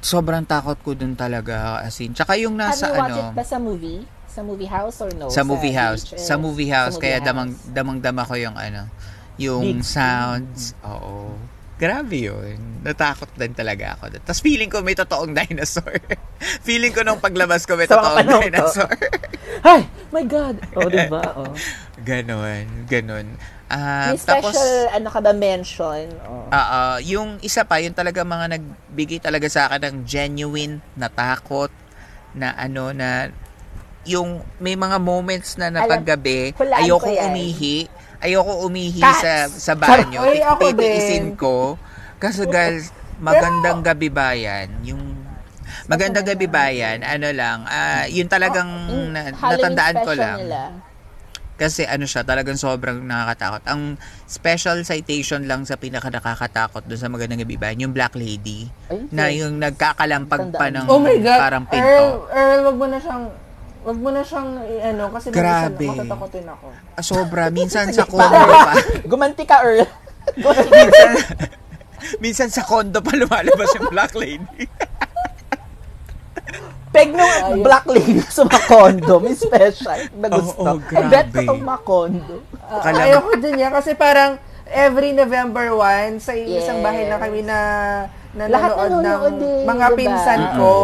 sobrang 0.00 0.44
takot 0.44 0.76
ko 0.76 0.92
dun 0.92 1.12
talaga 1.12 1.80
as 1.80 1.96
in. 1.98 2.12
Tsaka 2.12 2.36
yung 2.36 2.56
Have 2.56 2.72
nasa 2.72 2.86
you 2.86 2.94
watched 2.94 3.10
ano, 3.10 3.20
it 3.22 3.36
ba 3.36 3.44
sa 3.44 3.56
movie? 3.56 4.00
Sa 4.30 4.40
movie 4.40 4.70
house 4.70 5.02
or 5.02 5.10
no? 5.10 5.26
sa 5.26 5.42
movie 5.42 5.74
house, 5.74 6.06
VHS? 6.06 6.22
sa 6.22 6.34
movie 6.36 6.70
house 6.70 6.94
Sa 6.94 7.02
kaya 7.02 7.18
movie 7.18 7.26
damang 7.26 7.50
house. 7.50 7.66
damang-dama 7.68 8.22
ko 8.22 8.34
yung 8.36 8.54
ano, 8.54 8.86
yung 9.36 9.64
Big 9.64 9.82
sounds. 9.82 10.76
Oo. 10.82 11.34
Grabe 11.80 12.28
yun. 12.28 12.60
Natakot 12.84 13.32
din 13.34 13.56
talaga 13.56 13.96
ako. 13.96 14.12
Tapos 14.20 14.44
feeling 14.44 14.68
ko 14.68 14.84
may 14.84 14.92
totoong 14.92 15.32
dinosaur. 15.40 15.96
feeling 16.60 16.92
ko 16.92 17.00
nung 17.00 17.16
paglabas 17.16 17.64
ko 17.64 17.72
may 17.74 17.88
mga 17.88 17.96
totoong 17.96 18.44
dinosaur. 18.44 18.92
Ay! 19.64 19.88
My 20.12 20.24
God! 20.24 20.60
Oh, 20.76 20.92
di 20.92 21.00
ba? 21.08 21.24
Oh. 21.32 21.48
ganon, 22.08 22.84
ganon. 22.84 23.26
Ah, 23.70 24.12
May 24.12 24.18
tapos, 24.18 24.52
special, 24.52 24.90
ano 24.90 25.08
ka 25.08 25.20
ba, 25.22 25.30
mention? 25.30 26.10
Oh. 26.26 26.50
Oo, 26.50 26.82
yung 27.00 27.38
isa 27.40 27.62
pa, 27.62 27.78
yung 27.78 27.94
talaga 27.94 28.26
mga 28.26 28.58
nagbigay 28.58 29.22
talaga 29.22 29.46
sa 29.46 29.70
akin 29.70 29.80
ng 29.86 29.96
genuine 30.02 30.82
na 30.98 31.06
takot 31.06 31.70
na 32.34 32.50
ano 32.54 32.90
na 32.90 33.30
yung 34.02 34.42
may 34.58 34.74
mga 34.74 34.98
moments 34.98 35.54
na 35.54 35.70
na 35.70 35.86
Alam, 35.86 36.02
paggabi, 36.02 36.50
hulaan 36.58 36.82
ayoko 36.82 37.06
ko 37.06 37.14
yan. 37.14 37.30
umihi. 37.30 37.76
Ayoko 38.20 38.62
umihi 38.62 39.00
Cats. 39.00 39.20
sa 39.20 39.32
sa 39.48 39.72
banyo. 39.74 40.20
Ay, 40.20 40.40
ako 40.40 40.60
Titiisin 40.70 41.24
din. 41.26 41.36
ko. 41.36 41.80
Kasi 42.16 42.44
guys, 42.44 42.92
magandang 43.16 43.80
gabi 43.80 44.08
bayan. 44.08 44.68
Yung 44.82 45.00
magandang 45.86 46.26
gabi 46.26 46.44
bayan, 46.44 47.00
ano 47.00 47.28
lang, 47.30 47.64
ah, 47.64 48.04
yun 48.06 48.28
talagang 48.28 48.68
Yung 48.86 49.10
na- 49.10 49.32
Halloween 49.32 49.56
natandaan 49.66 49.96
ko 50.02 50.12
lang. 50.12 50.38
Nila. 50.38 50.62
Kasi 51.56 51.84
ano 51.84 52.04
siya, 52.04 52.20
talagang 52.22 52.56
sobrang 52.56 53.00
nakakatakot. 53.00 53.60
Ang 53.66 53.96
special 54.24 54.80
citation 54.80 55.44
lang 55.44 55.64
sa 55.64 55.76
pinaka 55.76 56.08
nakakatakot 56.08 56.88
doon 56.88 56.96
sa 56.96 57.08
Magandang 57.08 57.44
Gabi 57.44 57.56
Bayan, 57.56 57.84
yung 57.84 57.92
Black 57.92 58.16
Lady, 58.16 58.64
Ay, 58.86 59.04
na 59.12 59.28
yung 59.28 59.60
nagkakalampag 59.60 60.56
pa 60.56 60.72
ng 60.72 60.84
Tandaan. 60.84 60.88
Oh 60.88 60.96
my 60.96 61.20
God. 61.20 61.36
parang 61.38 61.64
Earl, 61.64 61.68
pinto. 61.70 62.04
Earl, 62.30 62.60
wag 62.64 62.76
mo 62.76 62.86
na 62.86 62.96
siyang 62.96 63.24
wag 63.80 63.98
mo 63.98 64.08
na 64.12 64.20
siyang 64.20 64.60
ano 64.60 65.04
kasi 65.08 65.32
Grabe. 65.32 65.80
minsan 65.80 66.04
matatakotin 66.04 66.46
ako. 66.46 66.66
Ah, 66.94 67.04
Sobra. 67.04 67.44
Minsan 67.48 67.90
sa 67.90 68.04
condo 68.10 68.36
pa. 68.36 68.74
Gumanti 69.10 69.44
ka, 69.48 69.64
Earl. 69.64 69.88
minsan, 70.70 71.10
minsan 72.20 72.48
sa 72.52 72.62
condo 72.62 73.00
pa 73.00 73.12
lumalabas 73.16 73.72
yung 73.80 73.88
Black 73.88 74.12
Lady. 74.14 74.68
Peg 76.90 77.14
nung 77.14 77.62
black 77.62 77.86
lady 77.86 78.18
sa 78.26 78.42
mga 78.42 78.66
condo. 78.66 79.22
May 79.22 79.38
special 79.38 80.10
na 80.18 80.26
gusto. 80.26 80.58
Oo, 80.58 80.82
I 80.90 81.06
bet 81.06 81.30
grabe. 81.30 81.38
ko 81.38 81.40
itong 81.46 81.62
mga 81.62 81.82
condo. 81.86 82.34
Uh, 82.66 82.82
ayoko 82.82 83.30
din 83.38 83.62
yan 83.62 83.70
kasi 83.70 83.94
parang 83.94 84.42
every 84.70 85.10
November 85.12 85.74
1 85.74 86.18
sa 86.18 86.32
isang 86.32 86.78
Yes. 86.78 86.86
bahay 86.86 87.04
lang 87.06 87.20
kami 87.20 87.42
na 87.42 87.58
Lahat 88.30 88.70
nanonood 88.86 89.02
ng 89.34 89.38
din, 89.42 89.66
mga 89.66 89.86
diba? 89.90 89.98
pinsan 89.98 90.42
ko. 90.54 90.74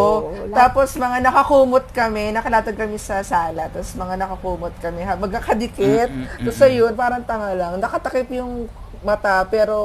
Lahat. 0.51 0.51
Tapos 0.51 0.99
mga 0.99 1.18
nakakumot 1.22 1.87
kami, 1.95 2.34
nakalatag 2.34 2.74
kami 2.74 2.99
sa 2.99 3.22
sala. 3.22 3.70
Tapos 3.70 3.95
mga 3.95 4.18
nakakumot 4.18 4.74
kami, 4.82 5.07
ha, 5.07 5.14
magkakadikit. 5.14 6.11
Tapos 6.43 6.59
ayun, 6.59 6.99
parang 6.99 7.22
tanga 7.22 7.55
lang. 7.55 7.78
Nakatakip 7.78 8.26
yung 8.34 8.66
mata 9.07 9.47
pero 9.47 9.78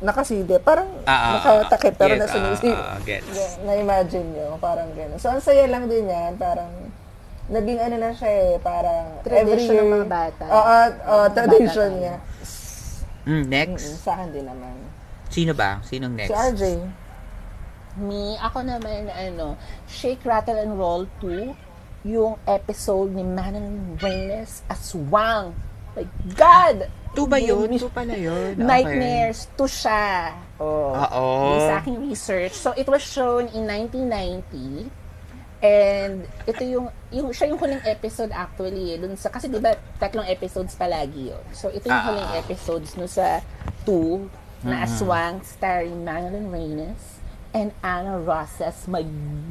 nakaside. 0.00 0.56
Parang 0.64 0.88
ah, 1.04 1.36
nakatakip 1.36 2.00
pero 2.00 2.16
yes, 2.16 2.20
nasa 2.24 2.38
ah, 2.72 2.96
gets. 3.04 3.60
Na-imagine 3.60 4.32
nyo, 4.32 4.56
parang 4.56 4.88
gano'n. 4.96 5.20
So, 5.20 5.28
ang 5.28 5.44
saya 5.44 5.68
lang 5.68 5.92
din 5.92 6.08
yan. 6.08 6.40
Parang, 6.40 6.72
naging 7.52 7.76
ano 7.76 7.96
na 8.00 8.16
siya 8.16 8.32
eh, 8.32 8.52
parang 8.56 9.20
every 9.20 9.60
Tradition 9.60 9.74
year. 9.76 9.84
ng 9.84 9.92
mga 9.92 10.08
bata. 10.08 10.44
Oo, 10.48 10.76
oo, 11.12 11.24
tradition 11.28 11.90
Bata 11.92 12.00
niya. 12.00 12.16
Mm, 13.22 13.44
next. 13.46 13.84
Mm, 13.86 13.96
Sa 14.02 14.10
akin 14.18 14.28
din 14.34 14.46
naman. 14.46 14.74
Sino 15.32 15.52
ba? 15.54 15.78
Sinong 15.86 16.14
next? 16.18 16.30
Si 16.30 16.34
RJ. 16.34 16.64
Me, 18.02 18.40
ako 18.40 18.64
naman, 18.64 19.08
ano, 19.08 19.54
Shake, 19.84 20.24
Rattle, 20.24 20.56
and 20.56 20.74
Roll 20.80 21.04
2, 21.20 21.52
yung 22.08 22.40
episode 22.48 23.12
ni 23.12 23.22
Manon 23.22 23.94
Reynes 24.00 24.64
Aswang. 24.66 25.52
My 25.92 26.04
God! 26.34 26.88
Two 27.12 27.28
ba 27.28 27.36
yun? 27.36 27.68
Two 27.76 27.92
pala 27.92 28.16
yun. 28.16 28.56
Okay. 28.56 28.64
Nightmares, 28.64 29.44
to 29.54 29.68
siya. 29.68 30.32
Oh. 30.56 30.96
Oo. 30.96 31.60
Sa 31.68 31.84
aking 31.84 32.00
research. 32.00 32.56
So, 32.56 32.72
it 32.72 32.88
was 32.88 33.04
shown 33.04 33.52
in 33.52 33.68
1990. 33.68 34.88
And 35.62 36.26
ito 36.42 36.60
yung, 36.60 36.86
yung 37.08 37.30
siya 37.30 37.46
yung 37.48 37.56
huling 37.56 37.86
episode 37.86 38.28
actually. 38.28 38.98
Dun 38.98 39.14
sa, 39.14 39.30
kasi 39.30 39.46
di 39.46 39.56
ba 39.56 39.70
tatlong 39.96 40.26
episodes 40.26 40.74
palagi 40.74 41.30
yun. 41.30 41.44
So, 41.52 41.70
ito 41.70 41.86
yung 41.86 41.94
Ah. 41.96 42.06
huling 42.08 42.30
episodes 42.36 42.92
no 42.92 43.06
sa 43.06 43.38
2 43.86 44.26
na 44.62 44.82
Aswang 44.82 45.38
starring 45.42 46.02
Madeline 46.02 46.46
Reynes 46.46 47.22
and 47.52 47.70
Anna 47.80 48.16
Rosas. 48.16 48.86
My 48.86 49.04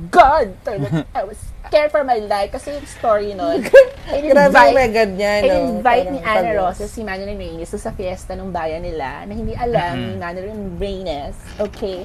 God! 0.10 0.52
I 1.14 1.24
was 1.24 1.38
scared 1.64 1.92
for 1.92 2.02
my 2.02 2.18
life 2.18 2.52
kasi 2.52 2.74
yung 2.74 2.84
story 2.84 3.32
nun. 3.32 3.62
Grabe 4.10 4.52
yung 4.52 4.74
megad 4.74 5.10
niya, 5.14 5.34
no? 5.38 5.48
I-invite 5.78 6.08
ni 6.10 6.20
pagos. 6.20 6.56
Rosas 6.58 6.90
si 6.90 7.04
Madeline 7.04 7.38
Reynes 7.38 7.70
sa 7.70 7.92
fiesta 7.92 8.34
ng 8.34 8.50
bayan 8.50 8.82
nila 8.82 9.24
na 9.24 9.32
hindi 9.32 9.54
alam 9.54 9.94
Mm-hmm. 9.94 10.08
ni 10.08 10.16
Madeline 10.18 10.64
Reynes, 10.76 11.36
okay, 11.56 12.04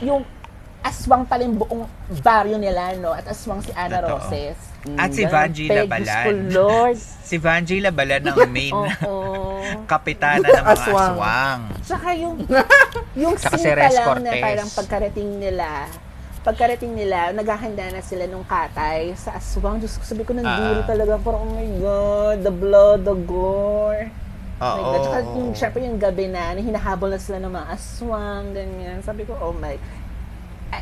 yung 0.00 0.22
aswang 0.82 1.24
pala 1.24 1.42
yung 1.42 1.56
buong 1.56 1.84
baryo 2.18 2.56
nila, 2.56 2.94
no? 2.96 3.10
At 3.10 3.24
aswang 3.24 3.58
si 3.58 3.70
Ana 3.72 3.98
Totoo. 3.98 4.18
Roses. 4.18 4.58
At 4.94 5.10
si 5.10 5.22
Mm, 5.22 5.30
Vanji 5.30 5.64
Peg, 5.64 5.86
Labalan. 5.86 6.24
Ko, 6.24 6.30
Lord. 6.52 6.98
Si 7.32 7.36
Vanji 7.38 7.78
Labalan 7.78 8.20
ng 8.20 8.36
main 8.50 8.74
Oo. 9.06 9.62
kapitana 9.90 10.42
ng 10.42 10.52
mga 10.60 10.74
Aswang. 10.76 11.14
aswang. 11.14 11.60
Tsaka 11.80 12.08
yung, 12.12 12.36
yung 13.14 13.34
Tsaka 13.34 13.56
si 13.56 13.62
scene 13.62 13.72
Rez 13.72 13.94
pa 13.94 14.12
lang 14.12 14.20
na 14.20 14.30
parang 14.36 14.68
pagkarating 14.68 15.30
nila, 15.38 15.68
pagkarating 16.42 16.92
nila, 16.92 17.30
naghahanda 17.30 17.88
na 17.88 18.02
sila 18.02 18.26
nung 18.26 18.42
katay 18.42 19.14
sa 19.14 19.38
aswang. 19.38 19.78
Diyos 19.78 19.96
ko, 19.96 20.04
sabi 20.04 20.26
ko, 20.26 20.34
nandiri 20.34 20.82
Ah. 20.82 20.84
talaga. 20.84 21.14
Parang, 21.16 21.40
oh 21.40 21.54
my 21.54 21.68
God, 21.78 22.36
the 22.42 22.50
blood, 22.52 23.00
the 23.02 23.14
gore. 23.16 24.10
Oh 24.58 24.66
my 24.66 24.78
Oo. 24.78 24.82
God. 24.84 25.00
Tsaka 25.00 25.16
yung, 25.32 25.50
syempre 25.54 25.78
yung 25.80 25.96
gabi 25.96 26.26
na, 26.26 26.52
na 26.52 26.60
hinahabol 26.60 27.08
na 27.08 27.16
sila 27.16 27.38
ng 27.38 27.48
mga 27.48 27.66
aswang, 27.70 28.44
ganyan. 28.50 28.98
Sabi 29.00 29.22
ko, 29.22 29.38
oh 29.38 29.54
my, 29.54 29.78
Ah, 29.78 30.01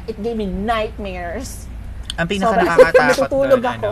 it 0.06 0.18
gave 0.18 0.34
me 0.34 0.46
nightmares. 0.46 1.66
Ang 2.14 2.26
pinaka 2.26 2.56
nakakatakot 2.58 3.28
doon, 3.32 3.48
ako. 3.50 3.66
ano? 3.66 3.90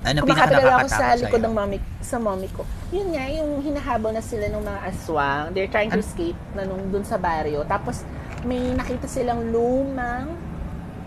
Ano 0.00 0.18
pinaka 0.22 0.48
Kumakapital 0.48 0.56
ako 0.56 0.64
nakakatakot 0.64 0.90
sa 0.90 1.18
likod 1.18 1.40
ng 1.42 1.52
mommy, 1.52 1.78
sa 2.00 2.16
mommy 2.16 2.48
ko. 2.48 2.62
Yun 2.88 3.12
nga, 3.12 3.24
yung 3.28 3.50
hinahabol 3.60 4.10
na 4.10 4.20
sila 4.20 4.48
ng 4.48 4.62
mga 4.62 4.80
aswang. 4.86 5.44
They're 5.52 5.68
trying 5.68 5.90
to 5.90 6.00
escape 6.00 6.38
na 6.54 6.64
nung 6.64 6.88
dun 6.88 7.04
sa 7.04 7.16
baryo. 7.16 7.62
Tapos, 7.64 8.00
may 8.40 8.72
nakita 8.72 9.04
silang 9.04 9.52
lumang 9.52 10.32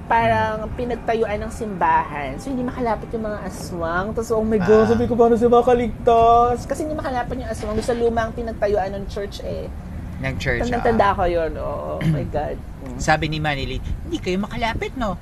parang 0.03 0.69
pinagtayuan 0.73 1.39
ng 1.39 1.49
simbahan. 1.49 2.37
So, 2.37 2.51
hindi 2.51 2.61
makalapit 2.61 3.09
yung 3.09 3.23
mga 3.23 3.39
aswang. 3.43 4.05
Tapos, 4.11 4.29
oh 4.29 4.43
my 4.43 4.59
God, 4.59 4.85
Ah. 4.85 4.89
sabi 4.91 5.07
ko, 5.07 5.15
paano 5.15 5.33
sila 5.33 5.57
makaligtas? 5.57 6.67
Kasi 6.67 6.83
hindi 6.83 6.93
makalapit 6.93 7.33
yung 7.33 7.49
aswang. 7.49 7.73
Doon 7.73 7.87
sa 7.87 7.95
lumang 7.95 8.29
pinagtayuan 8.29 8.93
ng 8.93 9.03
church 9.07 9.41
eh. 9.41 9.71
Nag-church. 10.19 10.59
ah. 10.59 10.69
Tandang-tanda 10.69 11.07
ko 11.15 11.23
yun. 11.25 11.51
Oh, 11.57 11.97
oh 11.97 12.05
my 12.05 12.27
God. 12.35 12.59
Sabi 12.97 13.27
ni 13.27 13.39
Manili, 13.39 13.77
hindi 14.05 14.17
kayo 14.19 14.39
makalapit, 14.41 14.93
no? 14.95 15.17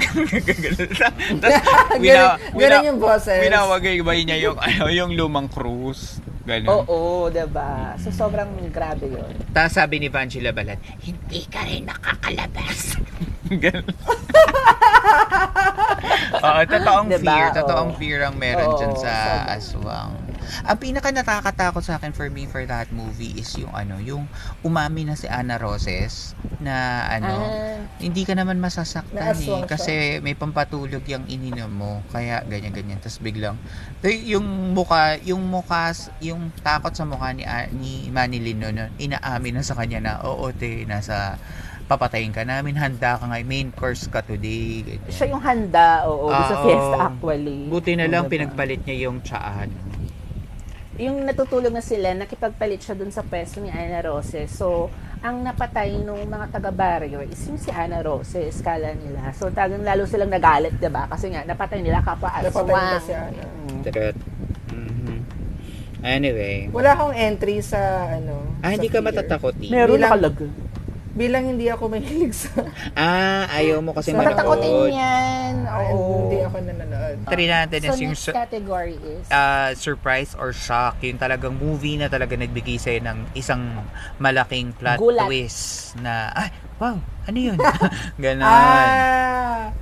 Tapos, 1.40 1.60
Ganun- 2.00 2.38
ganun 2.56 2.84
yung 2.88 3.00
boses. 3.00 3.40
Winawagay 3.44 4.00
niya 4.24 4.38
yung, 4.40 4.56
ano, 4.64 4.88
yung 4.88 5.12
lumang 5.12 5.46
cruise. 5.46 6.18
Ganun. 6.48 6.66
Oo, 6.66 7.28
diba? 7.28 7.94
So, 8.00 8.08
sobrang 8.10 8.48
grabe 8.72 9.06
yun. 9.06 9.28
Tapos 9.52 9.76
sabi 9.76 10.00
ni 10.00 10.08
Vanji 10.08 10.40
Labalan, 10.40 10.80
hindi 11.04 11.44
ka 11.46 11.62
rin 11.62 11.84
nakakalabas. 11.86 12.96
Ganun. 13.64 13.94
Oo, 16.40 16.60
totoong 16.64 17.08
Diba? 17.10 17.34
fear. 17.34 17.46
Totoong 17.54 17.90
Oo. 17.92 17.98
fear 17.98 18.20
ang 18.24 18.34
meron 18.38 18.72
Oo, 18.72 18.78
dyan 18.78 18.94
sa 18.96 19.12
aswang. 19.52 20.16
Ang 20.62 20.78
pinaka 20.78 21.10
nakakatakot 21.10 21.80
sa 21.80 21.96
akin 21.96 22.10
for 22.10 22.26
me 22.26 22.44
for 22.44 22.62
that 22.62 22.90
movie 22.90 23.34
is 23.34 23.50
yung 23.54 23.70
ano, 23.70 23.96
yung 23.96 24.26
umami 24.60 25.02
na 25.02 25.14
si 25.14 25.26
Ana 25.26 25.56
Roses 25.56 26.34
na 26.58 26.76
ano, 27.08 27.34
Ah. 27.40 27.78
hindi 27.98 28.22
ka 28.22 28.32
naman 28.32 28.58
masasaktan 28.58 29.32
eh. 29.32 29.64
Kasi 29.64 29.92
may 30.18 30.34
pampatulog 30.34 31.02
yung 31.04 31.24
ininom 31.26 31.68
mo. 31.68 31.92
Kaya 32.08 32.42
ganyan-ganyan. 32.42 32.98
Tapos 32.98 33.18
biglang, 33.18 33.56
eh, 34.00 34.16
yung 34.28 34.44
muka, 34.72 35.16
yung 35.20 35.40
mukas, 35.42 36.12
yung 36.18 36.52
takot 36.60 36.92
sa 36.92 37.04
mukha 37.04 37.30
ni, 37.30 37.44
A- 37.44 37.70
ni 37.70 38.08
Manilin 38.08 38.58
no, 38.60 38.68
inaamin 38.96 39.56
na 39.56 39.62
sa 39.62 39.74
kanya 39.74 39.98
na, 39.98 40.12
oo 40.22 40.50
te, 40.50 40.84
nasa 40.84 41.40
papatayin 41.86 42.30
ka 42.30 42.46
namin, 42.46 42.78
handa 42.78 43.18
ka 43.18 43.26
nga, 43.26 43.42
main 43.42 43.74
course 43.74 44.06
ka 44.06 44.22
today. 44.22 44.86
Ganyan. 44.86 45.10
Siya 45.10 45.26
yung 45.26 45.42
handa, 45.42 46.06
oo, 46.06 46.30
doon 46.30 46.44
sa 46.46 46.54
Oo. 46.54 46.62
fiesta 46.62 46.98
actually. 47.04 47.60
Buti 47.66 47.92
na 47.98 48.06
lang 48.06 48.30
pinagpalit 48.30 48.86
niya 48.86 49.10
yung 49.10 49.18
tsaan. 49.20 49.74
Yung 51.00 51.24
natutulog 51.24 51.72
na 51.72 51.80
sila, 51.80 52.12
nakipagpalit 52.12 52.78
siya 52.78 52.92
dun 52.92 53.08
sa 53.08 53.24
pwesto 53.24 53.58
ni 53.58 53.68
Ana 53.68 54.04
Roses. 54.04 54.52
So, 54.52 54.92
ang 55.20 55.40
napatay 55.40 55.96
nung 55.98 56.20
mga 56.22 56.48
taga-barrio 56.50 57.20
is 57.22 57.40
yung 57.42 57.56
si 57.56 57.68
Ana 57.70 58.00
Roses, 58.00 58.60
kala 58.60 58.92
nila. 58.94 59.32
So, 59.32 59.48
tagang 59.48 59.80
lalo 59.80 60.04
silang 60.04 60.28
nagalit, 60.28 60.76
'di 60.76 60.88
ba 60.88 61.04
Kasi 61.06 61.28
nga, 61.28 61.40
napatay 61.42 61.80
nila 61.80 62.00
kapwa 62.00 62.28
Napatay 62.30 62.48
aswang. 62.52 62.84
nila 62.86 63.00
si 63.00 63.12
Ana. 63.12 63.42
True. 63.82 64.12
Mhm. 64.70 65.18
Anyway. 66.00 66.68
Wala 66.70 66.90
akong 66.94 67.12
entry 67.12 67.60
sa 67.60 67.80
ano. 68.10 68.56
Ah, 68.60 68.68
sa 68.68 68.72
hindi 68.72 68.88
ka 68.88 69.00
fear. 69.00 69.06
matatakotin. 69.06 69.68
Meron 69.68 69.96
Bilang- 69.96 70.12
nakalagay. 70.12 70.50
Bilang 71.10 71.42
hindi 71.44 71.66
ako 71.66 71.90
mahilig 71.90 72.30
sa... 72.32 72.62
Ah, 72.94 73.50
ayaw 73.50 73.82
mo 73.82 73.90
kasi 73.90 74.14
Tatakotin 74.14 74.70
manood. 74.70 74.94
yan. 74.94 75.52
Oo. 75.66 75.98
Hindi 76.24 76.38
ako 76.40 76.56
nanonood. 76.62 77.16
Try 77.26 77.46
natin 77.46 77.78
So, 77.82 77.94
yung 77.98 78.14
next 78.14 78.30
category 78.30 78.94
is 78.96 79.26
uh, 79.28 79.74
surprise 79.74 80.32
or 80.32 80.50
shock. 80.50 81.02
Yung 81.02 81.18
talagang 81.18 81.54
movie 81.54 81.98
na 81.98 82.06
talaga 82.06 82.34
nagbigay 82.34 82.76
sa'yo 82.76 83.02
ng 83.02 83.34
isang 83.34 83.58
malaking 84.16 84.70
plot 84.72 84.96
Gulat. 84.96 85.26
twist 85.26 85.98
na, 85.98 86.30
ay, 86.30 86.48
wow, 86.78 86.94
ano 87.26 87.38
yun? 87.38 87.58
Ganon. 88.22 88.46
Ah! 88.46 89.74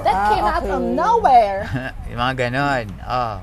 That 0.00 0.12
Ah, 0.12 0.28
came 0.28 0.44
out 0.46 0.60
okay. 0.60 0.70
from 0.70 0.84
nowhere. 0.94 1.60
yung 2.08 2.16
mga 2.18 2.34
ganon. 2.38 2.86
Oh. 3.02 3.36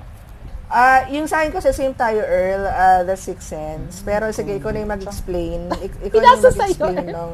Ah, 0.68 1.08
yung 1.08 1.32
sa 1.32 1.40
akin 1.40 1.56
kasi 1.56 1.72
same 1.72 1.96
tayo, 1.96 2.20
Earl, 2.20 2.68
ah, 2.68 3.00
The 3.02 3.16
Sixth 3.16 3.48
Sense. 3.48 4.04
Pero 4.04 4.28
sige, 4.36 4.60
ikaw 4.60 4.76
na 4.76 4.84
yung 4.84 4.92
mag-explain. 4.92 5.72
Ik- 5.80 5.96
ikaw 6.12 6.20
na 6.20 6.28
yung 6.28 6.44
mag-explain 6.44 7.06
nung, 7.08 7.34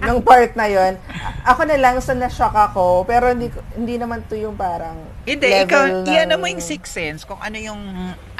nung 0.00 0.20
part 0.24 0.56
na 0.56 0.66
yon. 0.66 0.96
Ako 1.44 1.68
na 1.68 1.76
lang, 1.76 2.00
sa 2.00 2.16
na-shock 2.16 2.56
ako. 2.56 3.04
Pero 3.04 3.28
hindi, 3.28 3.52
hindi 3.76 4.00
naman 4.00 4.24
to 4.24 4.40
yung 4.40 4.56
parang 4.56 4.96
Hindi, 5.28 5.52
level 5.52 5.68
ikaw, 5.68 5.82
ng- 5.84 6.08
iyan 6.08 6.32
mo 6.32 6.48
yung 6.48 6.64
sixth 6.64 6.96
sense 6.96 7.28
kung 7.28 7.38
ano 7.38 7.60
yung, 7.60 7.80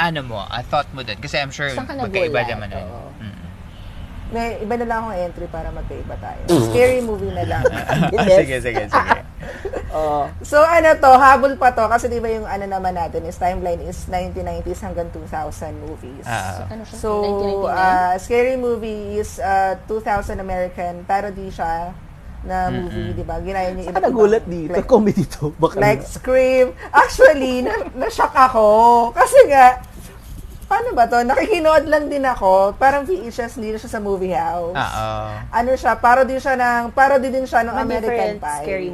ano 0.00 0.20
mo, 0.24 0.40
a 0.40 0.64
thought 0.64 0.88
mo 0.96 1.04
dun. 1.04 1.20
Kasi 1.20 1.36
I'm 1.36 1.52
sure 1.52 1.68
magkaiba 1.76 2.48
naman 2.48 2.72
nun. 2.72 2.88
Oo. 2.88 3.08
Mm. 3.20 3.40
May 4.32 4.56
iba 4.64 4.74
na 4.80 4.86
lang 4.88 4.98
akong 5.04 5.16
entry 5.20 5.46
para 5.52 5.68
magkaiba 5.68 6.16
tayo. 6.16 6.40
Scary 6.72 7.04
movie 7.04 7.28
na 7.28 7.44
lang. 7.44 7.62
Ah, 8.16 8.28
sige, 8.32 8.64
sige, 8.64 8.88
sige. 8.88 9.10
Oh. 9.92 10.24
So 10.40 10.58
ano 10.58 10.96
to, 10.96 11.12
habol 11.20 11.54
pa 11.60 11.70
to 11.76 11.84
kasi 11.86 12.08
di 12.08 12.18
ba 12.18 12.32
yung 12.32 12.48
ano 12.48 12.64
naman 12.64 12.96
natin 12.96 13.28
is 13.28 13.36
timeline 13.36 13.80
is 13.84 14.08
1990s 14.08 14.80
hanggang 14.80 15.08
2000 15.12 15.76
movies. 15.84 16.24
Ah. 16.24 16.64
Ano 16.72 16.82
siya? 16.88 16.96
So, 16.96 17.10
1999? 17.68 17.76
uh, 17.76 18.14
Scary 18.16 18.56
Movie 18.56 19.20
is 19.20 19.36
uh, 19.38 19.76
2000 19.84 20.40
American 20.40 21.04
parody 21.04 21.52
siya 21.52 21.92
na 22.42 22.74
movie, 22.74 23.14
di 23.14 23.22
ba? 23.22 23.38
Ginaya 23.38 23.70
niya 23.70 23.94
Saan 23.94 24.02
ka 24.02 24.08
nagulat 24.10 24.44
dito? 24.50 24.74
Comedy 24.82 25.24
to. 25.30 25.54
Baka 25.62 25.78
Like 25.78 26.02
Scream. 26.02 26.74
Actually, 26.90 27.62
na, 27.62 27.86
na-shock 27.94 28.34
ako. 28.34 28.66
Kasi 29.14 29.46
nga, 29.46 29.78
paano 30.66 30.90
ba 30.90 31.06
to? 31.06 31.22
Nakikinood 31.22 31.86
lang 31.86 32.10
din 32.10 32.26
ako. 32.26 32.74
Parang 32.82 33.06
VHS, 33.06 33.62
hindi 33.62 33.70
na 33.70 33.78
siya 33.78 33.90
sa 33.94 34.02
movie 34.02 34.34
house. 34.34 34.74
Oo. 34.74 35.08
Ano 35.54 35.70
siya, 35.78 35.94
parody 35.94 36.42
siya 36.42 36.58
ng, 36.58 36.90
parody 36.90 37.30
din 37.30 37.46
siya 37.46 37.62
ng 37.62 37.76
American 37.78 38.42
Pie. 38.42 38.64
scary 38.66 38.90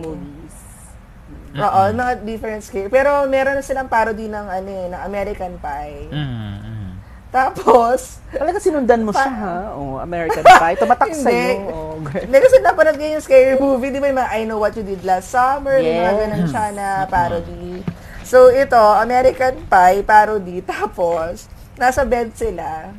movies. 1.60 1.68
Oo, 1.68 1.98
mga 1.98 2.12
different 2.22 2.62
scary. 2.62 2.88
Pero 2.88 3.10
meron 3.26 3.54
na 3.54 3.62
silang 3.62 3.86
parody 3.86 4.26
ng, 4.26 4.46
ano 4.48 4.68
eh, 4.68 4.86
ng 4.88 5.02
American 5.02 5.58
Pie. 5.58 6.06
Mm, 6.08 6.22
mm. 6.56 6.90
Tapos, 7.28 8.24
Talaga 8.28 8.56
sinundan 8.56 9.02
mo 9.02 9.12
Pa- 9.12 9.20
siya, 9.20 9.32
ha? 9.34 9.56
Oh, 9.72 9.98
American 9.98 10.40
Pie. 10.42 10.76
Tumatak 10.76 11.10
Hindi. 11.12 11.20
sa'yo. 11.20 11.68
Oh. 11.68 12.00
Hindi 12.00 12.36
kasi 12.38 12.56
napanood 12.58 12.96
ko 12.96 13.04
yung 13.04 13.20
scary 13.20 13.56
movie, 13.56 13.88
di 13.88 13.98
ba 13.98 14.06
yung 14.06 14.18
mga 14.18 14.32
I 14.32 14.40
Know 14.42 14.56
What 14.56 14.72
You 14.74 14.82
Did 14.82 15.02
Last 15.02 15.28
Summer, 15.28 15.76
may 15.76 15.92
mga 15.94 16.08
Yes. 16.08 16.18
ganun 16.18 16.44
siya 16.46 16.66
na 16.72 16.86
parody. 17.04 17.84
So 18.22 18.48
ito, 18.48 18.76
American 18.96 19.60
Pie 19.66 20.00
parody, 20.02 20.64
tapos 20.66 21.48
nasa 21.74 22.02
bed 22.02 22.32
sila, 22.32 22.92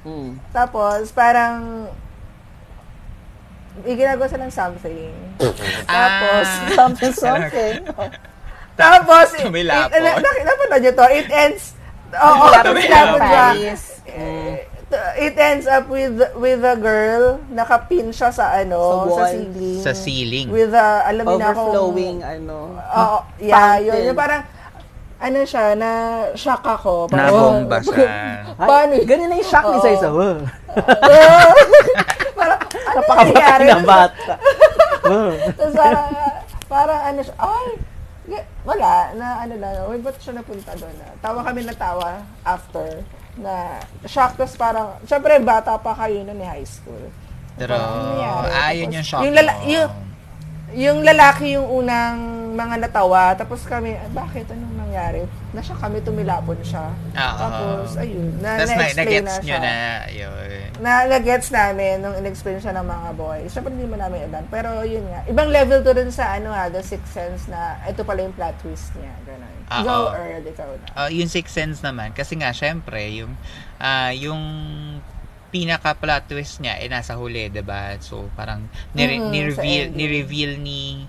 Mm. 0.00 0.40
tapos 0.48 1.10
parang 1.10 1.84
may 3.80 3.94
ginagawa 3.94 4.26
silang 4.26 4.50
something. 4.50 5.12
tapos, 5.84 6.46
Ah. 6.46 6.68
Something, 6.72 7.12
something. 7.12 7.74
tapos, 8.74 9.26
it, 9.34 9.42
Tumilapon. 9.42 9.90
it, 9.90 10.02
nak- 10.16 10.42
napanood 10.42 10.80
nyo 10.80 10.92
to, 10.94 11.06
it 11.08 11.28
ends, 11.28 11.64
oo, 12.10 12.44
Tumilapon. 12.56 12.64
tumilapon. 13.18 13.54
Mm. 14.08 14.54
It 15.18 15.36
ends 15.36 15.68
up 15.68 15.84
with 15.86 16.16
with 16.34 16.64
a 16.64 16.72
girl, 16.72 17.44
nakapin 17.52 18.08
siya 18.08 18.32
sa 18.32 18.56
ano, 18.56 19.04
Sa 19.12 19.20
sa, 19.20 19.24
ceiling. 19.28 19.78
Sa 19.78 19.92
ceiling. 19.92 20.46
With 20.48 20.72
a, 20.72 21.04
alam 21.04 21.22
mo 21.22 21.36
na 21.36 21.52
akong- 21.52 21.68
Overflowing, 21.68 22.18
ano. 22.22 22.72
Oo, 22.72 23.18
yeah, 23.36 23.76
Fountain. 23.76 23.84
yun. 23.84 24.08
Yung 24.08 24.16
parang, 24.16 24.42
ano 25.18 25.38
siya, 25.44 25.76
na 25.76 25.90
shock 26.32 26.64
ako. 26.64 27.04
Parang, 27.06 27.28
Nabomba 27.60 27.84
siya. 27.84 28.00
Ay, 28.56 28.64
Paano? 28.64 28.92
Ganun 29.04 29.28
na 29.28 29.36
yung 29.36 29.50
shock 29.50 29.66
ni 29.66 29.76
Oo. 29.76 30.24
Parang, 32.90 33.18
ano 33.18 33.30
Napakabata 33.30 33.64
na 33.64 33.78
bata. 33.80 34.34
Tapos 35.56 35.74
parang, 35.74 36.08
parang 36.66 37.00
ano 37.02 37.20
siya, 37.20 37.34
ay, 37.38 37.66
wala, 38.62 38.92
na 39.14 39.26
ano 39.40 39.54
na, 39.56 39.68
uy, 39.86 39.98
ba't 39.98 40.16
siya 40.18 40.36
napunta 40.36 40.76
doon? 40.76 40.92
Tawa 41.18 41.40
kami 41.42 41.64
na 41.64 41.74
tawa 41.74 42.10
after, 42.42 43.00
na 43.34 43.78
shock, 44.04 44.34
tapos 44.34 44.54
parang, 44.54 44.98
syempre, 45.02 45.38
bata 45.40 45.78
pa 45.78 45.94
kayo 45.96 46.22
nun 46.22 46.36
eh, 46.36 46.48
high 46.50 46.66
school. 46.66 47.08
Pero, 47.56 47.72
Ano 47.72 48.14
nangyari? 48.14 48.50
ah, 48.52 48.72
yun 48.72 48.88
yung 48.92 49.06
shock 49.06 49.22
yung 49.22 49.34
lala- 49.34 49.62
yung- 49.64 49.96
Yung 50.68 51.00
lalaki 51.00 51.56
yung 51.56 51.64
unang 51.64 52.20
mga 52.52 52.76
natawa, 52.78 53.32
tapos 53.32 53.64
kami, 53.64 53.96
"Ah, 53.96 54.04
bakit? 54.12 54.44
Anong 54.52 54.77
nangyari? 54.88 55.22
Na 55.52 55.60
siya 55.60 55.76
kami, 55.76 56.00
tumilapon 56.00 56.56
siya. 56.64 56.88
Oo. 57.12 57.38
Tapos, 57.38 57.88
ayun, 57.94 58.40
na, 58.40 58.56
Tapos 58.56 58.70
na, 58.70 58.76
na-explain 58.80 59.22
na 59.22 59.34
nyo 59.36 59.44
siya. 59.44 59.58
na, 59.60 59.74
yun. 60.08 60.60
Na, 60.78 60.90
na-gets 61.06 61.48
namin 61.50 62.00
nung 62.00 62.16
in-explain 62.16 62.56
siya 62.56 62.72
ng 62.72 62.86
mga 62.88 63.10
boys. 63.14 63.52
Siyempre, 63.52 63.70
hindi 63.70 63.84
mo 63.84 63.94
namin 63.94 64.26
alam. 64.26 64.44
Pero, 64.48 64.80
yun 64.82 65.04
nga. 65.04 65.20
Ibang 65.26 65.48
level 65.48 65.80
to 65.82 65.92
dun 65.92 66.08
sa, 66.08 66.34
ano 66.34 66.48
ha, 66.50 66.66
The 66.66 66.80
Sixth 66.80 67.12
Sense 67.12 67.46
na 67.46 67.76
ito 67.84 68.00
pala 68.02 68.24
yung 68.24 68.32
plot 68.32 68.56
twist 68.58 68.96
niya. 68.96 69.12
Ganun. 69.22 69.54
Ah, 69.68 69.84
Go. 69.84 69.96
Earl, 70.10 70.42
ikaw 70.42 70.68
na. 70.72 70.86
Ah, 70.96 71.12
yung 71.12 71.28
Sixth 71.28 71.52
Sense 71.52 71.84
naman, 71.84 72.16
kasi 72.16 72.34
nga, 72.34 72.50
syempre, 72.50 73.12
yung, 73.12 73.36
ah, 73.76 74.10
yung 74.10 74.40
pinaka 75.48 75.96
plot 75.96 76.28
twist 76.28 76.60
niya 76.60 76.76
eh 76.76 76.92
nasa 76.92 77.16
huli, 77.16 77.48
'di 77.48 77.64
ba? 77.64 77.96
So 78.00 78.28
parang 78.36 78.68
ni- 78.92 79.08
Mm-mm, 79.08 79.32
ni-reveal 79.32 79.96
ni-reveal 79.96 80.60
ni 80.60 81.08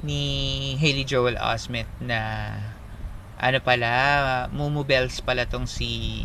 ni 0.00 0.20
Haley 0.78 1.02
Joel 1.02 1.34
Osment 1.36 1.90
na 1.98 2.54
ano 3.40 3.58
pala, 3.64 3.90
Mumu 4.52 4.84
Bells 4.84 5.24
pala 5.24 5.48
tong 5.48 5.64
si 5.64 6.22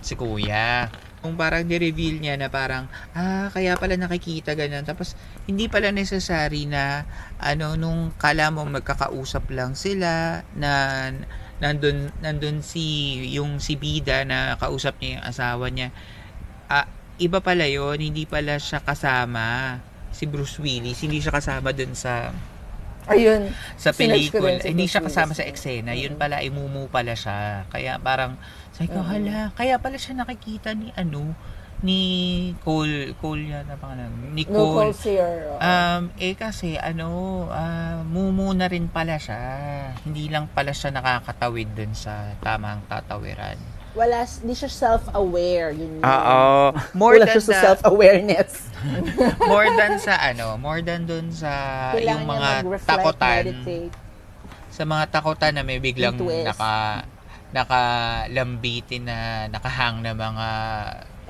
si 0.00 0.16
Kuya. 0.16 0.88
Kung 1.20 1.40
parang 1.40 1.64
ni-reveal 1.64 2.20
niya 2.20 2.36
na 2.36 2.52
parang, 2.52 2.88
ah, 3.16 3.48
kaya 3.48 3.80
pala 3.80 3.96
nakikita 3.96 4.52
ganun. 4.52 4.84
Tapos, 4.84 5.16
hindi 5.48 5.72
pala 5.72 5.88
necessary 5.88 6.68
na, 6.68 7.08
ano, 7.40 7.80
nung 7.80 8.12
kala 8.20 8.52
mo 8.52 8.64
magkakausap 8.68 9.48
lang 9.48 9.72
sila, 9.72 10.44
na 10.52 10.72
nandun, 11.64 12.12
nandun 12.20 12.60
si, 12.60 13.16
yung 13.32 13.56
si 13.56 13.80
Bida 13.80 14.28
na 14.28 14.60
kausap 14.60 15.00
niya 15.00 15.20
yung 15.20 15.24
asawa 15.24 15.66
niya. 15.72 15.88
Ah, 16.68 16.88
iba 17.16 17.40
pala 17.40 17.64
yon 17.64 17.96
hindi 18.00 18.28
pala 18.28 18.60
siya 18.60 18.84
kasama 18.84 19.78
si 20.12 20.28
Bruce 20.28 20.60
Willis, 20.60 21.00
hindi 21.00 21.24
siya 21.24 21.32
kasama 21.32 21.72
dun 21.72 21.96
sa 21.96 22.36
Ayun. 23.08 23.52
sa 23.76 23.92
pelikula. 23.92 24.60
Hindi 24.60 24.88
siya 24.88 25.04
kasama 25.04 25.36
sa 25.36 25.44
eksena. 25.44 25.92
Yun 25.92 26.16
pala, 26.16 26.40
imumu 26.40 26.88
pala 26.88 27.12
siya. 27.12 27.68
Kaya 27.68 28.00
parang, 28.00 28.40
sabi 28.72 28.88
ko, 28.90 29.04
hala, 29.04 29.52
kaya 29.52 29.76
pala 29.76 30.00
siya 30.00 30.16
nakikita 30.16 30.72
ni 30.72 30.90
ano, 30.96 31.36
ni 31.84 32.00
Cole, 32.64 33.12
Cole 33.20 33.52
yan, 33.52 33.68
ang 33.68 33.76
pangalan, 33.76 34.08
ni 34.32 34.48
No 34.48 34.72
Cole. 34.72 34.96
oo. 34.96 35.56
Um, 35.60 36.02
eh 36.16 36.32
kasi, 36.32 36.80
ano, 36.80 37.44
ah, 37.52 38.00
mumu 38.08 38.56
na 38.56 38.72
rin 38.72 38.88
pala 38.88 39.20
siya. 39.20 39.92
Hindi 40.00 40.32
lang 40.32 40.48
pala 40.48 40.72
siya 40.72 40.96
nakakatawid 40.96 41.76
dun 41.76 41.92
sa 41.92 42.32
tamang 42.40 42.80
tatawiran. 42.88 43.73
Wala, 43.94 44.26
hindi 44.26 44.54
siya 44.54 44.66
self-aware. 44.68 45.70
Yun 45.70 45.90
yun. 45.98 46.02
Oo. 46.02 46.74
More 46.92 47.16
Wala 47.16 47.24
than 47.24 47.34
siya 47.34 47.42
sa 47.42 47.52
the- 47.52 47.62
self-awareness. 47.70 48.50
more 49.52 49.70
than 49.70 49.96
sa 49.96 50.14
ano, 50.20 50.58
more 50.58 50.82
than 50.82 51.06
dun 51.06 51.30
sa 51.30 51.50
Kailangan 51.94 52.10
yung 52.10 52.26
mga 52.26 52.50
takutan. 52.84 53.42
meditate. 53.46 53.94
sa 54.68 54.82
mga 54.82 55.04
takutan 55.08 55.54
na 55.54 55.62
may 55.62 55.78
biglang 55.78 56.18
Twist. 56.18 56.50
naka 56.50 57.06
nakalambitin 57.54 59.06
na 59.06 59.18
nakahang 59.46 60.02
na 60.02 60.12
mga 60.12 60.48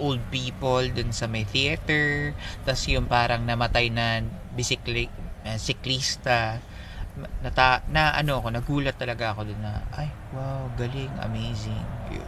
old 0.00 0.18
people 0.32 0.82
dun 0.88 1.12
sa 1.12 1.28
may 1.28 1.44
theater 1.44 2.32
tas 2.64 2.80
yung 2.88 3.04
parang 3.04 3.44
namatay 3.44 3.92
na 3.92 4.24
bisikli 4.50 5.06
uh, 5.44 5.60
siklista 5.60 6.58
nata, 7.38 7.84
na 7.86 8.10
ano 8.10 8.40
ako 8.40 8.48
nagulat 8.50 8.96
talaga 8.96 9.30
ako 9.30 9.46
dun 9.46 9.60
na 9.60 9.84
ay 9.94 10.08
wow 10.32 10.66
galing 10.74 11.12
amazing 11.22 11.84
yun, 12.10 12.26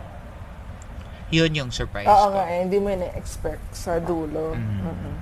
yun 1.28 1.50
yung 1.52 1.70
surprise 1.70 2.06
Oo 2.06 2.30
ko 2.30 2.34
nga, 2.34 2.44
eh, 2.46 2.62
hindi 2.62 2.78
mo 2.78 2.88
na-expect 2.88 3.74
sa 3.74 3.98
dulo. 3.98 4.54
Mm. 4.54 4.80
Mm-mm. 4.82 5.14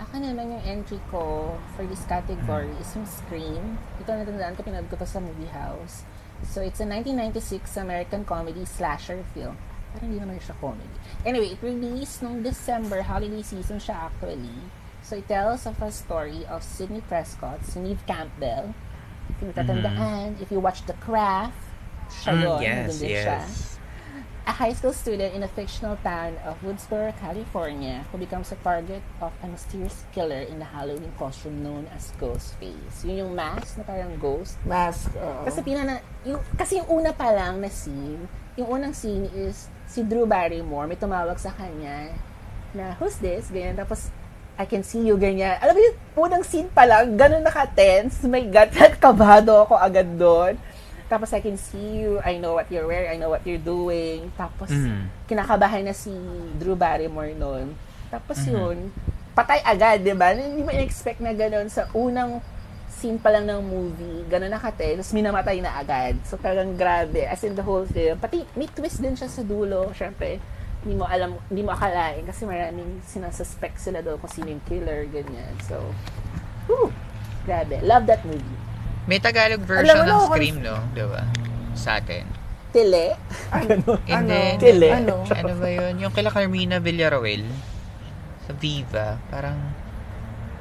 Ako 0.00 0.16
naman 0.16 0.50
yung 0.50 0.64
entry 0.64 0.98
ko 1.08 1.54
for 1.76 1.84
this 1.86 2.02
category 2.04 2.72
is 2.80 2.88
yung 2.94 3.04
Scream. 3.04 3.64
Ito 4.00 4.10
natandaan 4.10 4.56
ko, 4.56 4.64
pinanood 4.64 4.88
ko 4.88 4.96
to 4.96 5.06
sa 5.06 5.20
movie 5.20 5.48
house. 5.48 6.02
So, 6.42 6.64
it's 6.64 6.80
a 6.80 6.88
1996 6.88 7.76
American 7.76 8.24
comedy 8.24 8.64
slasher 8.64 9.20
film. 9.30 9.54
Parang 9.92 10.08
hindi 10.08 10.18
naman 10.18 10.40
siya 10.40 10.56
comedy. 10.56 10.96
Anyway, 11.22 11.52
it 11.52 11.60
released 11.60 12.24
nung 12.24 12.40
December, 12.40 13.04
holiday 13.04 13.44
season 13.44 13.76
siya 13.76 14.08
actually. 14.08 14.56
So, 15.04 15.14
it 15.14 15.28
tells 15.28 15.68
of 15.68 15.76
a 15.78 15.92
story 15.92 16.48
of 16.48 16.64
Sidney 16.64 17.04
Prescott, 17.04 17.60
Neve 17.76 18.00
Campbell. 18.04 18.72
Kung 19.36 19.52
tatandaan, 19.52 20.40
if 20.40 20.48
you 20.48 20.58
watch 20.58 20.82
The 20.86 20.96
Craft, 20.96 21.54
siya 22.08 22.32
Mm, 22.32 22.40
yun. 22.40 22.58
yes, 22.58 22.88
din 22.98 23.10
siya. 23.14 23.38
A 24.48 24.52
high 24.52 24.72
school 24.72 24.92
student 24.92 25.36
in 25.36 25.44
a 25.44 25.50
fictional 25.52 25.96
town 26.00 26.36
of 26.48 26.56
Woodsboro, 26.64 27.12
California, 27.20 28.04
who 28.08 28.16
becomes 28.16 28.52
a 28.52 28.58
target 28.64 29.04
of 29.20 29.32
a 29.44 29.46
mysterious 29.46 30.04
killer 30.12 30.48
in 30.48 30.58
the 30.58 30.64
Halloween 30.64 31.12
costume 31.20 31.60
known 31.62 31.84
as 31.92 32.12
Ghostface. 32.16 33.04
Yun 33.04 33.28
yung 33.28 33.32
mask 33.36 33.76
na 33.76 33.84
parang 33.84 34.16
ghost. 34.16 34.56
Mask. 34.64 35.12
oo. 35.12 35.44
Kasi 35.44 35.60
pinana, 35.60 36.00
yung, 36.24 36.40
kasi 36.56 36.80
yung 36.80 36.88
una 36.88 37.12
pa 37.12 37.28
lang 37.30 37.60
na 37.60 37.68
scene, 37.68 38.24
yung 38.56 38.68
unang 38.80 38.96
scene 38.96 39.28
is 39.36 39.68
si 39.84 40.00
Drew 40.00 40.24
Barrymore, 40.24 40.88
may 40.88 40.96
tumawag 40.96 41.36
sa 41.36 41.52
kanya 41.52 42.14
na, 42.72 42.96
who's 42.96 43.18
this? 43.18 43.50
Ganyan. 43.50 43.76
Tapos, 43.76 44.08
I 44.60 44.68
can 44.68 44.84
see 44.84 45.00
you, 45.00 45.16
ganyan. 45.16 45.56
Alam 45.60 45.72
mo 45.72 45.80
yung 45.80 45.98
unang 46.28 46.44
scene 46.44 46.68
pa 46.68 46.84
lang, 46.84 47.16
ganun 47.16 47.40
naka-tense. 47.40 48.28
My 48.28 48.44
God, 48.44 48.70
kabado 49.04 49.64
ako 49.64 49.74
agad 49.80 50.08
doon. 50.20 50.60
Tapos, 51.10 51.34
I 51.34 51.42
can 51.42 51.58
see 51.58 52.06
you, 52.06 52.22
I 52.22 52.38
know 52.38 52.54
what 52.54 52.70
you're 52.70 52.86
wearing, 52.86 53.10
I 53.10 53.18
know 53.18 53.34
what 53.34 53.42
you're 53.42 53.58
doing. 53.58 54.30
Tapos, 54.38 54.70
Mhm. 54.70 55.26
kinakabahan 55.26 55.82
na 55.82 55.90
si 55.90 56.14
Drew 56.56 56.78
Barrymore 56.78 57.34
noon. 57.34 57.74
Tapos 58.10 58.42
yun, 58.46 58.90
patay 59.34 59.62
agad, 59.62 60.02
di 60.02 60.14
ba? 60.14 60.34
Hindi 60.34 60.62
mo 60.62 60.70
in-expect 60.70 61.22
na 61.22 61.30
gano'n 61.30 61.70
sa 61.70 61.86
unang 61.94 62.42
scene 62.90 63.16
pa 63.16 63.30
lang 63.30 63.46
ng 63.46 63.62
movie, 63.62 64.26
gano'n 64.26 64.50
nakate, 64.50 64.98
tapos 64.98 65.14
minamatay 65.14 65.62
na 65.62 65.78
agad. 65.78 66.18
So 66.26 66.34
talagang 66.36 66.74
grabe, 66.74 67.24
as 67.24 67.40
in 67.46 67.54
the 67.54 67.62
whole 67.62 67.86
film. 67.86 68.18
Pati 68.18 68.42
may 68.58 68.66
twist 68.66 68.98
din 68.98 69.14
siya 69.14 69.30
sa 69.30 69.40
dulo, 69.46 69.94
syempre. 69.94 70.42
Hindi 70.82 70.98
mo 70.98 71.06
alam, 71.06 71.38
hindi 71.48 71.62
mo 71.62 71.70
akalain 71.70 72.26
kasi 72.26 72.44
maraming 72.44 73.00
sinasuspect 73.06 73.78
sila 73.78 74.02
doon 74.02 74.18
kung 74.18 74.28
sino 74.28 74.50
yung 74.50 74.64
killer, 74.66 75.06
ganyan. 75.06 75.54
So, 75.70 75.80
whew, 76.66 76.90
grabe. 77.46 77.78
Love 77.80 78.04
that 78.10 78.26
movie. 78.26 78.58
May 79.04 79.18
Tagalog 79.18 79.60
Alam 79.60 79.68
version 79.68 79.96
na 79.96 80.04
ng 80.08 80.22
Scream, 80.28 80.56
no? 80.60 80.76
Diba? 80.92 81.22
Sa 81.72 81.96
atin. 81.96 82.24
Tele. 82.70 83.18
Ano? 83.50 83.98
Hindi. 84.06 84.42
Tele. 84.60 84.88
Ano? 84.94 85.14
Ano 85.26 85.52
ba 85.58 85.68
yun? 85.68 85.94
Yung 85.98 86.12
kila 86.14 86.30
Carmina 86.30 86.78
Villaroel 86.78 87.42
sa 88.46 88.52
Viva, 88.54 89.18
parang 89.26 89.58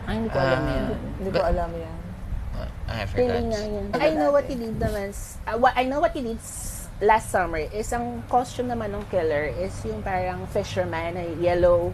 Ay, 0.10 0.18
hindi 0.18 0.30
ko 0.34 0.40
alam 0.42 0.60
Ah, 0.60 0.74
yan. 0.74 0.86
Hindi 1.22 1.30
ko 1.30 1.42
alam 1.44 1.70
yan. 1.70 1.98
uh, 2.58 2.70
I 2.90 3.06
forgot. 3.06 3.44
nga 3.46 3.62
yan. 3.62 3.86
I 3.94 4.10
know 4.18 4.30
what 4.34 4.46
he 4.50 4.56
did 4.58 4.76
naman. 4.82 5.14
uh, 5.46 5.56
what, 5.56 5.74
I 5.78 5.86
know 5.86 6.02
what 6.02 6.14
he 6.18 6.22
did 6.26 6.42
last 7.00 7.30
summer 7.30 7.62
is 7.62 7.88
ang 7.94 8.26
costume 8.26 8.68
naman 8.68 8.92
ng 8.92 9.06
killer 9.08 9.54
is 9.56 9.72
yung 9.86 10.02
parang 10.02 10.44
fisherman 10.50 11.14
na 11.14 11.24
yellow 11.38 11.94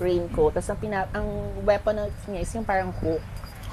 raincoat. 0.00 0.56
Tapos 0.56 0.72
ang, 0.72 0.80
pina, 0.80 1.04
ang 1.12 1.28
weapon 1.62 2.00
niya 2.26 2.40
is 2.40 2.50
yung 2.50 2.64
parang 2.64 2.90
hook. 2.96 3.20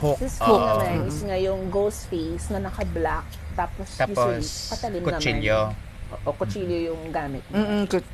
Hook. 0.01 0.17
This 0.17 0.35
hook 0.35 0.49
Oo. 0.51 0.81
naman 0.81 1.05
is 1.05 1.21
nga 1.21 1.37
yung 1.37 1.69
ghost 1.69 2.09
face 2.09 2.49
na 2.49 2.59
naka-black. 2.59 3.23
Tapos, 3.53 3.87
Tapos, 3.93 4.33
usually, 4.35 4.71
patalim 4.71 5.01
kutsilyo. 5.03 5.59
naman. 5.69 6.17
O, 6.17 6.27
o 6.27 6.35
kutsilyo 6.35 6.77
yung 6.89 7.01
gamit 7.09 7.45
niya. 7.45 7.55
Mm-mm. 7.55 7.83
kut- 7.85 8.13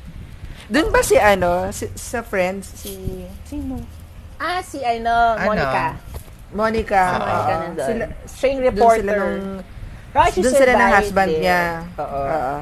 Doon 0.68 0.88
ba 0.88 1.00
si 1.00 1.16
ano, 1.16 1.50
si, 1.70 1.88
sa 1.94 2.20
Friends, 2.20 2.68
si 2.76 3.24
Sino? 3.42 3.80
Ah, 4.36 4.60
si 4.60 4.78
ano, 4.78 5.10
Ano? 5.34 5.48
Monica. 5.48 5.84
Monica. 6.50 7.02
Si 7.02 7.12
Monica 7.14 7.32
oo. 7.42 7.56
nandun. 7.58 7.86
Sila, 7.88 8.04
Siya 8.26 8.46
yung 8.46 8.54
doon 8.54 8.68
reporter. 8.68 9.00
sila 9.00 9.12
nung, 9.16 9.40
Ah, 10.10 10.28
she 10.28 10.40
doon 10.40 10.52
sila 10.52 10.64
ng 10.66 10.76
survived 10.78 10.96
husband 10.98 11.30
there. 11.30 11.40
niya. 11.40 11.62
Oo. 11.96 12.20
Oo. 12.22 12.54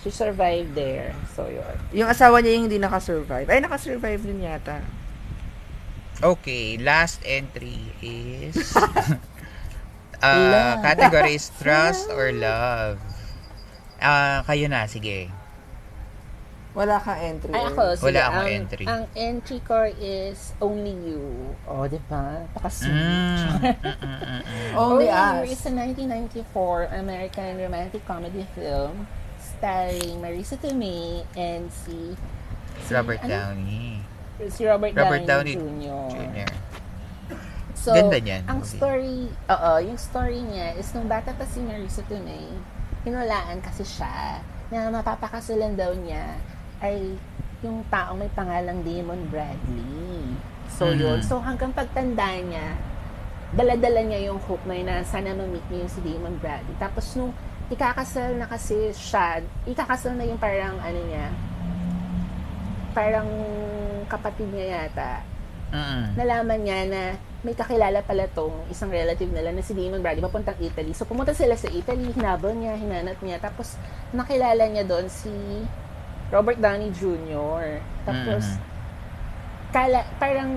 She 0.00 0.08
survived 0.10 0.72
there. 0.72 1.08
So, 1.30 1.44
yun. 1.44 1.76
Yung 1.92 2.08
asawa 2.08 2.40
niya 2.40 2.52
yung 2.54 2.64
hindi 2.64 2.78
nakasurvive. 2.78 3.44
Ay, 3.44 3.60
nakasurvive 3.60 4.22
din 4.22 4.40
yata. 4.40 4.80
Okay, 6.20 6.76
last 6.76 7.24
entry 7.24 7.80
is 8.04 8.76
uh, 10.20 10.76
category 10.84 11.40
is 11.40 11.48
trust 11.56 12.12
or 12.12 12.28
love. 12.36 13.00
Ah, 13.96 14.44
kayo 14.44 14.68
na, 14.68 14.84
sige. 14.84 15.32
Wala 16.76 17.00
kang 17.00 17.24
entry. 17.24 17.56
Ay, 17.56 17.72
ako, 17.72 17.96
sige, 17.96 18.04
Wala 18.12 18.20
akong 18.28 18.44
ang, 18.44 18.52
entry. 18.52 18.84
Ang 18.84 19.04
entry 19.16 19.58
ko 19.64 19.80
is 19.96 20.52
Only 20.60 20.92
You. 20.92 21.56
Oh, 21.64 21.88
di 21.88 21.96
ba? 22.04 22.44
Pakasweet. 22.52 22.92
Mm, 22.92 23.40
mm, 23.64 23.76
mm, 23.80 23.96
mm, 24.04 24.40
mm. 24.44 24.72
Only 24.76 25.08
You 25.08 25.48
Us. 25.48 25.56
is 25.56 25.64
a 25.64 25.72
1994 25.72 27.00
American 27.00 27.56
romantic 27.64 28.04
comedy 28.04 28.44
film 28.52 29.08
starring 29.40 30.20
Marisa 30.20 30.60
Tomei 30.60 31.24
and 31.32 31.72
si, 31.72 32.12
si 32.84 32.90
Robert 32.92 33.24
ano? 33.24 33.56
Downey 33.56 34.09
Si 34.48 34.64
Robert, 34.64 34.96
Robert 34.96 35.28
Downey, 35.28 35.52
Downey 35.52 35.84
Jr. 35.84 36.04
Jr. 36.16 36.50
So, 37.76 37.92
Ganda 37.92 38.16
niyan, 38.16 38.44
ang 38.44 38.60
movie. 38.60 38.76
story, 38.76 39.18
oo, 39.48 39.72
yung 39.80 39.96
story 39.96 40.40
niya 40.42 40.76
is 40.76 40.92
nung 40.92 41.08
bata 41.08 41.32
pa 41.32 41.44
si 41.44 41.60
Marisa 41.60 42.04
Tomei, 42.04 42.52
hinulaan 43.04 43.60
kasi 43.60 43.84
siya 43.84 44.40
na 44.68 44.92
mapapakasulan 44.92 45.72
daw 45.74 45.96
niya 45.96 46.36
ay 46.80 47.16
yung 47.60 47.80
taong 47.88 48.20
may 48.20 48.28
pangalang 48.32 48.84
Damon 48.84 49.24
Bradley. 49.28 50.36
So, 50.68 50.92
Mhm. 50.92 50.96
yun. 50.96 51.18
So, 51.20 51.40
hanggang 51.40 51.72
pagtanda 51.72 52.36
niya, 52.40 52.76
dala-dala 53.52 54.00
niya 54.04 54.28
yung 54.28 54.40
hope 54.44 54.64
na 54.64 54.76
yun 54.76 54.86
na 54.86 55.00
sana 55.00 55.32
ma-meet 55.32 55.64
niya 55.68 55.84
yung 55.84 55.92
si 55.92 56.00
Damon 56.00 56.36
Bradley. 56.36 56.76
Tapos, 56.76 57.16
nung 57.16 57.32
ikakasal 57.68 58.36
na 58.36 58.44
kasi 58.44 58.92
siya, 58.92 59.40
ikakasal 59.64 60.16
na 60.16 60.24
yung 60.24 60.36
parang, 60.36 60.76
ano 60.76 61.00
niya, 61.08 61.32
parang 62.92 63.28
kapatid 64.10 64.50
niya 64.50 64.66
yata, 64.82 65.22
Mm-mm. 65.70 66.18
nalaman 66.18 66.60
niya 66.60 66.78
na 66.84 67.02
may 67.40 67.54
kakilala 67.54 68.02
pala 68.02 68.26
tong 68.28 68.52
isang 68.68 68.90
relative 68.90 69.30
nila 69.30 69.48
na 69.48 69.62
si 69.62 69.72
Damon 69.72 70.02
Bradley 70.02 70.20
papuntang 70.20 70.58
Italy. 70.58 70.92
So 70.92 71.06
pumunta 71.06 71.32
sila 71.32 71.54
sa 71.54 71.70
Italy, 71.70 72.10
hinabol 72.12 72.52
niya, 72.52 72.76
hinanap 72.76 73.16
niya. 73.22 73.38
Tapos 73.38 73.78
nakilala 74.10 74.66
niya 74.66 74.84
doon 74.84 75.06
si 75.06 75.30
Robert 76.28 76.58
Downey 76.58 76.92
Jr. 76.92 77.80
Tapos 78.04 78.44
Mm. 78.44 78.58
kala, 79.70 80.02
parang 80.18 80.50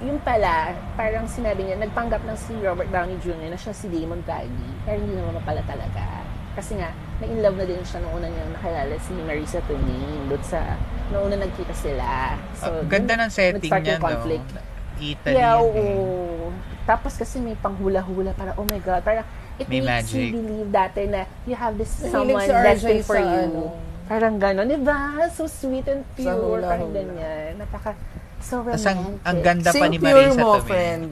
yung 0.00 0.18
pala, 0.22 0.72
parang 0.94 1.26
sinabi 1.26 1.62
niya, 1.62 1.76
nagpanggap 1.78 2.22
ng 2.22 2.38
si 2.38 2.54
Robert 2.58 2.88
Downey 2.88 3.18
Jr. 3.20 3.50
na 3.50 3.58
siya 3.58 3.70
si 3.70 3.86
Damon 3.86 4.22
Bradley. 4.22 4.72
Pero 4.82 4.98
hindi 4.98 5.14
naman 5.14 5.36
pala 5.42 5.60
talaga. 5.62 6.22
Kasi 6.52 6.76
nga, 6.76 6.90
na-in 7.18 7.38
love 7.40 7.54
na 7.54 7.64
din 7.64 7.82
siya 7.82 8.00
nung 8.00 8.16
una 8.16 8.26
niyang 8.26 8.52
nakilala 8.52 8.94
si 8.98 9.12
Marisa 9.14 9.60
Tomei 9.64 10.00
doon 10.26 10.42
sa, 10.42 10.80
nung 11.08 11.26
una 11.26 11.36
nagkita 11.36 11.72
sila. 11.72 12.38
So, 12.54 12.70
Ah, 12.70 12.82
ganda 12.84 13.16
ng 13.16 13.30
setting 13.30 13.72
niya, 13.72 13.96
yung 13.96 14.04
conflict. 14.04 14.46
no? 14.48 14.60
Italy. 14.94 15.34
Yeah, 15.34 15.56
yun 15.56 15.74
eh. 15.74 15.96
oo. 15.98 16.46
Tapos 16.82 17.12
kasi 17.14 17.38
may 17.38 17.54
panghula-hula 17.54 18.30
para 18.32 18.54
oh 18.54 18.62
my 18.62 18.78
god, 18.78 19.02
parang 19.02 19.26
it 19.56 19.66
May 19.66 19.78
makes 19.78 20.10
magic. 20.10 20.30
you 20.30 20.38
believe 20.38 20.68
dati 20.68 21.00
na 21.06 21.20
you 21.42 21.54
have 21.54 21.74
this 21.74 21.90
someone 22.04 22.42
destined 22.42 23.02
for 23.02 23.18
you. 23.18 23.26
ano. 23.48 23.74
Parang 24.04 24.34
gano'n, 24.36 24.66
di 24.66 24.78
ba? 24.78 25.26
So 25.28 25.46
sweet 25.46 25.86
and 25.86 26.02
Sa 26.12 26.14
pure, 26.14 26.38
hula-hula. 26.58 26.68
parang 26.68 26.90
ganyan. 26.90 27.50
Napaka, 27.56 27.94
so 28.38 28.60
romantic. 28.60 28.86
ang, 28.88 29.00
ang 29.22 29.38
ganda 29.40 29.68
pa 29.68 29.74
Sing 29.74 29.88
ni 29.88 29.98
pure 29.98 30.10
Marisa 30.28 30.38
mo, 30.38 30.50
Tomei. 30.54 30.68
friend. 30.68 31.10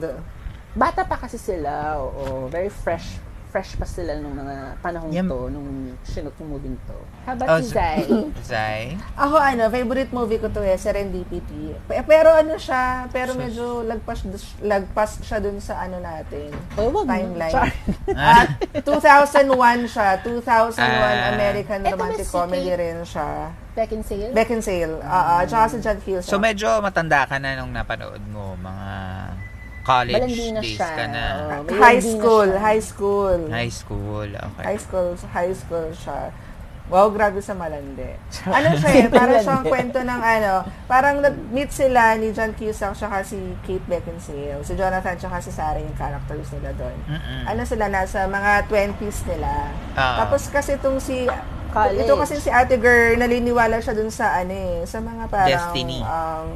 Bata 0.71 1.01
pa 1.01 1.15
kasi 1.17 1.35
sila, 1.35 1.71
oo. 1.97 2.47
Very 2.47 2.69
fresh 2.69 3.19
fresh 3.51 3.75
pa 3.75 3.83
sila 3.83 4.15
nung 4.15 4.31
mga 4.33 4.79
panahon 4.79 5.11
Yan. 5.11 5.27
to, 5.27 5.51
nung 5.51 5.67
sinot 6.01 6.31
yung 6.39 6.49
movie 6.49 6.71
to. 6.81 6.95
How 7.21 7.35
about 7.35 7.47
Oh, 7.49 7.59
si 7.59 7.69
Zai? 7.69 7.99
Zai? 8.41 8.81
Ako 9.13 9.35
ano, 9.35 9.67
favorite 9.67 10.09
movie 10.09 10.39
ko 10.39 10.47
to 10.47 10.59
eh, 10.59 10.73
Serendipity. 10.73 11.75
Pe- 11.83 12.01
Pero 12.01 12.31
ano 12.31 12.55
siya, 12.55 13.05
pero 13.09 13.35
medyo 13.35 13.83
lagpas 13.83 14.23
lagpas 14.59 15.19
siya 15.19 15.37
dun 15.37 15.59
sa 15.59 15.83
ano 15.83 15.99
natin. 15.99 16.47
Mo. 16.73 17.03
Timeline. 17.03 17.51
Char. 17.51 17.67
At 18.15 18.55
2001 18.81 19.51
siya, 19.85 20.15
2001 20.17 20.79
Ah. 20.79 21.29
American 21.29 21.79
romantic 21.83 22.25
comedy 22.25 22.71
rin 22.71 23.03
siya. 23.03 23.51
Beckinsale? 23.71 24.31
Beckinsale. 24.31 24.95
Oo, 24.97 25.35
tsaka 25.43 25.65
si 25.67 25.77
John 25.79 25.99
Cusack. 25.99 26.27
So 26.27 26.35
medyo 26.37 26.67
matanda 26.79 27.23
ka 27.23 27.35
na 27.35 27.55
nung 27.55 27.71
napanood 27.71 28.19
mo, 28.27 28.55
mga 28.55 28.87
college 29.81 30.15
Malandi 30.15 30.47
na 30.51 30.61
days 30.61 30.77
siya. 30.77 30.89
ka 30.93 31.05
na. 31.07 31.23
May 31.61 31.73
high 31.75 31.99
na 31.99 32.11
school, 32.13 32.47
siya. 32.47 32.61
high 32.61 32.83
school. 32.83 33.39
High 33.49 33.73
school, 33.73 34.29
okay. 34.29 34.63
High 34.63 34.81
school, 34.81 35.09
high 35.27 35.53
school 35.53 35.87
siya. 35.91 36.19
Wow, 36.91 37.07
grabe 37.07 37.39
sa 37.39 37.55
malandi. 37.55 38.03
Ano 38.51 38.75
siya 38.75 38.91
eh, 38.91 39.07
parang 39.07 39.39
siyang 39.39 39.63
kwento 39.63 40.03
ng 40.03 40.21
ano, 40.21 40.67
parang 40.91 41.23
nag-meet 41.23 41.71
sila 41.71 42.19
ni 42.19 42.35
John 42.35 42.51
Cusack 42.51 42.99
tsaka 42.99 43.23
si 43.23 43.39
Kate 43.63 43.87
Beckinsale. 43.87 44.59
Si 44.59 44.75
Jonathan 44.75 45.15
tsaka 45.15 45.39
si 45.39 45.55
Sarah 45.55 45.79
yung 45.79 45.95
characters 45.95 46.51
nila 46.51 46.75
doon. 46.75 46.97
Mm-mm. 47.07 47.41
Ano 47.47 47.63
sila, 47.63 47.87
nasa 47.87 48.27
mga 48.27 48.67
20s 48.67 49.23
nila. 49.23 49.71
Ah. 49.95 50.27
Tapos 50.27 50.51
kasi 50.51 50.75
itong 50.75 50.99
si, 50.99 51.31
College. 51.71 52.03
ito 52.03 52.13
kasi 52.19 52.35
si 52.43 52.51
Ate 52.51 52.75
Girl, 52.75 53.15
naniniwala 53.15 53.79
siya 53.79 53.95
dun 53.95 54.11
sa 54.11 54.35
ano 54.35 54.51
eh, 54.51 54.83
sa 54.83 54.99
mga 54.99 55.23
parang, 55.31 55.47
Destiny. 55.71 56.03
um, 56.03 56.49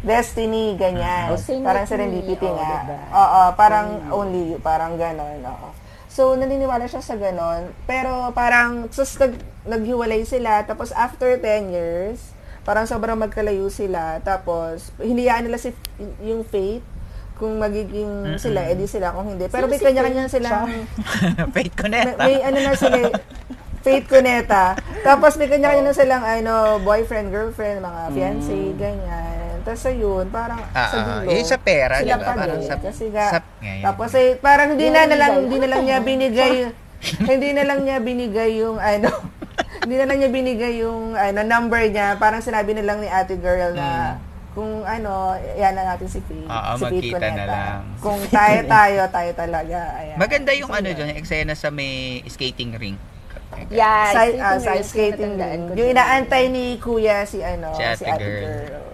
destiny, 0.00 0.74
ganyan. 0.74 1.28
Oh, 1.28 1.36
same 1.36 1.60
parang 1.60 1.84
like 1.84 1.88
me. 1.88 1.92
serendipity 1.92 2.48
Oh, 2.48 2.56
nga. 2.56 2.72
diba? 2.82 2.98
Oo, 3.10 3.40
parang 3.54 3.86
only 4.10 4.42
you, 4.50 4.58
parang 4.58 4.96
ganon, 4.96 5.40
oo. 5.42 5.68
So, 6.10 6.34
naniniwala 6.34 6.84
siya 6.84 7.00
sa 7.00 7.14
ganon. 7.14 7.70
Pero 7.84 8.32
parang, 8.32 8.90
sus, 8.90 9.14
nag, 9.16 9.36
naghiwalay 9.62 10.24
sila. 10.24 10.64
Tapos 10.64 10.90
after 10.90 11.38
10 11.38 11.70
years, 11.70 12.18
parang 12.60 12.84
sobrang 12.84 13.14
magkalayo 13.14 13.68
sila. 13.68 14.18
Tapos, 14.20 14.90
hiniyaan 14.98 15.46
nila 15.46 15.56
si 15.56 15.70
yung 16.20 16.42
Faith 16.42 16.82
kung 17.36 17.56
magiging 17.56 18.36
sila, 18.36 18.68
edi 18.68 18.84
sila 18.84 19.14
kung 19.14 19.32
hindi. 19.32 19.48
Pero 19.48 19.64
Sino 19.64 19.72
may 19.72 19.78
si 19.78 19.84
kanya-kanya 19.86 20.28
silang 20.28 20.68
Faith 21.54 21.72
may, 21.72 21.72
Cuneta. 21.72 22.20
may 22.20 22.36
ano 22.42 22.58
na 22.58 22.72
sila, 22.74 22.98
Faith 23.80 24.06
Cuneta. 24.06 24.64
Tapos 25.00 25.40
may 25.40 25.48
kanya-kanya 25.48 25.88
na 25.88 25.96
silang 25.96 26.20
ano, 26.20 26.54
boyfriend, 26.80 27.32
girlfriend, 27.32 27.80
mga 27.80 28.00
fiancé, 28.12 28.76
ganyan. 28.76 29.49
Tapos 29.60 29.82
ayun, 29.84 30.24
parang 30.28 30.60
Ah, 30.70 30.88
sa 30.88 30.96
ah, 30.96 31.04
dulo. 31.20 31.30
yung 31.30 31.46
sa 31.46 31.58
pera, 31.58 31.94
sila 31.98 32.14
diba? 32.14 32.22
pa 32.22 32.32
Parang 32.34 32.56
din. 32.56 32.66
sa, 32.66 32.74
Kasi 32.76 33.04
nga, 33.08 33.26
sa, 33.28 33.38
ngayon. 33.58 33.84
tapos 33.84 34.10
eh, 34.14 34.28
parang 34.36 34.68
hindi 34.72 34.86
na, 34.88 35.00
na 35.04 35.16
lang, 35.16 35.32
hindi 35.44 35.58
na 35.58 35.68
lang 35.68 35.82
niya 35.86 35.98
binigay, 36.00 36.52
hindi 37.22 37.48
na 37.50 37.64
lang 37.64 37.78
niya 37.82 37.96
binigay 37.98 38.50
yung 38.58 38.76
ano, 38.76 39.08
hindi 39.82 39.96
na 39.96 40.04
lang 40.04 40.16
niya 40.18 40.30
binigay 40.30 40.72
yung 40.78 41.14
ano, 41.14 41.38
number 41.42 41.80
niya. 41.86 42.16
Parang 42.16 42.40
sinabi 42.40 42.72
na 42.72 42.84
lang 42.84 43.00
ni 43.00 43.08
ate 43.08 43.36
girl 43.36 43.72
na 43.72 44.20
kung 44.50 44.82
ano, 44.82 45.32
yan 45.54 45.72
na 45.72 45.94
natin 45.94 46.10
si. 46.10 46.18
Hmm. 46.20 46.44
Oo, 46.44 46.70
si 46.74 46.82
magkita 46.82 47.26
na 47.30 47.44
lang. 47.46 47.80
Kung 48.02 48.18
tayo, 48.28 48.58
tayo, 48.76 49.00
tayo 49.08 49.30
talaga. 49.32 49.78
Ayan. 49.96 50.16
Maganda 50.18 50.50
yung 50.52 50.68
So, 50.68 50.76
ano 50.76 50.88
dyan, 50.90 51.08
yung 51.08 51.18
eksena 51.18 51.54
sa 51.54 51.70
may 51.70 52.20
skating 52.26 52.74
ring. 52.74 52.98
Yeah, 53.68 54.10
Side, 54.10 54.38
skating 54.38 54.60
side 54.60 54.74
ring, 54.74 54.86
skating 54.86 55.32
Yung 55.74 55.88
inaantay 55.90 56.46
ni 56.48 56.78
kuya 56.78 57.22
si 57.24 57.42
ano, 57.42 57.70
Si 57.72 57.82
si 57.94 58.02
ate 58.02 58.04
ate, 58.06 58.18
girl. 58.20 58.42
girl. 58.42 58.89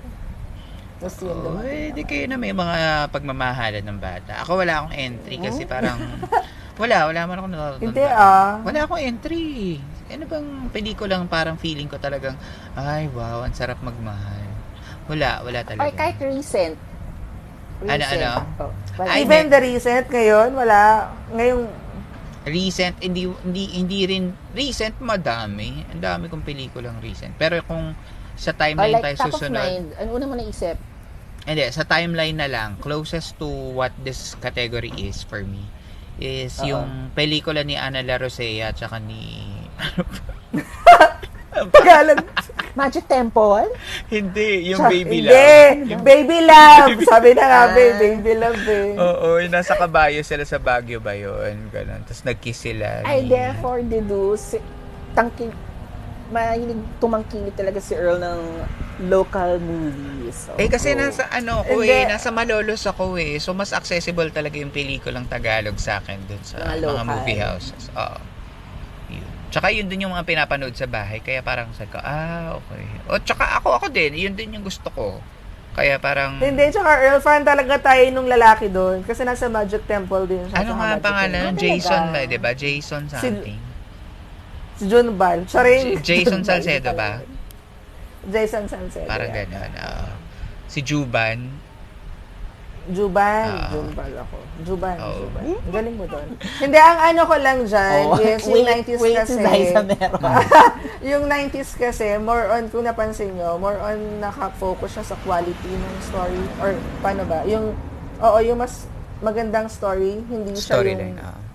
Tapos 0.97 1.17
yun 1.21 1.37
Oh, 1.37 1.61
eh, 1.61 1.93
di 1.93 2.03
kayo 2.09 2.25
na 2.25 2.41
may 2.41 2.57
mga 2.57 3.13
pagmamahalan 3.13 3.85
ng 3.85 3.99
bata. 4.01 4.41
Ako 4.41 4.65
wala 4.65 4.81
akong 4.81 4.97
entry 4.97 5.37
kasi 5.37 5.69
parang 5.69 6.01
wala, 6.81 7.09
wala 7.09 7.21
man 7.29 7.37
ako 7.37 7.49
nanonood. 7.53 7.81
Hindi 7.85 8.05
ah. 8.05 8.61
Wala 8.65 8.79
akong 8.89 9.03
entry. 9.03 9.77
Ano 10.09 10.25
bang 10.25 10.49
pelikulang 10.73 11.29
parang 11.29 11.61
feeling 11.61 11.91
ko 11.91 12.01
talagang 12.01 12.39
ay 12.79 13.13
wow, 13.13 13.45
ang 13.45 13.53
sarap 13.53 13.77
magmahal. 13.85 14.45
Wala, 15.07 15.45
wala 15.45 15.61
talaga. 15.63 15.85
Or 15.85 15.93
kahit 15.93 16.17
recent. 16.19 16.77
Ano, 17.85 18.05
ano? 18.09 18.31
Oh, 18.57 18.73
wala. 18.97 19.21
Even 19.21 19.47
may- 19.47 19.53
the 19.53 19.61
recent 19.61 20.07
ngayon, 20.09 20.49
wala. 20.57 21.13
Ngayong, 21.37 21.65
recent 22.47 22.95
hindi 23.03 23.27
hindi 23.43 23.65
hindi 23.75 23.99
rin 24.07 24.25
recent 24.55 24.97
madami. 25.03 25.83
Ang 25.93 26.01
dami 26.01 26.25
kong 26.31 26.47
pelikulang 26.47 26.97
recent. 27.03 27.35
Pero 27.37 27.61
kung 27.67 27.93
sa 28.37 28.53
timeline 28.53 28.95
like 28.95 29.05
tayo 29.05 29.17
top 29.19 29.27
of 29.27 29.41
susunod, 29.41 29.59
mind. 29.59 29.87
Ano 29.97 30.09
una 30.13 30.25
mo 30.25 30.35
naisip? 30.35 30.77
Hindi, 31.43 31.65
sa 31.71 31.83
timeline 31.83 32.35
na 32.35 32.47
lang, 32.47 32.77
closest 32.79 33.37
to 33.37 33.47
what 33.73 33.95
this 34.01 34.35
category 34.37 34.91
is 34.93 35.23
for 35.23 35.41
me, 35.41 35.63
is 36.17 36.59
Oo. 36.59 36.69
yung 36.69 36.87
pelikula 37.13 37.63
ni 37.63 37.75
Ana 37.75 38.03
La 38.03 38.17
Rosea 38.17 38.69
at 38.69 38.77
saka 38.77 38.99
ni... 38.99 39.47
Tagalog. 41.57 42.21
Magic 42.75 43.09
Temple? 43.09 43.73
Hindi, 44.07 44.69
yung 44.69 44.77
Sa- 44.79 44.93
Baby 44.93 45.25
hindi, 45.25 45.33
Love. 45.33 46.05
Baby 46.05 46.39
Love. 46.45 46.97
Sabi 47.03 47.33
na 47.33 47.45
nga, 47.47 47.61
Ah. 47.63 47.73
baby, 47.73 47.97
baby 48.13 48.33
love 48.37 48.61
eh. 48.63 48.93
Oo, 48.95 49.41
yung 49.41 49.55
nasa 49.55 49.73
kabayo 49.73 50.21
sila 50.21 50.45
sa 50.45 50.61
Baguio 50.61 51.01
ba 51.01 51.17
yun? 51.17 51.73
Ganun. 51.73 52.05
Tapos 52.05 52.21
nag-kiss 52.23 52.61
sila. 52.61 53.01
I 53.03 53.25
ni- 53.25 53.33
therefore 53.33 53.81
deduce, 53.81 54.61
tangki, 55.17 55.49
mahilig 56.29 56.75
tumangkilik 56.97 57.53
talaga 57.53 57.79
si 57.79 57.93
Earl 57.93 58.19
ng 58.19 58.41
local 59.05 59.59
movies. 59.59 60.47
So, 60.47 60.57
Eh 60.57 60.67
kasi 60.67 60.93
go. 60.93 61.01
nasa 61.01 61.29
ano 61.29 61.61
ko 61.63 61.81
eh, 61.81 62.05
nasa 62.05 62.31
Malolos 62.31 62.83
ako 62.83 63.15
eh. 63.17 63.37
So 63.37 63.53
mas 63.53 63.71
accessible 63.71 64.29
talaga 64.31 64.57
yung 64.57 64.71
pelikulang 64.71 65.25
Tagalog 65.25 65.77
sa 65.77 65.99
akin 65.99 66.19
dun 66.25 66.41
sa 66.41 66.59
Mga 66.59 66.65
mga, 66.65 66.81
local. 66.83 67.05
movie 67.07 67.39
houses. 67.39 67.83
Oo. 67.93 68.19
Yun. 69.09 69.29
Tsaka 69.49 69.67
yun 69.69 69.87
din 69.87 70.03
yung 70.03 70.13
mga 70.13 70.25
pinapanood 70.25 70.73
sa 70.73 70.87
bahay. 70.87 71.21
Kaya 71.21 71.41
parang 71.41 71.69
sabi 71.73 71.89
ko, 71.89 71.99
ah, 71.99 72.57
okay. 72.57 72.85
O 73.07 73.19
tsaka 73.19 73.57
ako, 73.57 73.77
ako 73.77 73.87
din. 73.89 74.17
Yun 74.17 74.33
din 74.33 74.57
yung 74.57 74.65
gusto 74.65 74.89
ko. 74.91 75.21
Kaya 75.73 76.01
parang, 76.01 76.41
Hindi, 76.41 76.73
tsaka 76.73 77.05
Earl, 77.05 77.21
fan 77.21 77.45
talaga 77.45 77.77
tayo 77.77 78.01
nung 78.09 78.25
lalaki 78.25 78.67
doon. 78.67 79.05
Kasi 79.05 79.23
nasa 79.23 79.45
Magic 79.47 79.85
Temple 79.85 80.25
din 80.25 80.41
siya. 80.49 80.65
ano 80.65 80.73
nga 80.75 80.89
Magic 80.91 81.05
pangalan? 81.05 81.43
Temple. 81.47 81.61
Jason, 81.61 82.01
talaga? 82.03 82.17
ba, 82.17 82.21
di 82.25 82.39
ba? 82.41 82.51
Jason 82.55 83.03
something. 83.07 83.61
Si 83.61 83.66
June 84.85 85.17
Bal. 85.17 85.45
Siya 85.49 85.63
rin. 85.65 85.83
J- 86.01 86.05
Jason 86.05 86.45
Salcedo 86.45 86.93
ba? 86.93 87.21
Jason 88.27 88.65
Salcedo. 88.67 89.09
Parang 89.09 89.31
yeah. 89.33 89.47
gano'n. 89.47 89.73
oo. 89.73 90.07
si 90.67 90.83
Juban. 90.83 91.39
Juban. 92.87 93.51
Ah. 93.51 93.71
June 93.75 93.91
Bal 93.99 94.15
ako. 94.15 94.37
Juban. 94.63 94.97
Oo. 95.03 95.27
Juban. 95.27 95.43
Galing 95.75 95.97
mo 95.99 96.07
doon. 96.07 96.29
Hindi, 96.63 96.79
ang 96.79 96.99
ano 97.03 97.21
ko 97.27 97.35
lang 97.35 97.59
dyan 97.67 98.03
Oh, 98.07 98.19
is 98.23 98.47
yung 98.47 98.63
wait, 98.63 98.87
90s 98.87 99.01
wait, 99.03 99.17
kasi. 99.19 99.33
si 99.35 99.43
meron. 99.43 99.87
yung 101.11 101.25
90s 101.27 101.71
kasi, 101.75 102.07
more 102.23 102.47
on, 102.47 102.71
kung 102.71 102.87
napansin 102.87 103.35
nyo, 103.35 103.59
more 103.59 103.79
on 103.83 103.99
nakafocus 104.23 104.99
siya 104.99 105.05
sa 105.07 105.17
quality 105.27 105.73
ng 105.75 105.97
story. 106.03 106.43
Or 106.63 106.79
paano 107.03 107.27
ba? 107.27 107.43
Yung, 107.43 107.75
oo, 108.23 108.39
yung 108.39 108.59
mas 108.63 108.87
magandang 109.19 109.67
story, 109.67 110.23
hindi 110.23 110.55
siya 110.55 110.79
Storyline. 110.79 111.19
yung, 111.19 111.27
oo. 111.27 111.46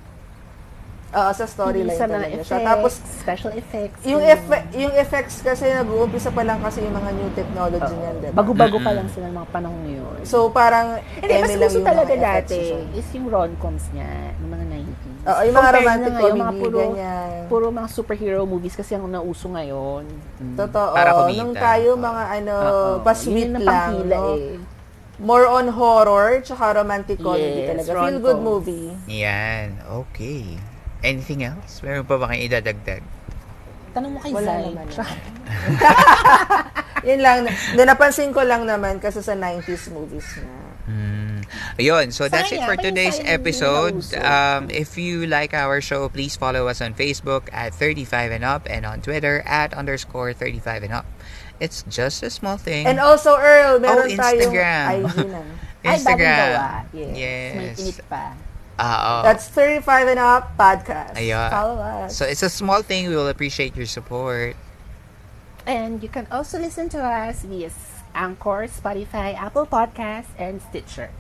Oo, 1.12 1.32
sa 1.32 1.44
storyline 1.44 1.94
sa 1.94 2.06
mga 2.06 2.14
talaga 2.14 2.34
effects, 2.34 2.48
siya. 2.48 2.60
Tapos, 2.64 2.92
special 3.20 3.52
effects. 3.54 4.00
yung, 4.04 4.22
effe- 4.22 4.68
yung 4.74 4.94
effects 4.94 5.36
kasi 5.40 5.64
nag-uumpisa 5.68 6.30
pa 6.30 6.42
lang 6.42 6.60
kasi 6.60 6.80
yung 6.80 6.94
mga 6.94 7.10
new 7.12 7.30
technology 7.32 7.94
niyan, 7.94 8.16
di 8.18 8.28
ba? 8.28 8.38
Bago-bago 8.40 8.78
pa 8.80 8.92
lang 8.92 9.08
sila 9.08 9.28
ng 9.28 9.38
mga 9.38 9.50
panahon 9.50 9.84
yun. 9.84 10.18
So, 10.24 10.48
parang, 10.50 11.04
Hindi, 11.16 11.34
mas 11.36 11.54
gusto 11.58 11.80
talaga 11.82 12.14
dati 12.14 12.60
is 12.94 13.08
yung 13.12 13.28
rom-coms 13.28 13.86
niya, 13.92 14.08
ng 14.38 14.50
mga 14.50 14.66
90s. 14.72 15.20
Oo, 15.22 15.42
yung 15.44 15.54
mga 15.54 15.62
Compared 15.62 15.78
romantic 15.78 16.02
na 16.02 16.16
ngayon, 16.16 16.32
mga 16.32 16.40
comedy, 16.42 16.62
puro, 16.62 16.80
ganyan. 16.82 17.30
puro 17.46 17.66
mga 17.70 17.90
superhero 17.90 18.40
movies 18.44 18.74
kasi 18.74 18.92
ang 18.94 19.06
nauso 19.06 19.46
ngayon. 19.48 20.04
Mm. 20.40 20.56
Totoo. 20.58 20.92
Para 20.92 21.12
kumita. 21.14 21.38
Nung 21.38 21.54
tayo 21.54 21.90
mga 21.94 22.24
ano, 22.32 22.56
Oo. 22.58 22.92
pa-sweet 23.04 23.46
Yun 23.46 23.54
ang 23.54 23.64
lang, 23.64 23.76
pangkila 23.92 24.18
no? 24.18 24.34
eh. 24.34 24.56
More 25.22 25.46
on 25.46 25.70
horror, 25.70 26.42
tsaka 26.42 26.74
romantic 26.74 27.22
comedy 27.22 27.62
Yes, 27.62 27.70
talaga. 27.70 27.90
Feel 27.94 28.18
good 28.18 28.42
rom-coms. 28.42 28.50
movie. 28.66 28.90
Yan. 29.06 29.68
Okay. 29.86 30.58
Anything 31.02 31.42
else? 31.44 31.82
Meron 31.82 32.06
pa 32.06 32.16
ba 32.16 32.30
kayong 32.30 32.46
idadagdag? 32.46 33.02
Tanong 33.92 34.12
mo 34.14 34.20
kay 34.22 34.32
Wala 34.32 34.48
Zai. 34.48 34.64
naman. 34.72 34.86
Yun 37.10 37.20
lang. 37.20 37.38
Na, 37.76 37.84
napansin 37.84 38.32
ko 38.32 38.46
lang 38.46 38.64
naman 38.64 39.02
kasi 39.02 39.20
sa 39.20 39.34
90s 39.34 39.90
movies 39.90 40.30
na. 40.40 40.62
Hmm. 40.82 41.40
Ayun, 41.78 42.12
so 42.12 42.28
that's 42.28 42.52
it 42.52 42.62
for 42.64 42.76
today's 42.76 43.20
episode. 43.22 44.02
Um, 44.18 44.70
if 44.70 44.98
you 44.98 45.26
like 45.26 45.54
our 45.54 45.80
show, 45.80 46.10
please 46.10 46.36
follow 46.36 46.68
us 46.68 46.82
on 46.82 46.94
Facebook 46.94 47.50
at 47.52 47.74
35 47.74 48.32
and 48.32 48.44
up 48.44 48.68
and 48.70 48.86
on 48.86 49.02
Twitter 49.02 49.42
at 49.46 49.74
underscore 49.74 50.34
35 50.34 50.84
and 50.84 50.94
up. 50.94 51.06
It's 51.60 51.84
just 51.88 52.24
a 52.24 52.30
small 52.30 52.58
thing. 52.58 52.86
And 52.86 52.98
also, 52.98 53.38
Earl, 53.38 53.80
meron 53.80 53.98
Oh, 53.98 54.10
tayong 54.10 54.42
Instagram. 54.42 54.86
IG 54.90 55.18
na. 55.30 55.42
Ay, 55.82 55.82
bagong 55.82 55.98
Instagram. 55.98 56.38
gawa. 56.38 56.70
Yes. 56.94 57.58
May 57.58 57.74
init 57.78 58.00
pa. 58.06 58.24
Ah, 58.80 59.20
oh. 59.20 59.24
That's 59.24 59.48
35 59.50 60.16
and 60.16 60.20
up 60.20 60.58
podcast. 60.58 61.16
Ayun. 61.16 61.50
Follow 61.52 61.78
us. 61.80 62.16
So 62.16 62.26
it's 62.26 62.44
a 62.44 62.50
small 62.50 62.82
thing. 62.82 63.10
We 63.10 63.16
will 63.16 63.28
appreciate 63.28 63.76
your 63.76 63.86
support. 63.86 64.56
And 65.66 66.02
you 66.02 66.10
can 66.10 66.28
also 66.32 66.58
listen 66.58 66.90
to 66.90 67.00
us 67.04 67.44
via 67.44 67.70
Anchor, 68.16 68.66
Spotify, 68.68 69.38
Apple 69.38 69.66
Podcasts, 69.66 70.34
and 70.38 70.62
Stitcher. 70.62 71.12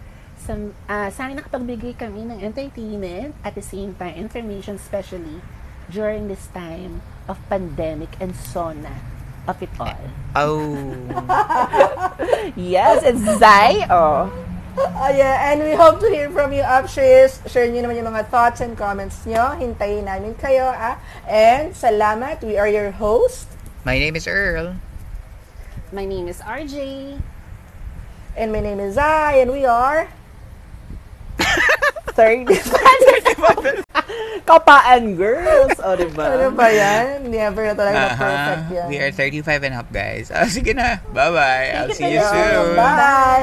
Some, 0.41 0.73
uh, 0.89 1.13
sana 1.13 1.37
nakapagbigay 1.37 2.01
kami 2.01 2.25
ng 2.25 2.41
entertainment 2.41 3.37
at 3.45 3.53
the 3.53 3.61
same 3.61 3.93
time 3.93 4.17
information 4.17 4.81
especially 4.81 5.37
during 5.93 6.25
this 6.25 6.49
time 6.49 7.05
of 7.29 7.37
pandemic 7.45 8.09
and 8.17 8.33
sauna 8.33 8.97
of 9.45 9.61
it 9.61 9.69
all. 9.77 10.01
Oh. 10.33 10.65
yes, 12.57 13.05
it's 13.05 13.21
Zai. 13.37 13.85
Oh. 14.77 14.87
Ah, 14.95 15.11
yeah, 15.11 15.51
and 15.51 15.63
we 15.63 15.75
hope 15.75 15.99
to 15.99 16.07
hear 16.07 16.29
from 16.31 16.53
you, 16.53 16.63
Upshares. 16.63 17.43
Share 17.51 17.67
nyo 17.67 17.83
naman 17.83 17.99
yung 17.99 18.07
mga 18.07 18.31
thoughts 18.31 18.63
and 18.63 18.77
comments 18.79 19.19
nyo. 19.27 19.51
Hintayin 19.59 20.07
namin 20.07 20.31
kayo, 20.39 20.71
ah. 20.71 20.95
And 21.27 21.75
salamat. 21.75 22.39
We 22.45 22.55
are 22.55 22.71
your 22.71 22.91
host. 22.95 23.51
My 23.83 23.99
name 23.99 24.15
is 24.15 24.27
Earl. 24.27 24.79
My 25.91 26.07
name 26.07 26.31
is 26.31 26.39
RJ. 26.39 27.19
And 28.39 28.55
my 28.55 28.63
name 28.63 28.79
is 28.79 28.95
Zai. 28.95 29.43
And 29.43 29.51
we 29.51 29.67
are... 29.67 30.07
Third. 32.15 32.47
Kapaan 34.47 35.15
girls. 35.15 35.75
O, 35.81 35.97
diba? 35.97 36.25
Ano 36.27 36.53
ba 36.53 36.67
yan? 36.69 37.25
Never 37.31 37.71
na 37.71 37.73
talaga 37.73 37.97
na 37.97 38.15
perfect 38.15 38.65
yan. 38.69 38.87
We 38.87 38.97
are 39.01 39.11
35 39.11 39.65
and 39.65 39.75
up, 39.75 39.89
guys. 39.89 40.29
Ah, 40.29 40.45
sige 40.45 40.77
na. 40.77 41.01
Bye-bye. 41.09 41.67
I'll 41.73 41.95
see 41.95 42.13
you. 42.13 42.21
soon. 42.21 42.77
Bye! 42.77 43.39